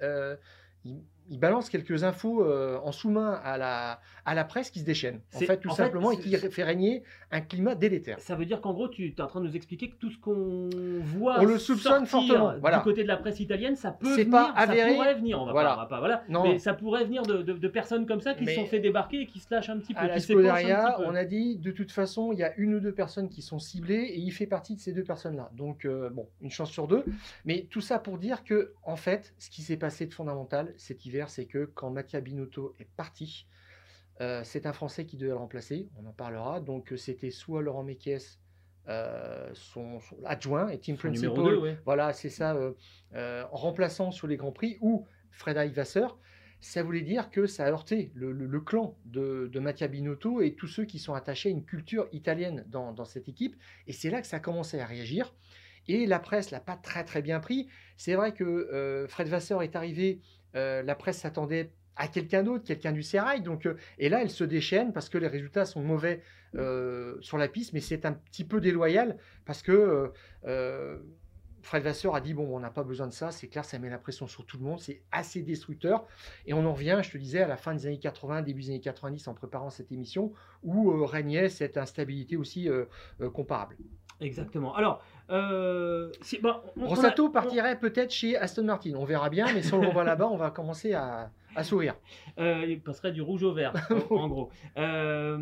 il, 0.84 1.00
il 1.30 1.38
balance 1.38 1.68
quelques 1.70 2.04
infos 2.04 2.44
euh, 2.44 2.78
en 2.84 2.92
sous-main 2.92 3.40
à 3.44 3.56
la, 3.58 4.00
à 4.24 4.34
la 4.34 4.44
presse 4.44 4.70
qui 4.70 4.80
se 4.80 4.84
déchaîne. 4.84 5.20
En 5.34 5.38
C'est- 5.38 5.46
fait, 5.46 5.56
tout 5.58 5.68
en 5.70 5.74
fait, 5.74 5.82
simplement, 5.84 6.12
et 6.12 6.16
c'est- 6.16 6.22
qui 6.22 6.50
fait 6.50 6.64
régner 6.64 7.02
un 7.30 7.40
climat 7.40 7.74
délétère. 7.74 8.18
Ça 8.20 8.34
veut 8.36 8.44
dire 8.44 8.60
qu'en 8.60 8.72
gros, 8.74 8.88
tu 8.88 9.06
es 9.08 9.20
en 9.20 9.26
train 9.26 9.40
de 9.40 9.46
nous 9.46 9.56
expliquer 9.56 9.88
que 9.90 9.96
tout 9.96 10.10
ce 10.10 10.18
qu'on 10.18 10.68
voit 11.02 11.40
On 11.40 11.44
le 11.44 11.58
soupçonne 11.58 12.06
fortement, 12.06 12.54
voilà. 12.60 12.78
du 12.78 12.84
côté 12.84 13.02
de 13.02 13.08
la 13.08 13.16
presse 13.16 13.40
italienne, 13.40 13.76
ça 13.76 13.90
peut 13.92 14.14
C'est 14.14 14.24
venir, 14.24 14.30
pas 14.30 14.52
ça 14.54 14.60
avéré. 14.70 14.94
pourrait 14.94 15.14
venir. 15.14 15.40
On 15.40 15.46
va 15.46 15.52
Voilà. 15.52 15.70
pas, 15.70 15.74
on 15.76 15.80
va 15.80 15.86
pas, 15.86 15.98
voilà. 16.00 16.24
Non. 16.28 16.42
Mais 16.44 16.58
ça 16.58 16.74
pourrait 16.74 17.04
venir 17.04 17.22
de, 17.22 17.42
de- 17.42 17.52
de 17.54 17.68
personnes 17.68 18.06
comme 18.06 18.20
ça 18.20 18.34
qui 18.34 18.44
Mais- 18.44 18.54
se 18.54 18.60
sont 18.60 18.66
fait 18.66 18.80
débarquer 18.80 19.22
et 19.22 19.26
qui 19.26 19.38
se 19.40 19.46
lâchent 19.52 19.70
un 19.70 19.78
petit 19.78 19.94
peu. 19.94 20.00
À 20.00 20.08
la 20.08 20.18
qui 20.20 20.32
un 20.32 20.92
peu. 20.96 21.04
on 21.06 21.14
a 21.14 21.24
dit 21.24 21.56
de 21.56 21.70
toute 21.70 21.90
façon, 21.92 22.32
il 22.32 22.38
y 22.38 22.42
a 22.44 22.52
une 22.56 22.74
ou 22.74 22.80
deux 22.80 22.92
personnes 22.92 23.28
qui 23.28 23.42
sont 23.42 23.58
ciblées 23.58 23.94
et 24.12 24.18
il 24.18 24.30
fait 24.30 24.46
partie 24.46 24.74
de 24.76 24.80
ces 24.80 24.92
deux 24.92 25.04
personnes-là. 25.04 25.50
Donc, 25.56 25.84
euh, 25.84 26.10
bon, 26.10 26.28
une 26.40 26.50
chance 26.50 26.70
sur 26.70 26.86
deux. 26.88 27.04
Mais 27.44 27.66
tout 27.70 27.80
ça 27.80 27.98
pour 27.98 28.18
dire 28.18 28.44
que, 28.44 28.72
en 28.84 28.96
fait, 28.96 29.34
ce 29.38 29.50
qui 29.50 29.62
s'est 29.62 29.76
passé 29.76 30.06
de 30.06 30.12
fondamental 30.14 30.72
cet 30.76 31.04
hiver, 31.12 31.30
c'est 31.30 31.46
que 31.46 31.64
quand 31.66 31.90
Mattia 31.90 32.20
Binotto 32.20 32.74
est 32.80 32.88
parti, 32.96 33.46
euh, 34.20 34.42
c'est 34.44 34.66
un 34.66 34.72
Français 34.72 35.04
qui 35.06 35.16
devait 35.16 35.30
le 35.30 35.36
remplacer. 35.36 35.88
On 35.96 36.06
en 36.06 36.12
parlera. 36.12 36.60
Donc, 36.60 36.92
euh, 36.92 36.96
c'était 36.96 37.30
soit 37.30 37.62
Laurent 37.62 37.82
Mekies, 37.82 38.38
euh, 38.88 39.50
son, 39.54 40.00
son 40.00 40.16
adjoint 40.24 40.68
et 40.68 40.78
team 40.78 40.96
Son 40.96 41.08
principal. 41.08 41.30
numéro 41.30 41.50
2, 41.50 41.56
ouais. 41.58 41.78
Voilà, 41.84 42.12
c'est 42.12 42.28
ça, 42.30 42.56
euh, 43.14 43.44
en 43.50 43.56
remplaçant 43.56 44.10
sur 44.10 44.26
les 44.26 44.36
Grands 44.36 44.52
Prix, 44.52 44.78
ou 44.80 45.06
Freda 45.30 45.66
Vasseur, 45.68 46.18
ça 46.60 46.82
voulait 46.82 47.00
dire 47.02 47.30
que 47.30 47.46
ça 47.46 47.64
a 47.64 47.70
heurté 47.70 48.12
le, 48.14 48.30
le- 48.32 48.46
le 48.46 48.60
clan 48.60 48.96
de, 49.04 49.48
de 49.52 49.60
Mattia 49.60 49.88
Binotto 49.88 50.40
et 50.42 50.54
tous 50.54 50.68
ceux 50.68 50.84
qui 50.84 50.98
sont 51.00 51.14
attachés 51.14 51.48
à 51.48 51.52
une 51.52 51.64
culture 51.64 52.06
italienne 52.12 52.64
dans, 52.68 52.92
dans 52.92 53.04
cette 53.04 53.28
équipe. 53.28 53.56
Et 53.88 53.92
c'est 53.92 54.10
là 54.10 54.20
que 54.20 54.26
ça 54.28 54.36
a 54.36 54.40
commencé 54.40 54.78
à 54.78 54.86
réagir. 54.86 55.34
Et 55.88 56.06
la 56.06 56.20
presse 56.20 56.52
l'a 56.52 56.60
pas 56.60 56.76
très 56.76 57.02
très 57.04 57.22
bien 57.22 57.40
pris. 57.40 57.66
C'est 57.96 58.14
vrai 58.14 58.32
que 58.32 58.44
euh, 58.44 59.08
Fred 59.08 59.26
Vasseur 59.26 59.62
est 59.64 59.74
arrivé, 59.74 60.20
euh, 60.56 60.82
la 60.82 60.94
presse 60.94 61.18
s'attendait 61.18 61.70
à 61.96 62.08
quelqu'un 62.08 62.42
d'autre, 62.42 62.64
quelqu'un 62.64 62.92
du 62.92 63.02
Serail. 63.02 63.42
Donc, 63.42 63.66
euh, 63.66 63.76
et 63.98 64.08
là, 64.08 64.22
elle 64.22 64.30
se 64.30 64.44
déchaîne 64.44 64.92
parce 64.92 65.08
que 65.08 65.18
les 65.18 65.28
résultats 65.28 65.64
sont 65.64 65.82
mauvais 65.82 66.22
euh, 66.54 67.16
sur 67.20 67.38
la 67.38 67.48
piste, 67.48 67.72
mais 67.72 67.80
c'est 67.80 68.06
un 68.06 68.12
petit 68.12 68.44
peu 68.44 68.60
déloyal 68.60 69.16
parce 69.44 69.62
que 69.62 70.12
Fred 71.62 71.84
Vasseur 71.84 72.16
a 72.16 72.20
dit 72.20 72.34
bon, 72.34 72.56
on 72.56 72.58
n'a 72.58 72.70
pas 72.70 72.82
besoin 72.82 73.06
de 73.06 73.12
ça, 73.12 73.30
c'est 73.30 73.46
clair, 73.46 73.64
ça 73.64 73.78
met 73.78 73.88
la 73.88 73.98
pression 73.98 74.26
sur 74.26 74.44
tout 74.44 74.58
le 74.58 74.64
monde, 74.64 74.80
c'est 74.80 75.02
assez 75.12 75.42
destructeur. 75.42 76.06
Et 76.44 76.54
on 76.54 76.66
en 76.66 76.72
revient, 76.72 76.98
je 77.04 77.10
te 77.10 77.18
disais, 77.18 77.40
à 77.40 77.46
la 77.46 77.56
fin 77.56 77.72
des 77.72 77.86
années 77.86 78.00
80, 78.00 78.42
début 78.42 78.62
des 78.62 78.70
années 78.70 78.80
90, 78.80 79.28
en 79.28 79.34
préparant 79.34 79.70
cette 79.70 79.92
émission, 79.92 80.32
où 80.64 81.04
régnait 81.06 81.48
cette 81.48 81.76
instabilité 81.76 82.36
aussi 82.36 82.68
comparable. 83.32 83.76
Exactement. 84.20 84.74
Alors, 84.74 85.04
euh, 85.30 86.10
si- 86.20 86.38
bah, 86.38 86.62
on- 86.76 86.82
on 86.82 86.84
a- 86.84 86.88
Rossato 86.88 87.26
on- 87.26 87.30
partirait 87.30 87.78
peut-être 87.78 88.10
chez 88.12 88.36
Aston 88.36 88.64
Martin, 88.64 88.92
on 88.96 89.04
verra 89.04 89.30
bien, 89.30 89.46
mais 89.54 89.62
si 89.62 89.72
on 89.74 89.80
le 89.80 89.88
revoit 89.88 90.04
là-bas, 90.04 90.28
on 90.28 90.36
va 90.36 90.50
commencer 90.50 90.92
à, 90.92 91.30
à 91.56 91.64
sourire. 91.64 91.94
Euh, 92.38 92.64
il 92.68 92.80
passerait 92.80 93.12
du 93.12 93.22
rouge 93.22 93.42
au 93.42 93.52
vert, 93.52 93.72
en, 94.10 94.28
gros. 94.28 94.50
Euh, 94.76 95.38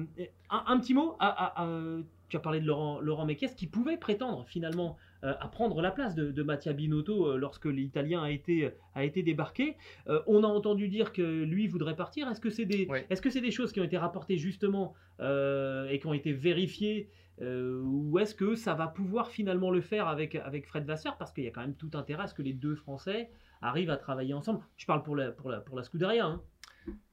un, 0.51 0.65
un 0.67 0.79
petit 0.81 0.95
mot, 0.95 1.17
à- 1.19 1.29
à- 1.29 1.65
à- 1.65 1.99
tu 2.29 2.37
as 2.37 2.41
parlé 2.41 2.61
de 2.61 2.67
Laurent, 2.67 3.01
Laurent 3.01 3.25
Mekies, 3.27 3.55
qui 3.57 3.67
pouvait 3.67 3.97
prétendre 3.97 4.45
finalement 4.47 4.97
euh, 5.23 5.35
à 5.39 5.49
prendre 5.49 5.83
la 5.83 5.91
place 5.91 6.15
de, 6.15 6.31
de 6.31 6.43
Mattia 6.43 6.73
Binotto 6.73 7.37
lorsque 7.37 7.67
l'Italien 7.67 8.23
a 8.23 8.31
été, 8.31 8.71
a 8.95 9.05
été 9.05 9.23
débarqué? 9.23 9.77
Euh, 10.09 10.21
on 10.27 10.45
a 10.45 10.47
entendu 10.47 10.89
dire 10.89 11.13
que 11.13 11.21
lui 11.43 11.67
voudrait 11.69 11.95
partir. 11.97 12.27
Est-ce 12.31 12.41
que 12.41 12.49
c'est 12.49 12.65
des, 12.65 12.87
Ouais. 12.87 13.05
est-ce 13.11 13.21
que 13.21 13.29
c'est 13.29 13.43
des 13.43 13.51
choses 13.51 13.71
qui 13.73 13.81
ont 13.81 13.85
été 13.85 13.99
rapportées 13.99 14.39
justement 14.39 14.95
euh, 15.21 15.89
et 15.91 15.99
qui 15.99 16.07
ont 16.07 16.15
été 16.15 16.33
vérifiées 16.33 17.11
euh, 17.41 17.83
ou 17.83 18.19
est-ce 18.19 18.35
que 18.35 18.55
ça 18.55 18.75
va 18.75 18.87
pouvoir 18.87 19.31
finalement 19.31 19.71
le 19.71 19.81
faire 19.81 20.09
avec, 20.09 20.35
avec 20.35 20.67
Fred 20.67 20.85
Vasseur? 20.85 21.17
Parce 21.17 21.33
qu'il 21.33 21.45
y 21.45 21.49
a 21.49 21.51
quand 21.51 21.63
même 21.63 21.77
tout 21.77 21.91
intérêt 21.95 22.25
à 22.25 22.27
ce 22.27 22.35
que 22.35 22.43
les 22.43 22.53
deux 22.53 22.75
Français 22.75 23.31
arrivent 23.63 23.91
à 23.91 23.97
travailler 23.97 24.35
ensemble. 24.35 24.61
Je 24.77 24.87
parle 24.87 25.03
pour 25.03 25.17
la, 25.17 25.31
pour 25.31 25.51
la, 25.51 25.61
pour 25.61 25.77
la 25.77 25.83
Scuderia. 25.83 26.27
hein. 26.27 26.43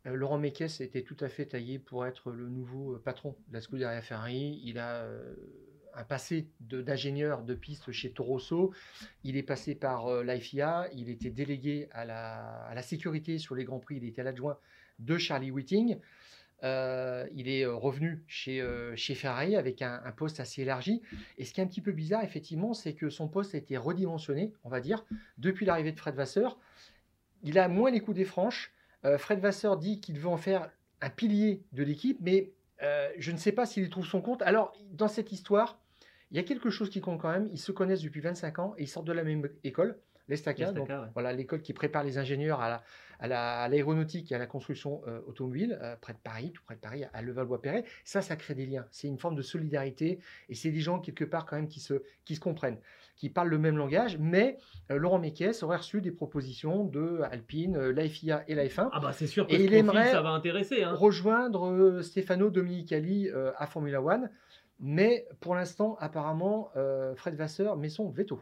Euh, 0.06 0.16
Laurent 0.16 0.38
Mekies 0.40 0.82
était 0.82 1.04
tout 1.04 1.18
à 1.20 1.30
fait 1.30 1.46
taillé 1.46 1.80
pour 1.80 2.06
être 2.06 2.32
le 2.32 2.50
nouveau 2.50 2.96
euh, 2.96 3.02
patron 3.04 3.36
de 3.50 3.54
la 3.54 3.62
Scuderia 3.62 4.02
Ferrari. 4.02 4.62
Il 4.64 4.80
a 4.80 5.04
euh, 5.04 5.36
un 5.94 6.04
passé 6.04 6.48
d'ingénieur 6.60 7.44
de, 7.44 7.54
piste 7.56 7.92
chez 7.92 8.12
Torosso. 8.12 8.74
Il 9.24 9.36
est 9.36 9.44
passé 9.44 9.76
par 9.76 10.08
euh, 10.08 10.24
l'IFIA. 10.24 10.88
Il 10.94 11.10
était 11.10 11.32
délégué 11.32 11.90
à 11.92 12.06
la, 12.06 12.64
à 12.66 12.76
la 12.76 12.82
sécurité 12.82 13.40
sur 13.40 13.56
les 13.56 13.66
Grands 13.66 13.80
Prix. 13.80 13.98
Il 13.98 14.06
était 14.06 14.24
l'adjoint 14.24 14.58
de 15.00 15.18
Charlie 15.18 15.52
Whiting. 15.52 15.98
Euh, 16.64 17.28
il 17.36 17.50
est 17.50 17.66
euh, 17.66 17.76
revenu 17.76 18.24
chez, 18.28 18.62
euh, 18.62 18.96
chez 18.96 19.14
Ferrari 19.14 19.56
avec 19.56 19.82
un, 19.84 20.02
un 20.04 20.12
poste 20.12 20.40
assez 20.40 20.64
élargi. 20.64 21.02
Et 21.38 21.46
ce 21.46 21.54
qui 21.54 21.62
est 21.62 21.64
un 21.64 21.68
petit 21.68 21.82
peu 21.82 21.92
bizarre, 21.92 22.24
effectivement, 22.24 22.74
c'est 22.74 22.94
que 22.94 23.10
son 23.10 23.28
poste 23.28 23.54
a 23.54 23.58
été 23.60 23.78
redimensionné, 23.78 24.54
on 24.64 24.70
va 24.70 24.80
dire, 24.82 25.06
depuis 25.38 25.66
l'arrivée 25.66 25.92
de 25.92 26.00
Fred 26.00 26.16
Vasseur. 26.16 26.58
Il 27.44 27.60
a 27.60 27.68
moins 27.68 27.92
les 27.92 28.00
coups 28.00 28.18
des 28.18 28.26
franches. 28.26 28.74
Euh, 29.06 29.18
Fred 29.20 29.40
Vasseur 29.40 29.78
dit 29.78 30.02
qu'il 30.02 30.18
veut 30.20 30.30
en 30.30 30.38
faire 30.38 30.72
un 31.02 31.10
pilier 31.12 31.62
de 31.74 31.84
l'équipe, 31.84 32.18
mais 32.22 32.52
je 33.18 33.32
ne 33.32 33.38
sais 33.38 33.52
pas 33.52 33.66
s'il 33.66 33.84
y 33.84 33.90
trouve 33.90 34.06
son 34.06 34.22
compte. 34.22 34.42
Alors, 34.44 34.72
dans 34.92 35.08
cette 35.08 35.32
histoire, 35.32 35.80
il 36.32 36.38
y 36.38 36.40
a 36.40 36.44
quelque 36.44 36.70
chose 36.70 36.90
qui 36.90 37.02
compte 37.02 37.20
quand 37.22 37.32
même. 37.32 37.50
Ils 37.54 37.60
se 37.60 37.72
connaissent 37.72 38.02
depuis 38.02 38.20
25 38.22 38.60
ans 38.60 38.74
et 38.78 38.84
ils 38.84 38.88
sortent 38.88 39.08
de 39.08 39.14
la 39.14 39.24
même 39.24 39.48
école, 39.64 39.98
l'Estaca. 40.28 40.66
Ouais. 41.02 41.08
Voilà, 41.14 41.34
l'école 41.34 41.62
qui 41.62 41.74
prépare 41.74 42.04
les 42.04 42.18
ingénieurs 42.18 42.62
à 42.62 42.70
la- 42.70 42.84
à 43.20 43.28
la- 43.28 43.62
à 43.62 43.68
l'aéronautique 43.68 44.32
et 44.32 44.36
à 44.36 44.38
la 44.38 44.48
construction 44.48 45.02
euh, 45.08 45.20
automobile, 45.28 45.78
euh, 45.82 45.96
près 46.00 46.14
de 46.14 46.20
Paris, 46.20 46.52
tout 46.54 46.64
près 46.64 46.76
de 46.76 46.80
Paris, 46.82 47.04
à 47.14 47.22
Levallois-Perret. 47.22 47.84
Ça, 48.04 48.22
ça 48.22 48.36
crée 48.36 48.54
des 48.56 48.66
liens. 48.66 48.86
C'est 48.92 49.08
une 49.08 49.18
forme 49.18 49.36
de 49.36 49.42
solidarité 49.42 50.20
et 50.50 50.56
c'est 50.56 50.72
des 50.72 50.80
gens, 50.80 51.00
quelque 51.00 51.26
part, 51.26 51.46
quand 51.46 51.56
même, 51.56 51.68
qui 51.68 51.80
se, 51.80 52.02
qui 52.26 52.36
se 52.36 52.40
comprennent, 52.40 52.78
qui 53.16 53.30
parlent 53.30 53.50
le 53.50 53.58
même 53.58 53.78
langage. 53.78 54.18
Mais 54.20 54.58
euh, 54.92 54.98
Laurent 54.98 55.20
Mekies 55.20 55.64
aurait 55.64 55.78
reçu 55.78 56.02
des 56.02 56.12
propositions 56.12 56.84
de 56.84 57.22
Alpine, 57.32 57.78
la 57.78 58.08
FIA 58.08 58.44
et 58.48 58.56
la 58.56 58.66
F1 58.66 58.90
Ah 58.94 59.00
bah 59.00 59.14
c'est 59.14 59.28
sûr 59.28 59.48
que 59.48 59.54
Et 59.54 59.58
ce 59.58 59.62
il 59.64 59.68
profil, 59.70 59.80
aimerait 59.80 60.12
ça 60.12 60.22
va 60.22 60.30
intéresser. 60.30 60.84
Hein. 60.84 60.94
rejoindre 60.94 62.02
Stefano 62.02 62.50
Domenicali 62.50 63.30
euh, 63.30 63.52
à 63.58 63.66
Formula 63.68 64.02
One. 64.02 64.30
Mais 64.80 65.26
pour 65.40 65.56
l'instant, 65.56 65.98
apparemment, 66.00 66.70
Fred 67.16 67.34
Vasseur 67.34 67.78
met 67.78 67.90
son 67.90 68.10
veto. 68.12 68.40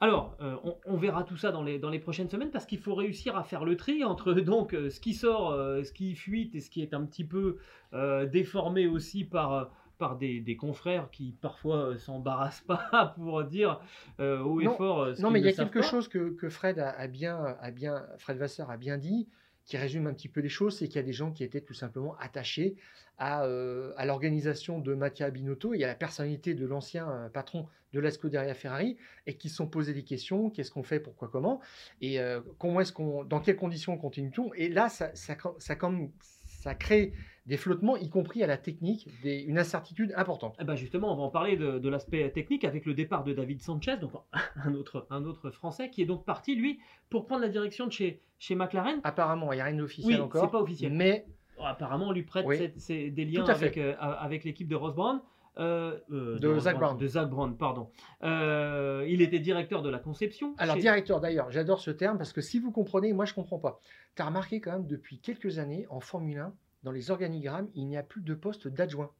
Alors, 0.00 0.36
euh, 0.40 0.56
on, 0.62 0.76
on 0.86 0.96
verra 0.96 1.24
tout 1.24 1.36
ça 1.36 1.50
dans 1.50 1.62
les, 1.62 1.78
dans 1.80 1.90
les 1.90 1.98
prochaines 1.98 2.28
semaines 2.28 2.50
parce 2.52 2.66
qu'il 2.66 2.78
faut 2.78 2.94
réussir 2.94 3.36
à 3.36 3.42
faire 3.42 3.64
le 3.64 3.76
tri 3.76 4.04
entre 4.04 4.32
donc 4.40 4.72
euh, 4.74 4.90
ce 4.90 5.00
qui 5.00 5.12
sort, 5.14 5.50
euh, 5.50 5.82
ce 5.82 5.92
qui 5.92 6.14
fuite 6.14 6.54
et 6.54 6.60
ce 6.60 6.70
qui 6.70 6.82
est 6.82 6.94
un 6.94 7.04
petit 7.04 7.24
peu 7.24 7.56
euh, 7.94 8.24
déformé 8.26 8.86
aussi 8.86 9.24
par, 9.24 9.70
par 9.98 10.16
des, 10.16 10.40
des 10.40 10.56
confrères 10.56 11.10
qui 11.10 11.32
parfois 11.40 11.96
s'embarrassent 11.98 12.60
pas 12.60 13.12
pour 13.16 13.42
dire 13.42 13.80
haut 14.20 14.60
et 14.60 14.66
Non, 14.66 14.76
fort 14.76 15.16
ce 15.16 15.20
Non, 15.20 15.30
mais 15.30 15.40
il 15.40 15.46
y 15.46 15.48
a 15.48 15.52
quelque 15.52 15.80
pas. 15.80 15.84
chose 15.84 16.06
que, 16.06 16.30
que 16.30 16.48
Fred 16.48 16.78
a, 16.78 16.90
a 16.90 17.08
bien, 17.08 17.56
a 17.60 17.70
bien, 17.72 18.06
Fred 18.18 18.36
Vasseur 18.38 18.70
a 18.70 18.76
bien 18.76 18.98
dit, 18.98 19.26
qui 19.68 19.76
résume 19.76 20.06
un 20.06 20.14
petit 20.14 20.28
peu 20.28 20.40
les 20.40 20.48
choses, 20.48 20.78
c'est 20.78 20.88
qu'il 20.88 20.96
y 20.96 21.04
a 21.04 21.06
des 21.06 21.12
gens 21.12 21.30
qui 21.30 21.44
étaient 21.44 21.60
tout 21.60 21.74
simplement 21.74 22.16
attachés 22.18 22.76
à, 23.18 23.44
euh, 23.44 23.92
à 23.98 24.06
l'organisation 24.06 24.80
de 24.80 24.94
Mattia 24.94 25.30
Binotto. 25.30 25.74
Et 25.74 25.84
à 25.84 25.86
la 25.86 25.94
personnalité 25.94 26.54
de 26.54 26.66
l'ancien 26.66 27.08
euh, 27.08 27.28
patron 27.28 27.68
de 27.92 28.00
la 28.00 28.10
Scuderia 28.10 28.54
Ferrari 28.54 28.96
et 29.26 29.34
qui 29.34 29.50
se 29.50 29.56
sont 29.56 29.66
posé 29.66 29.92
des 29.92 30.04
questions, 30.04 30.48
qu'est-ce 30.48 30.70
qu'on 30.70 30.82
fait, 30.82 31.00
pourquoi, 31.00 31.28
comment, 31.28 31.60
et 32.00 32.18
euh, 32.18 32.40
comment 32.58 32.80
est-ce 32.80 32.92
qu'on, 32.92 33.24
dans 33.24 33.40
quelles 33.40 33.56
conditions 33.56 33.96
continue-t-on 33.98 34.52
Et 34.54 34.68
là, 34.70 34.88
ça, 34.88 35.10
ça, 35.14 35.36
ça 35.58 36.74
crée 36.74 37.12
des 37.48 37.56
flottements, 37.56 37.96
y 37.96 38.08
compris 38.10 38.42
à 38.44 38.46
la 38.46 38.56
technique, 38.58 39.08
des- 39.22 39.40
une 39.40 39.58
incertitude 39.58 40.12
importante. 40.16 40.54
Eh 40.60 40.64
ben 40.64 40.76
justement, 40.76 41.12
on 41.12 41.16
va 41.16 41.22
en 41.24 41.30
parler 41.30 41.56
de, 41.56 41.78
de 41.78 41.88
l'aspect 41.88 42.30
technique 42.30 42.62
avec 42.64 42.84
le 42.86 42.94
départ 42.94 43.24
de 43.24 43.32
David 43.32 43.60
Sanchez, 43.62 43.96
donc 43.96 44.12
un 44.64 44.74
autre, 44.74 45.06
un 45.10 45.24
autre 45.24 45.50
Français 45.50 45.90
qui 45.90 46.02
est 46.02 46.06
donc 46.06 46.24
parti, 46.24 46.54
lui, 46.54 46.78
pour 47.10 47.26
prendre 47.26 47.42
la 47.42 47.48
direction 47.48 47.86
de 47.86 47.92
chez, 47.92 48.20
chez 48.38 48.54
McLaren. 48.54 49.00
Apparemment, 49.02 49.52
il 49.52 49.56
n'y 49.56 49.62
a 49.62 49.64
rien 49.64 49.76
d'officiel 49.76 50.16
Oui, 50.16 50.20
encore. 50.20 50.44
c'est 50.44 50.50
pas 50.52 50.60
officiel. 50.60 50.92
Mais 50.92 51.26
Oh, 51.60 51.64
Apparemment, 51.66 52.06
on 52.08 52.12
lui 52.12 52.22
prête 52.22 52.46
Oui. 52.46 52.56
cette- 52.56 52.78
ces- 52.78 53.10
des 53.10 53.24
liens 53.24 53.44
avec, 53.46 53.78
euh, 53.78 53.96
avec 53.98 54.44
l'équipe 54.44 54.68
de 54.68 54.76
Ross 54.76 54.94
Brown. 54.94 55.20
euh, 55.58 55.98
euh, 56.12 56.38
De 56.38 56.46
Ross 56.46 56.62
Zach 56.64 56.76
Brown. 56.78 56.96
De 56.96 57.06
Zach 57.08 57.28
Brown, 57.28 57.56
pardon. 57.56 57.90
Euh, 58.22 59.04
il 59.08 59.22
était 59.22 59.40
directeur 59.40 59.82
de 59.82 59.88
la 59.90 59.98
conception. 59.98 60.54
Alors, 60.58 60.76
chez- 60.76 60.82
directeur 60.82 61.20
d'ailleurs, 61.20 61.50
j'adore 61.50 61.80
ce 61.80 61.90
terme 61.90 62.16
parce 62.18 62.32
que 62.32 62.40
si 62.40 62.60
vous 62.60 62.70
comprenez, 62.70 63.12
moi 63.12 63.24
je 63.24 63.34
comprends 63.34 63.58
pas. 63.58 63.80
Tu 64.14 64.22
as 64.22 64.26
remarqué 64.26 64.60
quand 64.60 64.70
même 64.72 64.86
depuis 64.86 65.18
quelques 65.18 65.58
années 65.58 65.84
en 65.90 65.98
Formule 65.98 66.38
1, 66.38 66.54
dans 66.82 66.92
les 66.92 67.10
organigrammes, 67.10 67.68
il 67.74 67.86
n'y 67.86 67.96
a 67.96 68.02
plus 68.02 68.20
de 68.22 68.34
poste 68.34 68.68
d'adjoint. 68.68 69.10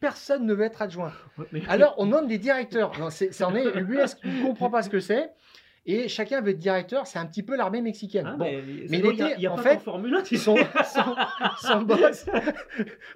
Personne 0.00 0.46
ne 0.46 0.52
veut 0.54 0.64
être 0.64 0.82
adjoint. 0.82 1.12
Alors, 1.68 1.94
on 1.98 2.06
nomme 2.06 2.26
des 2.26 2.38
directeurs. 2.38 2.98
Non, 2.98 3.08
c'est, 3.10 3.32
est 3.54 3.64
ne 4.24 4.42
comprend 4.42 4.68
pas 4.68 4.82
ce 4.82 4.90
que 4.90 4.98
c'est? 5.00 5.32
Et 5.86 6.08
chacun 6.08 6.40
veut 6.40 6.50
être 6.50 6.58
directeur, 6.58 7.06
c'est 7.06 7.18
un 7.18 7.26
petit 7.26 7.42
peu 7.42 7.56
l'armée 7.56 7.80
mexicaine. 7.82 8.26
Hein, 8.26 8.36
bon, 8.36 8.44
mais 8.44 8.62
mais 8.88 8.98
il 8.98 9.06
était- 9.06 9.36
n'y 9.38 9.46
a, 9.46 9.52
en 9.52 9.56
pas 9.56 9.62
fait, 9.62 9.78
Formule 9.80 10.14
1, 10.14 10.22
tu 10.22 10.36
son, 10.36 10.56
son, 10.94 11.16
son 11.60 11.82
boss, 11.82 12.26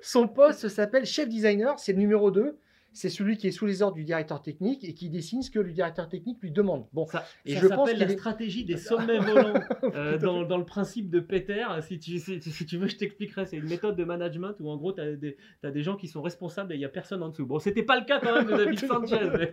son 0.02 0.26
poste 0.28 0.68
s'appelle 0.68 1.06
chef 1.06 1.28
designer, 1.28 1.78
c'est 1.78 1.92
le 1.92 1.98
numéro 1.98 2.30
2. 2.32 2.58
C'est 2.96 3.10
celui 3.10 3.36
qui 3.36 3.46
est 3.46 3.50
sous 3.50 3.66
les 3.66 3.82
ordres 3.82 3.96
du 3.96 4.04
directeur 4.04 4.40
technique 4.40 4.82
et 4.84 4.94
qui 4.94 5.10
dessine 5.10 5.42
ce 5.42 5.50
que 5.50 5.58
le 5.58 5.70
directeur 5.70 6.08
technique 6.08 6.38
lui 6.40 6.50
demande. 6.50 6.86
Bon, 6.94 7.06
Ça, 7.06 7.24
Et 7.44 7.54
ça 7.54 7.60
je 7.60 7.66
pense 7.68 7.92
la 7.92 8.08
stratégie 8.08 8.64
des 8.64 8.76
sommets 8.78 9.18
volants 9.18 9.60
euh, 9.94 10.16
dans, 10.18 10.44
dans 10.44 10.56
le 10.56 10.64
principe 10.64 11.10
de 11.10 11.20
Peter. 11.20 11.64
Si 11.82 11.98
tu, 11.98 12.18
si, 12.18 12.40
si 12.40 12.64
tu 12.66 12.78
veux, 12.78 12.88
je 12.88 12.96
t'expliquerai. 12.96 13.44
C'est 13.46 13.58
une 13.58 13.68
méthode 13.68 13.96
de 13.96 14.04
management 14.04 14.54
où 14.60 14.70
en 14.70 14.76
gros, 14.78 14.92
tu 14.94 15.00
as, 15.02 15.14
des 15.14 15.36
des 15.62 15.82
gens 15.82 15.96
qui 15.96 16.08
sont 16.08 16.22
responsables 16.22 16.72
et 16.72 16.76
il 16.76 16.78
n'y 16.78 16.84
a 16.86 16.88
personne 16.88 17.22
en 17.22 17.28
dessous. 17.28 17.44
Bon, 17.44 17.58
c'était 17.58 17.82
pas 17.82 17.98
le 18.00 18.06
cas 18.06 18.18
quand 18.18 18.34
même 18.34 18.46
de 18.46 18.56
David 18.56 18.78
Sanchez. 18.86 19.28
mais- 19.36 19.52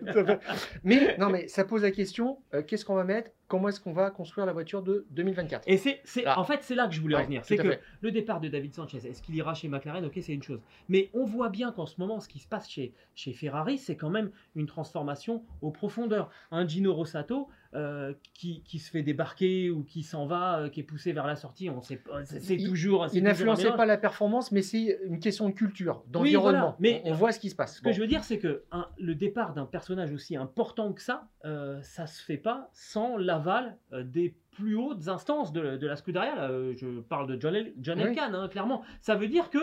mais 0.82 1.16
non, 1.18 1.28
mais 1.28 1.46
ça 1.48 1.64
pose 1.64 1.82
la 1.82 1.90
question 1.90 2.38
euh, 2.54 2.62
qu'est-ce 2.62 2.84
qu'on 2.84 2.94
va 2.94 3.04
mettre? 3.04 3.30
Comment 3.46 3.68
est-ce 3.68 3.78
qu'on 3.80 3.92
va 3.92 4.10
construire 4.10 4.46
la 4.46 4.54
voiture 4.54 4.82
de 4.82 5.06
2024 5.10 5.64
Et 5.68 5.76
c'est, 5.76 6.00
c'est- 6.04 6.24
Ah. 6.24 6.40
en 6.40 6.44
fait, 6.44 6.60
c'est 6.62 6.74
là 6.74 6.88
que 6.88 6.94
je 6.94 7.00
voulais 7.02 7.14
en 7.14 7.18
Ouais, 7.18 7.24
venir. 7.26 7.42
tout 7.42 7.48
C'est 7.48 7.56
que 7.58 7.62
fait. 7.70 7.80
le 8.00 8.10
départ 8.10 8.40
de 8.40 8.48
David 8.48 8.72
Sanchez, 8.72 8.96
est-ce 9.06 9.20
qu'il 9.22 9.34
ira 9.36 9.52
chez 9.52 9.68
McLaren? 9.68 10.02
Ok, 10.06 10.18
c'est 10.22 10.32
une 10.32 10.42
chose. 10.42 10.60
Mais 10.88 11.10
on 11.12 11.24
voit 11.26 11.50
bien 11.50 11.70
qu'en 11.70 11.84
ce 11.84 11.96
moment, 12.00 12.20
ce 12.20 12.28
qui 12.28 12.38
se 12.38 12.48
passe 12.48 12.68
chez, 12.70 12.94
chez 13.14 13.33
Ferrari, 13.34 13.76
c'est 13.78 13.96
quand 13.96 14.10
même 14.10 14.30
une 14.54 14.66
transformation 14.66 15.44
aux 15.60 15.70
profondeurs. 15.70 16.30
Un 16.50 16.66
Gino 16.66 16.94
Rossato 16.94 17.48
euh, 17.74 18.14
qui, 18.34 18.62
qui 18.62 18.78
se 18.78 18.90
fait 18.90 19.02
débarquer 19.02 19.68
ou 19.70 19.82
qui 19.82 20.02
s'en 20.04 20.26
va, 20.26 20.60
euh, 20.60 20.68
qui 20.68 20.80
est 20.80 20.84
poussé 20.84 21.12
vers 21.12 21.26
la 21.26 21.34
sortie, 21.36 21.68
on 21.70 21.82
sait 21.82 21.96
pas. 21.96 22.24
C'est, 22.24 22.56
toujours. 22.56 23.06
Il 23.12 23.24
n'influençait 23.24 23.72
pas 23.72 23.84
la 23.86 23.96
performance, 23.98 24.52
mais 24.52 24.62
c'est 24.62 24.98
une 25.04 25.18
question 25.18 25.48
de 25.48 25.54
culture, 25.54 26.04
d'environnement. 26.08 26.50
voilà, 26.60 26.76
mais- 26.78 27.02
on, 27.04 27.10
on 27.10 27.14
voit 27.14 27.32
ce 27.32 27.40
qui 27.40 27.50
se 27.50 27.56
passe. 27.56 27.76
Ce 27.78 27.82
que 27.82 27.90
je 27.92 28.00
veux 28.00 28.06
dire, 28.06 28.22
c'est 28.22 28.38
que 28.38 28.62
un- 28.70 28.86
le 28.98 29.14
départ 29.16 29.54
d'un 29.54 29.66
personnage 29.66 30.12
aussi 30.12 30.36
important 30.36 30.92
que 30.92 31.02
ça, 31.02 31.28
euh, 31.44 31.82
ça 31.82 32.06
se 32.06 32.22
fait 32.22 32.36
pas 32.36 32.70
sans 32.72 33.16
l'aval 33.16 33.76
des 34.04 34.34
plus 34.54 34.74
hautes 34.76 35.08
instances 35.08 35.52
de, 35.52 35.76
de 35.76 35.86
la 35.86 35.96
Scuderia. 35.96 36.34
Là, 36.34 36.50
euh, 36.50 36.72
je 36.76 37.00
parle 37.00 37.26
de 37.26 37.38
John, 37.40 37.54
El- 37.54 37.74
John 37.80 37.98
Oui. 38.10 38.14
Hein, 38.18 38.48
clairement. 38.48 38.82
Ça 39.00 39.14
veut 39.14 39.28
dire 39.28 39.50
que, 39.50 39.58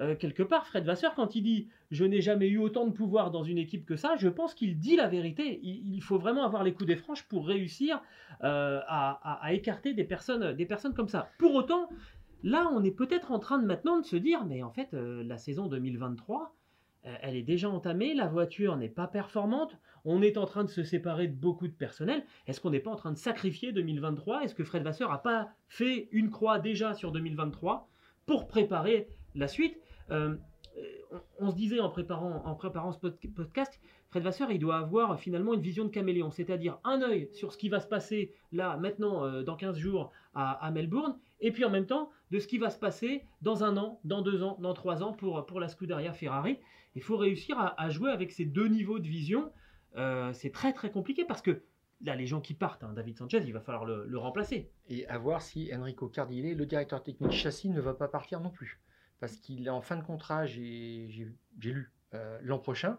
euh, 0.00 0.14
quelque 0.16 0.42
part, 0.42 0.66
Fred 0.66 0.84
Vasseur, 0.84 1.14
quand 1.14 1.34
il 1.34 1.42
dit 1.42 1.68
«je 1.90 2.04
n'ai 2.04 2.20
jamais 2.20 2.48
eu 2.48 2.58
autant 2.58 2.86
de 2.86 2.92
pouvoir 2.92 3.30
dans 3.30 3.42
une 3.44 3.58
équipe 3.58 3.86
que 3.86 3.96
ça», 3.96 4.16
je 4.18 4.28
pense 4.28 4.52
qu'il 4.54 4.78
dit 4.78 4.96
la 4.96 5.08
vérité. 5.08 5.60
Il, 5.62 5.94
il 5.94 6.02
faut 6.02 6.18
vraiment 6.18 6.44
avoir 6.44 6.62
les 6.64 6.72
coups 6.74 6.86
des 6.88 6.96
franches 6.96 7.22
pour 7.28 7.46
réussir 7.46 8.02
euh, 8.44 8.80
à, 8.86 9.18
à- 9.22 9.44
à 9.46 9.52
écarter 9.54 9.94
des 9.94 10.04
personnes, 10.04 10.52
des 10.54 10.66
personnes 10.66 10.94
comme 10.94 11.08
ça. 11.08 11.30
Pour 11.38 11.54
autant, 11.54 11.88
là, 12.42 12.68
on 12.72 12.82
est 12.84 12.90
peut-être 12.90 13.32
en 13.32 13.38
train 13.38 13.58
de 13.58 13.66
maintenant 13.66 13.98
de 13.98 14.04
se 14.04 14.16
dire 14.16 14.44
«mais 14.46 14.62
en 14.62 14.70
fait, 14.70 14.92
euh, 14.94 15.22
la 15.24 15.38
saison 15.38 15.66
2023», 15.68 16.40
euh, 16.54 16.61
elle 17.04 17.36
est 17.36 17.42
déjà 17.42 17.68
entamée, 17.68 18.14
la 18.14 18.28
voiture 18.28 18.76
n'est 18.76 18.88
pas 18.88 19.06
performante, 19.06 19.76
on 20.04 20.22
est 20.22 20.36
en 20.36 20.46
train 20.46 20.64
de 20.64 20.70
se 20.70 20.82
séparer 20.82 21.28
de 21.28 21.34
beaucoup 21.34 21.68
de 21.68 21.72
personnel. 21.72 22.24
Est-ce 22.46 22.60
qu'on 22.60 22.70
n'est 22.70 22.80
pas 22.80 22.90
en 22.90 22.96
train 22.96 23.12
de 23.12 23.18
sacrifier 23.18 23.72
2023 23.72 24.42
Est-ce 24.42 24.54
que 24.54 24.64
Fred 24.64 24.82
Vasseur 24.82 25.10
n'a 25.10 25.18
pas 25.18 25.50
fait 25.68 26.08
une 26.12 26.30
croix 26.30 26.58
déjà 26.58 26.94
sur 26.94 27.12
2023 27.12 27.88
pour 28.26 28.46
préparer 28.48 29.08
la 29.34 29.48
suite? 29.48 29.78
Euh, 30.10 30.36
euh, 30.78 31.18
on, 31.38 31.50
se 31.50 31.56
disait 31.56 31.80
en 31.80 31.90
préparant, 31.90 32.42
en 32.44 32.54
préparant 32.54 32.92
ce 32.92 32.98
pod- 32.98 33.18
podcast, 33.34 33.80
Fred 34.10 34.22
Vasseur, 34.22 34.50
il 34.50 34.58
doit 34.58 34.76
avoir 34.78 35.18
finalement 35.18 35.54
une 35.54 35.60
vision 35.60 35.84
de 35.84 35.90
caméléon, 35.90 36.30
c'est-à-dire 36.30 36.78
un 36.84 37.02
œil 37.02 37.28
sur 37.32 37.52
ce 37.52 37.58
qui 37.58 37.68
va 37.68 37.80
se 37.80 37.86
passer 37.86 38.32
là, 38.52 38.76
maintenant, 38.76 39.24
euh, 39.24 39.42
dans 39.42 39.56
15 39.56 39.76
jours 39.76 40.10
à, 40.34 40.52
à 40.64 40.70
Melbourne, 40.70 41.18
et 41.40 41.52
puis 41.52 41.64
en 41.64 41.70
même 41.70 41.86
temps 41.86 42.10
de 42.30 42.38
ce 42.38 42.46
qui 42.46 42.58
va 42.58 42.70
se 42.70 42.78
passer 42.78 43.24
dans 43.42 43.64
un 43.64 43.76
an, 43.76 44.00
dans 44.04 44.22
deux 44.22 44.42
ans, 44.42 44.56
dans 44.60 44.74
trois 44.74 45.02
ans 45.02 45.12
pour, 45.12 45.44
pour 45.44 45.60
la 45.60 45.68
Scuderia 45.68 46.12
Ferrari. 46.12 46.58
Il 46.94 47.02
faut 47.02 47.16
réussir 47.16 47.58
à, 47.58 47.80
à 47.80 47.88
jouer 47.90 48.10
avec 48.10 48.32
ces 48.32 48.44
deux 48.44 48.68
niveaux 48.68 48.98
de 48.98 49.06
vision. 49.08 49.52
Euh, 49.96 50.32
c'est 50.32 50.50
très 50.50 50.72
très 50.72 50.90
compliqué 50.90 51.24
parce 51.24 51.42
que 51.42 51.62
là, 52.04 52.16
les 52.16 52.26
gens 52.26 52.40
qui 52.40 52.54
partent, 52.54 52.82
hein, 52.84 52.92
David 52.94 53.16
Sanchez, 53.18 53.42
il 53.44 53.52
va 53.52 53.60
falloir 53.60 53.84
le, 53.84 54.06
le 54.06 54.18
remplacer. 54.18 54.70
Et 54.88 55.06
à 55.06 55.18
voir 55.18 55.40
si 55.42 55.70
Enrico 55.74 56.08
Cardile, 56.08 56.56
le 56.56 56.66
directeur 56.66 57.02
technique 57.02 57.32
châssis, 57.32 57.68
ne 57.70 57.80
va 57.80 57.94
pas 57.94 58.08
partir 58.08 58.40
non 58.40 58.50
plus. 58.50 58.80
Parce 59.20 59.36
qu'il 59.36 59.66
est 59.66 59.70
en 59.70 59.80
fin 59.82 59.96
de 59.96 60.02
contrat, 60.02 60.46
j'ai 60.46 61.06
j'ai- 61.08 61.28
j'ai 61.60 61.72
lu, 61.72 61.92
euh, 62.14 62.38
l'an 62.42 62.58
prochain, 62.58 62.98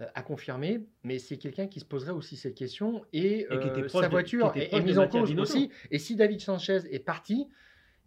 euh, 0.00 0.06
à 0.14 0.22
confirmer. 0.22 0.86
Mais 1.02 1.18
c'est 1.18 1.38
quelqu'un 1.38 1.66
qui 1.66 1.80
se 1.80 1.84
poserait 1.84 2.12
aussi 2.12 2.36
cette 2.36 2.54
question. 2.54 3.04
Et, 3.12 3.40
Et 3.40 3.46
qui 3.48 3.68
était 3.68 3.82
euh, 3.82 3.86
proche 3.86 4.02
sa 4.02 4.08
de- 4.08 4.12
voiture 4.12 4.50
était 4.54 4.74
est, 4.76 4.80
de 4.80 4.84
mise 4.84 4.98
en 4.98 5.08
cause 5.08 5.34
aussi. 5.38 5.70
Et 5.90 5.98
si 5.98 6.14
David 6.16 6.40
Sanchez 6.40 6.80
est 6.90 7.00
parti, 7.00 7.48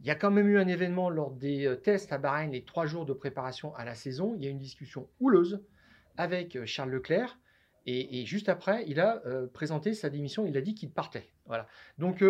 il 0.02 0.08
y 0.08 0.12
a 0.12 0.16
quand 0.16 0.32
même 0.32 0.47
eu 0.47 0.58
un 0.58 0.68
événement 0.68 1.10
lors 1.10 1.32
des 1.32 1.66
euh, 1.66 1.76
tests 1.76 2.14
à 2.14 2.18
Bahreïn, 2.18 2.52
les 2.52 2.64
trois 2.64 2.86
jours 2.86 3.06
de 3.06 3.14
préparation 3.14 3.76
à 3.76 3.84
la 3.84 3.95
saison. 3.95 4.34
Il 4.38 4.43
y 4.43 4.47
a 4.47 4.50
une 4.50 4.60
discussion 4.60 5.08
houleuse 5.20 5.62
avec 6.18 6.56
euh, 6.56 6.66
Charles 6.66 6.91
Leclerc. 6.91 7.38
Et, 7.91 8.24
juste 8.28 8.50
après, 8.50 8.84
il 8.86 9.00
a 9.00 9.20
euh, 9.26 9.47
présenté 9.47 9.95
sa 9.95 10.12
démission. 10.12 10.45
Il 10.45 10.56
a 10.58 10.62
dit 10.62 10.76
qu'il 10.76 10.91
partait. 10.91 11.28
Voilà. 11.47 11.66
Donc, 11.97 12.24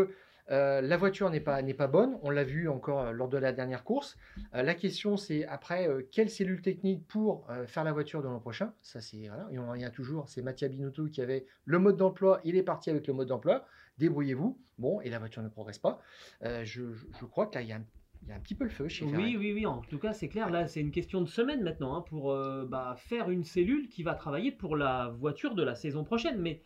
la 0.47 0.97
voiture 0.97 1.29
n'est 1.29 1.41
pas, 1.41 1.61
pas 1.61 1.87
bonne. 1.87 2.17
On 2.21 2.29
l'a 2.29 2.45
vu 2.45 2.69
encore 2.69 3.11
lors 3.11 3.27
de 3.27 3.37
la 3.37 3.51
dernière 3.51 3.83
course. 3.83 4.15
La 4.53 4.73
question, 4.73 5.17
c'est 5.17 5.45
après, 5.45 5.89
quelle 6.13 6.29
cellule 6.29 6.61
technique 6.61 7.05
pour 7.07 7.45
faire 7.67 7.83
la 7.83 7.91
voiture 7.91 8.21
de 8.21 8.29
l'an 8.29 8.39
prochain? 8.39 8.73
Ça, 8.81 9.01
c'est 9.01 9.27
voilà. 9.27 9.49
Et 9.51 9.59
en 9.59 9.69
revient 9.69 9.91
toujours. 9.93 10.29
C'est 10.29 10.41
Mattia 10.41 10.69
Binotto 10.69 11.07
qui 11.07 11.21
avait 11.21 11.45
le 11.65 11.77
mode 11.77 11.97
d'emploi. 11.97 12.39
Il 12.45 12.55
est 12.55 12.63
parti 12.63 12.89
avec 12.89 13.05
le 13.07 13.13
mode 13.13 13.27
d'emploi. 13.27 13.65
Débrouillez-vous. 13.99 14.57
Bon, 14.77 15.01
et 15.01 15.09
la 15.09 15.19
voiture 15.19 15.43
ne 15.43 15.49
progresse 15.49 15.77
pas. 15.79 16.01
Euh, 16.43 16.63
je, 16.65 16.93
je- 16.93 17.05
je 17.19 17.25
crois 17.25 17.45
que 17.47 17.55
là, 17.55 17.61
il 17.61 17.67
y, 17.67 17.71
a 17.73 17.75
un- 17.75 17.85
il 18.23 18.29
y 18.29 18.31
a 18.31 18.35
un 18.35 18.39
petit 18.39 18.55
peu 18.55 18.63
le 18.63 18.69
feu 18.69 18.87
chez 18.87 19.05
Ferrari. 19.05 19.35
Oui, 19.35 19.37
oui, 19.37 19.53
oui, 19.53 19.65
en 19.65 19.81
tout 19.81 19.99
cas, 19.99 20.13
c'est 20.13 20.29
clair. 20.29 20.49
Là, 20.49 20.67
c'est 20.67 20.79
une 20.81 20.91
question 20.91 21.21
de 21.21 21.27
semaine 21.27 21.61
maintenant 21.63 21.95
hein, 21.95 22.01
pour 22.07 22.31
euh, 22.31 22.65
bah, 22.65 22.95
faire 22.97 23.29
une 23.29 23.43
cellule 23.43 23.89
qui 23.89 24.01
va 24.03 24.15
travailler 24.15 24.51
pour 24.51 24.75
la 24.77 25.09
voiture 25.09 25.53
de 25.53 25.63
la 25.63 25.75
saison 25.75 26.03
prochaine. 26.05 26.39
Mais 26.39 26.61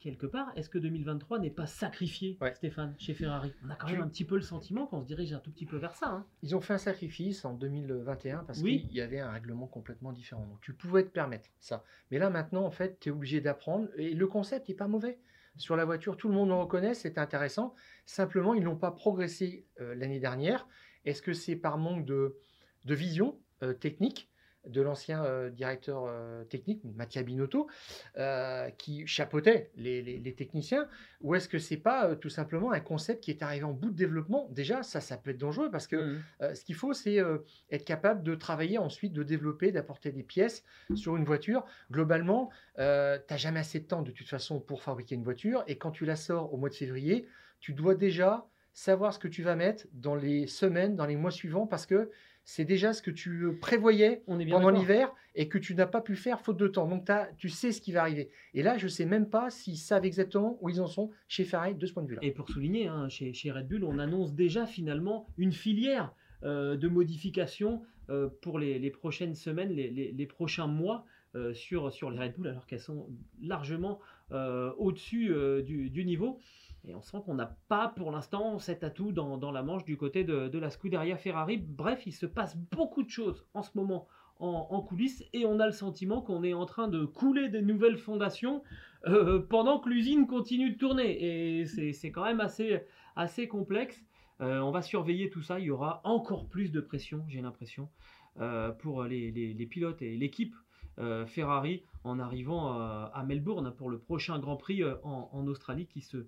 quelque 0.00 0.26
part, 0.26 0.52
est-ce 0.56 0.68
que 0.68 0.78
2023 0.78 1.38
n'est 1.38 1.48
pas 1.50 1.66
sacrifié, 1.66 2.36
Ouais. 2.40 2.52
Stéphane, 2.54 2.94
chez 2.98 3.14
Ferrari? 3.14 3.54
On 3.64 3.70
a 3.70 3.76
quand 3.76 3.86
même 3.88 4.02
un 4.02 4.08
petit 4.08 4.24
peu 4.24 4.34
le 4.34 4.42
sentiment 4.42 4.86
qu'on 4.86 5.00
se 5.00 5.06
dirige 5.06 5.32
un 5.32 5.38
tout 5.38 5.50
petit 5.52 5.64
peu 5.66 5.76
vers 5.78 5.94
ça. 5.94 6.08
hein. 6.08 6.26
Ils 6.42 6.54
ont 6.56 6.60
fait 6.60 6.74
un 6.74 6.78
sacrifice 6.78 7.44
en 7.44 7.54
2021 7.54 8.44
parce 8.44 8.60
Oui. 8.60 8.82
qu'il 8.82 8.94
y 8.96 9.00
avait 9.00 9.20
un 9.20 9.30
règlement 9.30 9.66
complètement 9.68 10.12
différent. 10.12 10.44
Donc 10.46 10.60
tu 10.60 10.74
pouvais 10.74 11.04
te 11.04 11.10
permettre 11.10 11.48
ça. 11.60 11.84
Mais 12.10 12.18
là 12.18 12.28
maintenant, 12.30 12.64
en 12.66 12.70
fait, 12.70 12.98
tu 13.00 13.08
es 13.08 13.12
obligé 13.12 13.40
d'apprendre. 13.40 13.88
Et 13.96 14.12
le 14.12 14.26
concept 14.26 14.68
n'est 14.68 14.74
pas 14.74 14.88
mauvais. 14.88 15.18
Sur 15.56 15.76
la 15.76 15.84
voiture, 15.84 16.16
tout 16.16 16.28
le 16.28 16.34
monde 16.34 16.48
le 16.48 16.54
reconnaît, 16.54 16.94
c'est 16.94 17.16
intéressant. 17.18 17.74
Simplement, 18.06 18.54
ils 18.54 18.64
n'ont 18.64 18.76
pas 18.76 18.90
progressé 18.90 19.66
euh, 19.80 19.94
l'année 19.94 20.18
dernière. 20.18 20.66
Est-ce 21.04 21.22
que 21.22 21.32
c'est 21.32 21.56
par 21.56 21.78
manque 21.78 22.04
de, 22.04 22.36
vision 22.84 23.38
euh, 23.62 23.72
technique? 23.72 24.28
De 24.66 24.80
l'ancien 24.82 25.24
euh, 25.24 25.50
directeur 25.50 26.04
euh, 26.06 26.44
technique, 26.44 26.82
Mattia 26.96 27.22
Binotto, 27.22 27.68
euh, 28.16 28.70
qui 28.70 29.06
chapeautait 29.06 29.70
les, 29.76 30.02
les- 30.02 30.18
les 30.18 30.34
techniciens, 30.34 30.88
ou 31.20 31.34
est-ce 31.34 31.48
que 31.48 31.58
c'est 31.58 31.76
pas 31.76 32.16
tout 32.16 32.28
simplement 32.28 32.72
un 32.72 32.80
concept 32.80 33.22
qui 33.22 33.30
est 33.30 33.42
arrivé 33.42 33.64
en 33.64 33.72
bout 33.72 33.90
de 33.90 33.96
développement? 33.96 34.48
Déjà, 34.50 34.82
ça, 34.82 35.00
ça 35.00 35.16
peut 35.16 35.30
être 35.30 35.38
dangereux 35.38 35.70
parce 35.70 35.86
que 35.86 36.18
euh, 36.42 36.54
ce 36.54 36.64
qu'il 36.64 36.74
faut, 36.74 36.92
c'est 36.92 37.18
être 37.70 37.84
capable 37.84 38.22
de 38.22 38.34
travailler 38.34 38.78
ensuite, 38.78 39.12
de 39.12 39.22
développer, 39.22 39.72
d'apporter 39.72 40.12
des 40.12 40.22
pièces 40.22 40.64
sur 40.94 41.16
une 41.16 41.24
voiture. 41.24 41.64
Globalement, 41.90 42.50
tu 42.76 42.82
n'as 42.82 43.18
jamais 43.36 43.60
assez 43.60 43.80
de 43.80 43.86
temps 43.86 44.02
de 44.02 44.10
toute 44.10 44.28
façon 44.28 44.60
pour 44.60 44.82
fabriquer 44.82 45.14
une 45.14 45.24
voiture. 45.24 45.64
Et 45.66 45.78
quand 45.78 45.90
tu 45.90 46.04
la 46.04 46.16
sors 46.16 46.52
au 46.52 46.56
mois 46.56 46.68
de 46.68 46.74
février, 46.74 47.26
tu 47.60 47.72
dois 47.72 47.94
déjà 47.94 48.46
savoir 48.72 49.12
ce 49.14 49.18
que 49.18 49.28
tu 49.28 49.42
vas 49.42 49.54
mettre 49.54 49.86
dans 49.92 50.16
les 50.16 50.46
semaines, 50.46 50.96
dans 50.96 51.06
les 51.06 51.16
mois 51.16 51.30
suivants, 51.30 51.66
parce 51.66 51.86
que 51.86 52.10
c'est 52.44 52.64
déjà 52.64 52.92
ce 52.92 53.02
que 53.02 53.10
tu 53.10 53.44
euh, 53.44 53.58
prévoyais 53.58 54.22
On 54.26 54.38
est 54.38 54.44
bien 54.44 54.56
pendant 54.56 54.70
l'hiver 54.78 55.12
et 55.34 55.48
que 55.48 55.58
tu 55.58 55.74
n'as 55.74 55.86
pas 55.86 56.00
pu 56.00 56.14
faire 56.16 56.40
faute 56.40 56.56
de 56.58 56.68
temps. 56.68 56.86
Donc 56.86 57.08
tu 57.38 57.48
sais 57.48 57.72
ce 57.72 57.80
qui 57.80 57.92
va 57.92 58.02
arriver. 58.02 58.30
Et 58.52 58.62
là, 58.62 58.76
je 58.78 58.84
ne 58.84 58.90
sais 58.90 59.06
même 59.06 59.28
pas 59.28 59.50
s'ils 59.50 59.78
savent 59.78 60.04
exactement 60.04 60.58
où 60.60 60.68
ils 60.68 60.80
en 60.80 60.86
sont 60.86 61.10
chez 61.28 61.44
Ferrari 61.44 61.74
de 61.74 61.86
ce 61.86 61.92
point 61.92 62.02
de 62.02 62.08
vue-là. 62.08 62.20
Et 62.22 62.30
pour 62.32 62.48
souligner, 62.48 62.86
hein, 62.86 63.08
chez, 63.08 63.32
chez 63.32 63.50
Red 63.50 63.66
Bull, 63.68 63.84
on 63.84 63.98
annonce 63.98 64.34
déjà 64.34 64.66
finalement 64.66 65.26
une 65.38 65.52
filière 65.52 66.14
euh, 66.44 66.76
de 66.76 66.88
modifications 66.88 67.82
euh, 68.10 68.28
pour 68.42 68.58
les, 68.58 68.78
les 68.78 68.90
prochaines 68.90 69.34
semaines, 69.34 69.70
les, 69.70 69.90
les- 69.90 70.12
les 70.12 70.26
prochains 70.26 70.66
mois 70.66 71.06
euh, 71.36 71.52
sur, 71.54 71.90
sur 71.92 72.10
les 72.10 72.18
Red 72.18 72.34
Bull, 72.36 72.46
alors 72.48 72.66
qu'elles 72.66 72.78
sont 72.80 73.08
largement 73.42 73.98
au-dessus 74.30 75.32
euh, 75.32 75.62
du, 75.62 76.04
niveau. 76.04 76.38
Et 76.86 76.94
on 76.94 77.02
sent 77.02 77.18
qu'on 77.24 77.34
n'a 77.34 77.56
pas 77.68 77.88
pour 77.88 78.10
l'instant 78.10 78.58
cet 78.58 78.84
atout 78.84 79.12
dans, 79.12 79.52
la 79.52 79.62
manche 79.62 79.84
du 79.84 79.96
côté 79.96 80.24
de, 80.24 80.58
la 80.58 80.70
Scuderia 80.70 81.16
Ferrari. 81.16 81.56
Bref, 81.56 82.06
il 82.06 82.12
se 82.12 82.26
passe 82.26 82.56
beaucoup 82.56 83.02
de 83.02 83.10
choses 83.10 83.46
en 83.54 83.62
ce 83.62 83.70
moment 83.74 84.06
en, 84.38 84.80
coulisses 84.82 85.24
et 85.32 85.46
on 85.46 85.60
a 85.60 85.66
le 85.66 85.72
sentiment 85.72 86.20
qu'on 86.20 86.42
est 86.42 86.52
en 86.52 86.66
train 86.66 86.88
de 86.88 87.04
couler 87.04 87.48
des 87.48 87.62
nouvelles 87.62 87.96
fondations 87.96 88.62
euh, 89.06 89.38
pendant 89.40 89.78
que 89.78 89.88
l'usine 89.88 90.26
continue 90.26 90.72
de 90.72 90.78
tourner. 90.78 91.60
Et 91.60 91.64
c'est 91.66 92.10
quand 92.10 92.24
même 92.24 92.40
assez, 92.40 92.82
assez 93.16 93.48
complexe. 93.48 94.04
Euh, 94.40 94.58
on 94.60 94.70
va 94.70 94.82
surveiller 94.82 95.30
tout 95.30 95.42
ça. 95.42 95.58
Il 95.58 95.66
y 95.66 95.70
aura 95.70 96.00
encore 96.04 96.48
plus 96.48 96.72
de 96.72 96.80
pression, 96.80 97.24
j'ai 97.28 97.40
l'impression, 97.40 97.88
euh, 98.40 98.72
pour 98.72 99.04
les, 99.04 99.66
pilotes 99.70 100.02
et 100.02 100.16
l'équipe 100.16 100.54
euh, 100.98 101.26
Ferrari 101.26 101.84
en 102.04 102.18
arrivant 102.18 102.78
euh, 102.78 103.06
à 103.12 103.24
Melbourne 103.24 103.74
pour 103.74 103.90
le 103.90 103.98
prochain 103.98 104.38
Grand 104.38 104.56
Prix 104.56 104.82
euh, 104.82 104.94
en, 105.02 105.46
Australie 105.46 105.86
qui 105.86 106.02
se 106.02 106.26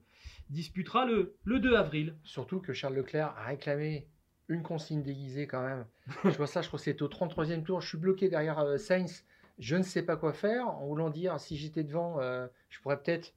disputera 0.48 1.04
le, 1.04 1.36
le 1.44 1.60
2 1.60 1.76
avril. 1.76 2.16
Surtout 2.24 2.60
que 2.60 2.72
Charles 2.72 2.94
Leclerc 2.94 3.34
a 3.36 3.44
réclamé 3.44 4.08
une 4.48 4.62
consigne 4.62 5.02
déguisée 5.02 5.46
quand 5.46 5.62
même. 5.62 5.86
je 6.24 6.36
vois 6.36 6.46
ça, 6.46 6.62
je 6.62 6.68
crois 6.68 6.78
que 6.78 6.84
c'était 6.84 7.02
au 7.02 7.08
33e 7.08 7.62
tour. 7.62 7.80
Je 7.82 7.88
suis 7.88 7.98
bloqué 7.98 8.28
derrière 8.28 8.58
euh, 8.58 8.78
Sainz. 8.78 9.24
Je 9.58 9.76
ne 9.76 9.82
sais 9.82 10.02
pas 10.02 10.16
quoi 10.16 10.32
faire. 10.32 10.68
En 10.68 10.86
voulant 10.86 11.10
dire, 11.10 11.38
si 11.38 11.56
j'étais 11.56 11.82
devant, 11.82 12.20
je 12.68 12.80
pourrais 12.82 13.00
peut-être 13.00 13.32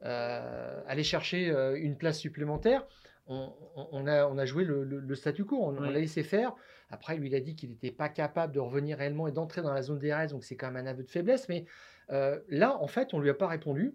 aller 0.00 1.02
chercher 1.02 1.50
une 1.76 1.98
place 1.98 2.18
supplémentaire. 2.18 2.86
On, 3.32 4.06
a, 4.08 4.26
on 4.26 4.38
a, 4.38 4.44
joué 4.44 4.64
le, 4.64 5.14
statu 5.14 5.44
quo, 5.44 5.56
on, 5.62 5.80
l'a 5.80 5.92
laissé 5.92 6.24
faire. 6.24 6.52
Après, 6.90 7.16
lui, 7.16 7.28
il 7.28 7.34
a 7.36 7.40
dit 7.40 7.54
qu'il 7.54 7.70
n'était 7.70 7.92
pas 7.92 8.08
capable 8.08 8.52
de 8.52 8.58
revenir 8.58 8.98
réellement 8.98 9.28
et 9.28 9.32
d'entrer 9.32 9.62
dans 9.62 9.72
la 9.72 9.82
zone 9.82 10.00
des 10.00 10.10
DRS, 10.10 10.32
donc 10.32 10.42
c'est 10.42 10.56
quand 10.56 10.72
même 10.72 10.84
un 10.84 10.90
aveu 10.90 11.04
de 11.04 11.10
faiblesse. 11.10 11.48
Mais 11.48 11.64
là, 12.08 12.76
en 12.80 12.88
fait, 12.88 13.14
on 13.14 13.18
ne 13.18 13.22
lui 13.22 13.30
a 13.30 13.34
pas 13.34 13.46
répondu 13.46 13.94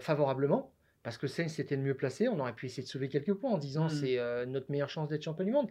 favorablement 0.00 0.72
parce 1.02 1.16
que 1.16 1.26
Sainz 1.26 1.58
était 1.58 1.76
le 1.76 1.82
mieux 1.82 1.94
placé. 1.94 2.28
On 2.28 2.38
aurait 2.40 2.52
pu 2.52 2.66
essayer 2.66 2.82
de 2.82 2.88
sauver 2.88 3.08
quelques 3.08 3.34
points 3.34 3.52
en 3.52 3.58
disant 3.58 3.86
mmh. 3.86 3.90
c'est 3.90 4.18
euh, 4.18 4.44
notre 4.46 4.70
meilleure 4.70 4.90
chance 4.90 5.08
d'être 5.08 5.22
champion 5.22 5.44
du 5.44 5.50
monde. 5.50 5.68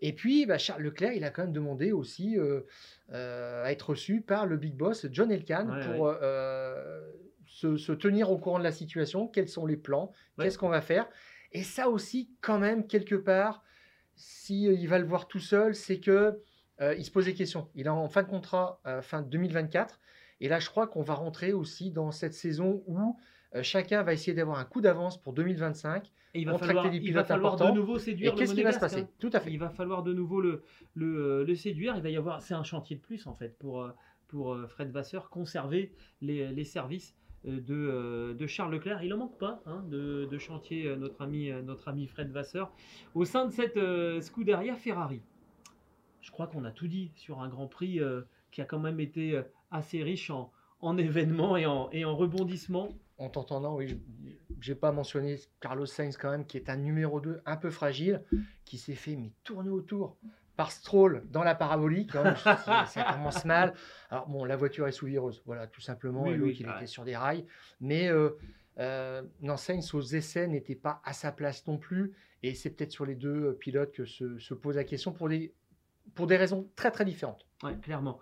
Et 0.00 0.14
puis 0.14 0.46
bah, 0.46 0.58
Charles 0.58 0.82
Leclerc, 0.82 1.12
il 1.12 1.24
a 1.24 1.30
quand 1.30 1.42
même 1.42 1.52
demandé 1.52 1.92
aussi 1.92 2.38
euh, 2.38 2.62
euh, 3.12 3.64
à 3.64 3.72
être 3.72 3.90
reçu 3.90 4.22
par 4.22 4.46
le 4.46 4.56
big 4.56 4.74
boss 4.74 5.06
John 5.10 5.30
Elkann 5.30 5.80
pour 5.94 6.14
se, 7.46 7.92
tenir 7.92 8.30
au 8.30 8.38
courant 8.38 8.58
de 8.58 8.64
la 8.64 8.72
situation, 8.72 9.28
quels 9.28 9.48
sont 9.48 9.66
les 9.66 9.76
plans, 9.76 10.12
qu'est-ce 10.38 10.56
qu'on 10.56 10.68
va 10.68 10.80
faire? 10.80 11.08
Et 11.52 11.62
ça 11.62 11.88
aussi, 11.88 12.30
quand 12.40 12.58
même, 12.58 12.86
quelque 12.86 13.14
part, 13.14 13.62
si 14.14 14.64
il 14.64 14.88
va 14.88 14.98
le 14.98 15.06
voir 15.06 15.28
tout 15.28 15.40
seul, 15.40 15.74
c'est 15.74 16.00
que 16.00 16.40
il 16.96 17.04
se 17.04 17.10
pose 17.10 17.26
des 17.26 17.34
questions. 17.34 17.68
Il 17.74 17.86
est 17.86 17.90
en 17.90 18.08
fin 18.08 18.22
de 18.22 18.28
contrat 18.28 18.80
fin 19.02 19.20
2024. 19.20 20.00
Et 20.40 20.48
là, 20.48 20.58
je 20.58 20.68
crois 20.68 20.86
qu'on 20.86 21.02
va 21.02 21.14
rentrer 21.14 21.52
aussi 21.52 21.90
dans 21.90 22.10
cette 22.10 22.34
saison 22.34 22.82
où 22.86 23.16
euh, 23.54 23.62
chacun 23.62 24.02
va 24.02 24.12
essayer 24.12 24.34
d'avoir 24.34 24.58
un 24.58 24.64
coup 24.64 24.80
d'avance 24.80 25.20
pour 25.20 25.32
2025. 25.32 26.10
Et 26.32 26.40
il 26.40 26.46
va 26.46 26.56
falloir, 26.58 26.94
il 26.94 27.12
va 27.12 27.24
falloir 27.24 27.56
de 27.56 27.70
nouveau 27.72 27.98
séduire. 27.98 28.34
qu'est-ce 28.34 28.54
qui 28.54 28.62
va 28.62 28.72
se 28.72 28.78
passer 28.78 29.00
hein. 29.00 29.08
Tout 29.18 29.30
à 29.32 29.40
fait. 29.40 29.52
Il 29.52 29.58
va 29.58 29.68
falloir 29.68 30.02
de 30.02 30.12
nouveau 30.12 30.40
le, 30.40 30.62
le, 30.94 31.44
le, 31.44 31.54
séduire. 31.56 31.96
Il 31.96 32.02
va 32.02 32.10
y 32.10 32.16
avoir, 32.16 32.40
c'est 32.40 32.54
un 32.54 32.62
chantier 32.62 32.96
de 32.96 33.00
plus 33.00 33.26
en 33.26 33.34
fait 33.34 33.58
pour 33.58 33.82
euh, 33.82 33.90
pour 34.28 34.54
euh, 34.54 34.68
Fred 34.68 34.92
Vasseur 34.92 35.28
conserver 35.28 35.92
les, 36.20 36.52
les 36.52 36.64
services 36.64 37.16
de, 37.44 38.32
de, 38.32 38.46
Charles 38.46 38.72
Leclerc. 38.72 39.02
Il 39.02 39.14
en 39.14 39.18
manque 39.18 39.38
pas 39.38 39.62
hein, 39.66 39.84
de, 39.88 40.38
chantier 40.38 40.94
notre 40.96 41.22
ami 41.22 41.50
notre 41.64 41.88
ami 41.88 42.06
Fred 42.06 42.30
Vasseur 42.30 42.72
au 43.14 43.24
sein 43.24 43.46
de 43.46 43.50
cette 43.50 43.78
Scuderia 44.22 44.74
Ferrari. 44.76 45.20
Je 46.20 46.30
crois 46.30 46.46
qu'on 46.46 46.64
a 46.64 46.70
tout 46.70 46.88
dit 46.88 47.10
sur 47.16 47.40
un 47.40 47.48
Grand 47.48 47.66
Prix 47.66 48.00
qui 48.50 48.60
a 48.60 48.64
quand 48.64 48.78
même 48.78 49.00
été 49.00 49.40
assez 49.70 50.02
riche 50.02 50.30
en, 50.30 50.52
en 50.80 50.98
événements 50.98 51.56
et 51.56 51.66
en, 51.66 51.88
et 51.92 52.04
en 52.04 52.14
rebondissements 52.14 52.90
en 53.20 53.28
t'entendant, 53.28 53.76
oui, 53.76 54.00
j'ai 54.60 54.74
pas 54.74 54.92
mentionné 54.92 55.38
Carlos 55.60 55.84
Sainz 55.84 56.16
quand 56.16 56.30
même, 56.30 56.46
qui 56.46 56.56
est 56.56 56.70
un 56.70 56.76
numéro 56.76 57.20
2 57.20 57.42
un 57.44 57.56
peu 57.58 57.70
fragile, 57.70 58.24
qui 58.64 58.78
s'est 58.78 58.94
fait 58.94 59.14
mais 59.14 59.30
tourner 59.44 59.68
autour 59.68 60.16
par 60.60 60.72
Stroll 60.72 61.22
dans 61.30 61.42
la 61.42 61.54
parabolique. 61.54 62.14
Hein, 62.14 62.34
ça 62.84 63.02
commence 63.14 63.46
mal. 63.46 63.72
Alors 64.10 64.28
bon, 64.28 64.44
la 64.44 64.56
voiture 64.56 64.86
est 64.86 64.92
sous 64.92 65.06
vireuse, 65.06 65.42
voilà, 65.46 65.66
tout 65.66 65.80
simplement. 65.80 66.26
et 66.26 66.36
l'autre, 66.36 66.56
il 66.60 66.68
était 66.68 66.86
sur 66.86 67.02
des 67.02 67.16
rails. 67.16 67.46
Mais 67.80 68.10
euh, 68.10 68.36
euh, 68.78 69.22
non, 69.40 69.56
Sainz 69.56 69.94
aux 69.94 70.02
essais 70.02 70.46
n'était 70.48 70.74
pas 70.74 71.00
à 71.02 71.14
sa 71.14 71.32
place 71.32 71.66
non 71.66 71.78
plus. 71.78 72.12
Et 72.42 72.52
c'est 72.52 72.68
peut-être 72.68 72.92
sur 72.92 73.06
les 73.06 73.14
deux 73.14 73.46
euh, 73.46 73.52
pilotes 73.54 73.92
que 73.92 74.04
se, 74.04 74.52
pose 74.52 74.76
la 74.76 74.84
question 74.84 75.12
pour 75.12 75.30
des, 75.30 75.54
pour 76.14 76.26
des 76.26 76.36
raisons 76.36 76.68
très 76.76 76.90
très 76.90 77.06
différentes. 77.06 77.46
Oui, 77.62 77.80
clairement. 77.80 78.20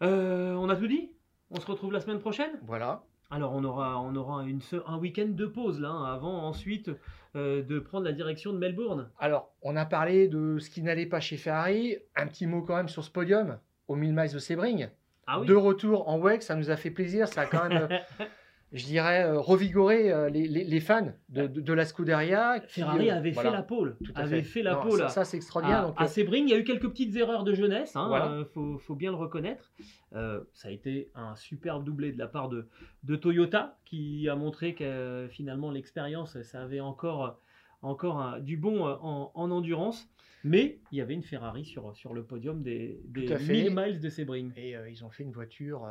on 0.00 0.68
a 0.68 0.76
tout 0.76 0.86
dit? 0.86 1.10
On 1.50 1.58
se 1.58 1.66
retrouve 1.66 1.90
la 1.92 2.00
semaine 2.00 2.20
prochaine? 2.20 2.52
Voilà. 2.62 3.02
Alors 3.30 3.52
on 3.52 3.62
aura, 3.62 4.00
on 4.00 4.16
aura 4.16 4.44
une, 4.44 4.60
un 4.86 4.96
week-end 4.96 5.28
de 5.28 5.46
pause 5.46 5.80
là, 5.80 5.90
hein, 5.90 6.14
avant 6.14 6.46
ensuite 6.46 6.90
euh, 7.36 7.62
de 7.62 7.78
prendre 7.78 8.04
la 8.06 8.12
direction 8.12 8.54
de 8.54 8.58
Melbourne. 8.58 9.10
Alors 9.18 9.50
on 9.62 9.76
a 9.76 9.84
parlé 9.84 10.28
de 10.28 10.58
ce 10.58 10.70
qui 10.70 10.80
n'allait 10.80 11.06
pas 11.06 11.20
chez 11.20 11.36
Ferrari. 11.36 11.98
Un 12.16 12.26
petit 12.26 12.46
mot 12.46 12.62
quand 12.62 12.76
même 12.76 12.88
sur 12.88 13.04
ce 13.04 13.10
podium 13.10 13.58
au 13.86 13.96
1000 13.96 14.14
miles 14.14 14.32
de 14.32 14.38
Sebring. 14.38 14.88
Ah 15.26 15.40
oui. 15.40 15.46
De 15.46 15.54
retour 15.54 16.08
en 16.08 16.18
WEC, 16.18 16.42
ça 16.42 16.54
nous 16.54 16.70
a 16.70 16.76
fait 16.76 16.90
plaisir. 16.90 17.28
Ça 17.28 17.42
a 17.42 17.46
quand 17.46 17.68
même 17.68 17.88
je 18.72 18.84
dirais, 18.84 19.24
euh, 19.24 19.40
revigorer 19.40 20.12
euh, 20.12 20.28
les, 20.28 20.80
fans 20.80 21.12
de, 21.30 21.72
la 21.72 21.84
Scuderia. 21.86 22.60
Ferrari 22.68 23.10
euh, 23.10 23.16
avait 23.16 23.32
fait 23.32 23.50
la 23.50 23.62
pole. 23.62 23.96
avait 24.14 24.42
fait, 24.42 24.62
la 24.62 24.76
pole. 24.76 25.08
Ça, 25.08 25.24
c'est 25.24 25.38
extraordinaire. 25.38 25.94
À, 25.96 26.04
donc, 26.04 26.08
Sebring, 26.08 26.44
il 26.44 26.50
y 26.50 26.54
a 26.54 26.58
eu 26.58 26.64
quelques 26.64 26.88
petites 26.88 27.16
erreurs 27.16 27.44
de 27.44 27.54
jeunesse, 27.54 27.92
il 27.94 27.98
hein, 27.98 28.44
faut, 28.52 28.94
bien 28.94 29.10
le 29.10 29.16
reconnaître. 29.16 29.72
ça 30.12 30.68
a 30.68 30.70
été 30.70 31.10
un 31.14 31.34
superbe 31.36 31.84
doublé 31.84 32.12
de 32.12 32.18
la 32.18 32.28
part 32.28 32.48
de, 32.48 32.68
de 33.04 33.16
Toyota, 33.16 33.78
qui 33.84 34.28
a 34.28 34.36
montré 34.36 34.74
que 34.74 35.28
finalement 35.30 35.70
l'expérience, 35.70 36.40
ça 36.42 36.62
avait 36.62 36.80
encore, 36.80 37.40
encore 37.80 38.38
du 38.40 38.56
bon 38.56 38.84
en, 38.84 39.50
endurance. 39.50 40.08
Mais 40.44 40.78
il 40.92 40.98
y 40.98 41.00
avait 41.00 41.14
une 41.14 41.24
Ferrari 41.24 41.64
sur, 41.64 41.96
sur 41.96 42.14
le 42.14 42.22
podium 42.22 42.62
des, 42.62 43.00
des 43.06 43.26
1000 43.26 43.74
miles 43.74 44.00
de 44.00 44.08
Sebring. 44.08 44.52
Et 44.56 44.74
ils 44.90 45.04
ont 45.04 45.10
fait 45.10 45.24
une 45.24 45.32
voiture 45.32 45.88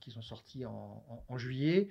qu'ils 0.00 0.18
ont 0.18 0.22
sortie 0.22 0.66
en, 0.66 1.02
en 1.28 1.38
juillet. 1.38 1.88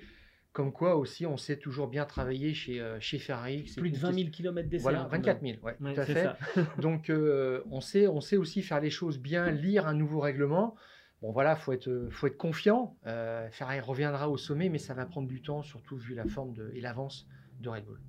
Comme 0.52 0.74
quoi 0.74 0.96
aussi, 0.96 1.26
on 1.26 1.38
sait 1.38 1.58
toujours 1.58 1.88
bien 1.88 2.06
travailler 2.06 2.54
chez, 2.54 2.82
euh, 2.82 3.00
chez 3.00 3.20
Ferrari. 3.20 3.72
Plus 3.78 3.92
de 3.92 3.98
20 3.98 4.14
000 4.14 4.30
km 4.30 4.68
d'essai. 4.68 4.82
Voilà, 4.82 5.04
24 5.06 5.42
000, 5.42 5.58
ouais, 5.62 5.76
tout 5.78 6.00
à 6.00 6.06
fait. 6.06 6.30
Donc, 6.82 7.10
euh, 7.10 7.62
on, 7.70 7.82
sait, 7.82 8.08
on 8.08 8.20
sait 8.20 8.38
aussi 8.38 8.62
faire 8.64 8.82
les 8.82 8.90
choses 8.90 9.20
bien, 9.20 9.52
lire 9.52 9.88
un 9.88 9.94
nouveau 9.94 10.20
règlement. 10.20 10.76
Bon, 11.22 11.32
voilà, 11.32 11.56
il 11.60 11.62
faut 11.62 11.74
être, 11.74 12.08
faut 12.12 12.28
être 12.28 12.38
confiant. 12.38 12.96
Euh, 13.06 13.48
Ferrari 13.52 13.80
reviendra 13.80 14.30
au 14.30 14.38
sommet, 14.38 14.70
mais 14.70 14.80
ça 14.80 14.94
va 14.94 15.06
prendre 15.06 15.28
du 15.28 15.42
temps, 15.42 15.62
surtout 15.62 15.98
vu 15.98 16.16
la 16.16 16.26
forme 16.26 16.54
de, 16.54 16.72
et 16.74 16.82
l'avance 16.82 17.28
de 17.60 17.70
Red 17.70 17.86
Bull. 17.86 18.00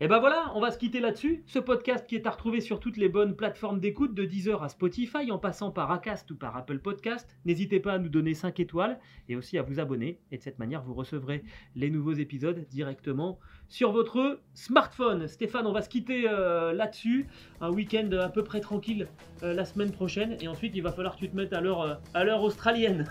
Et 0.00 0.08
ben 0.08 0.18
voilà, 0.18 0.50
on 0.56 0.60
va 0.60 0.72
se 0.72 0.78
quitter 0.78 0.98
là-dessus. 0.98 1.44
Ce 1.46 1.60
podcast 1.60 2.04
qui 2.08 2.16
est 2.16 2.26
à 2.26 2.30
retrouver 2.30 2.60
sur 2.60 2.80
toutes 2.80 2.96
les 2.96 3.08
bonnes 3.08 3.36
plateformes 3.36 3.78
d'écoute, 3.78 4.12
de 4.12 4.24
Deezer 4.24 4.60
à 4.60 4.68
Spotify, 4.68 5.30
en 5.30 5.38
passant 5.38 5.70
par 5.70 5.92
Acast 5.92 6.28
ou 6.32 6.36
par 6.36 6.56
Apple 6.56 6.80
Podcast. 6.80 7.36
N'hésitez 7.44 7.78
pas 7.78 7.92
à 7.92 7.98
nous 7.98 8.08
donner 8.08 8.34
5 8.34 8.58
étoiles 8.58 8.98
et 9.28 9.36
aussi 9.36 9.56
à 9.56 9.62
vous 9.62 9.78
abonner. 9.78 10.18
Et 10.32 10.38
de 10.38 10.42
cette 10.42 10.58
manière, 10.58 10.82
vous 10.82 10.94
recevrez 10.94 11.44
les 11.76 11.90
nouveaux 11.90 12.12
épisodes 12.12 12.66
directement 12.68 13.38
sur 13.68 13.92
votre 13.92 14.40
smartphone. 14.54 15.28
Stéphane, 15.28 15.64
on 15.64 15.72
va 15.72 15.80
se 15.80 15.88
quitter 15.88 16.24
euh, 16.28 16.72
là-dessus. 16.72 17.28
Un 17.60 17.70
week-end 17.70 18.10
à 18.20 18.28
peu 18.28 18.42
près 18.42 18.60
tranquille 18.60 19.06
euh, 19.44 19.54
la 19.54 19.64
semaine 19.64 19.92
prochaine. 19.92 20.36
Et 20.40 20.48
ensuite, 20.48 20.72
il 20.74 20.82
va 20.82 20.90
falloir 20.90 21.14
que 21.14 21.20
tu 21.20 21.30
te 21.30 21.36
mettes 21.36 21.52
à 21.52 21.60
l'heure, 21.60 21.82
euh, 21.82 21.94
à 22.14 22.24
l'heure 22.24 22.42
australienne. 22.42 23.08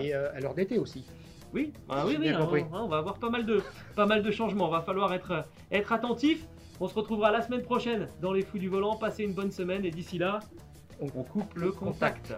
et 0.00 0.14
à 0.14 0.38
l'heure 0.38 0.54
d'été 0.54 0.78
aussi. 0.78 1.04
Oui, 1.54 1.72
ah 1.88 2.04
oui, 2.04 2.16
oui, 2.18 2.30
hein, 2.30 2.48
on, 2.72 2.88
va 2.88 2.98
avoir 2.98 3.14
pas 3.14 3.30
mal 3.30 3.46
de, 3.46 3.62
pas 3.94 4.06
mal 4.06 4.24
de 4.24 4.30
changements. 4.32 4.68
Va 4.68 4.80
falloir 4.80 5.14
être, 5.14 5.44
être 5.70 5.92
attentif. 5.92 6.44
On 6.80 6.88
se 6.88 6.94
retrouvera 6.94 7.30
la 7.30 7.42
semaine 7.42 7.62
prochaine 7.62 8.08
dans 8.20 8.32
les 8.32 8.42
fous 8.42 8.58
du 8.58 8.68
volant. 8.68 8.96
Passez 8.96 9.22
une 9.22 9.34
bonne 9.34 9.52
semaine 9.52 9.84
et 9.84 9.92
d'ici 9.92 10.18
là, 10.18 10.40
on, 11.00 11.06
coupe 11.22 11.54
le 11.54 11.70
contact. 11.70 12.34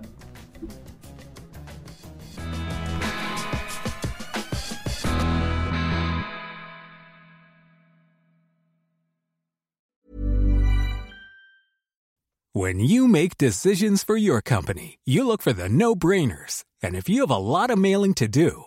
When 12.53 12.81
you 12.81 13.07
make 13.07 13.39
decisions 13.39 14.03
for 14.05 14.19
your 14.19 14.43
company, 14.43 14.99
you 15.07 15.27
look 15.27 15.41
for 15.41 15.55
the 15.55 15.69
no-brainers. 15.71 16.65
And 16.83 16.95
if 16.95 17.09
you 17.09 17.21
have 17.21 17.31
a 17.31 17.39
lot 17.39 17.71
of 17.71 17.79
mailing 17.79 18.15
to 18.15 18.29
do, 18.29 18.67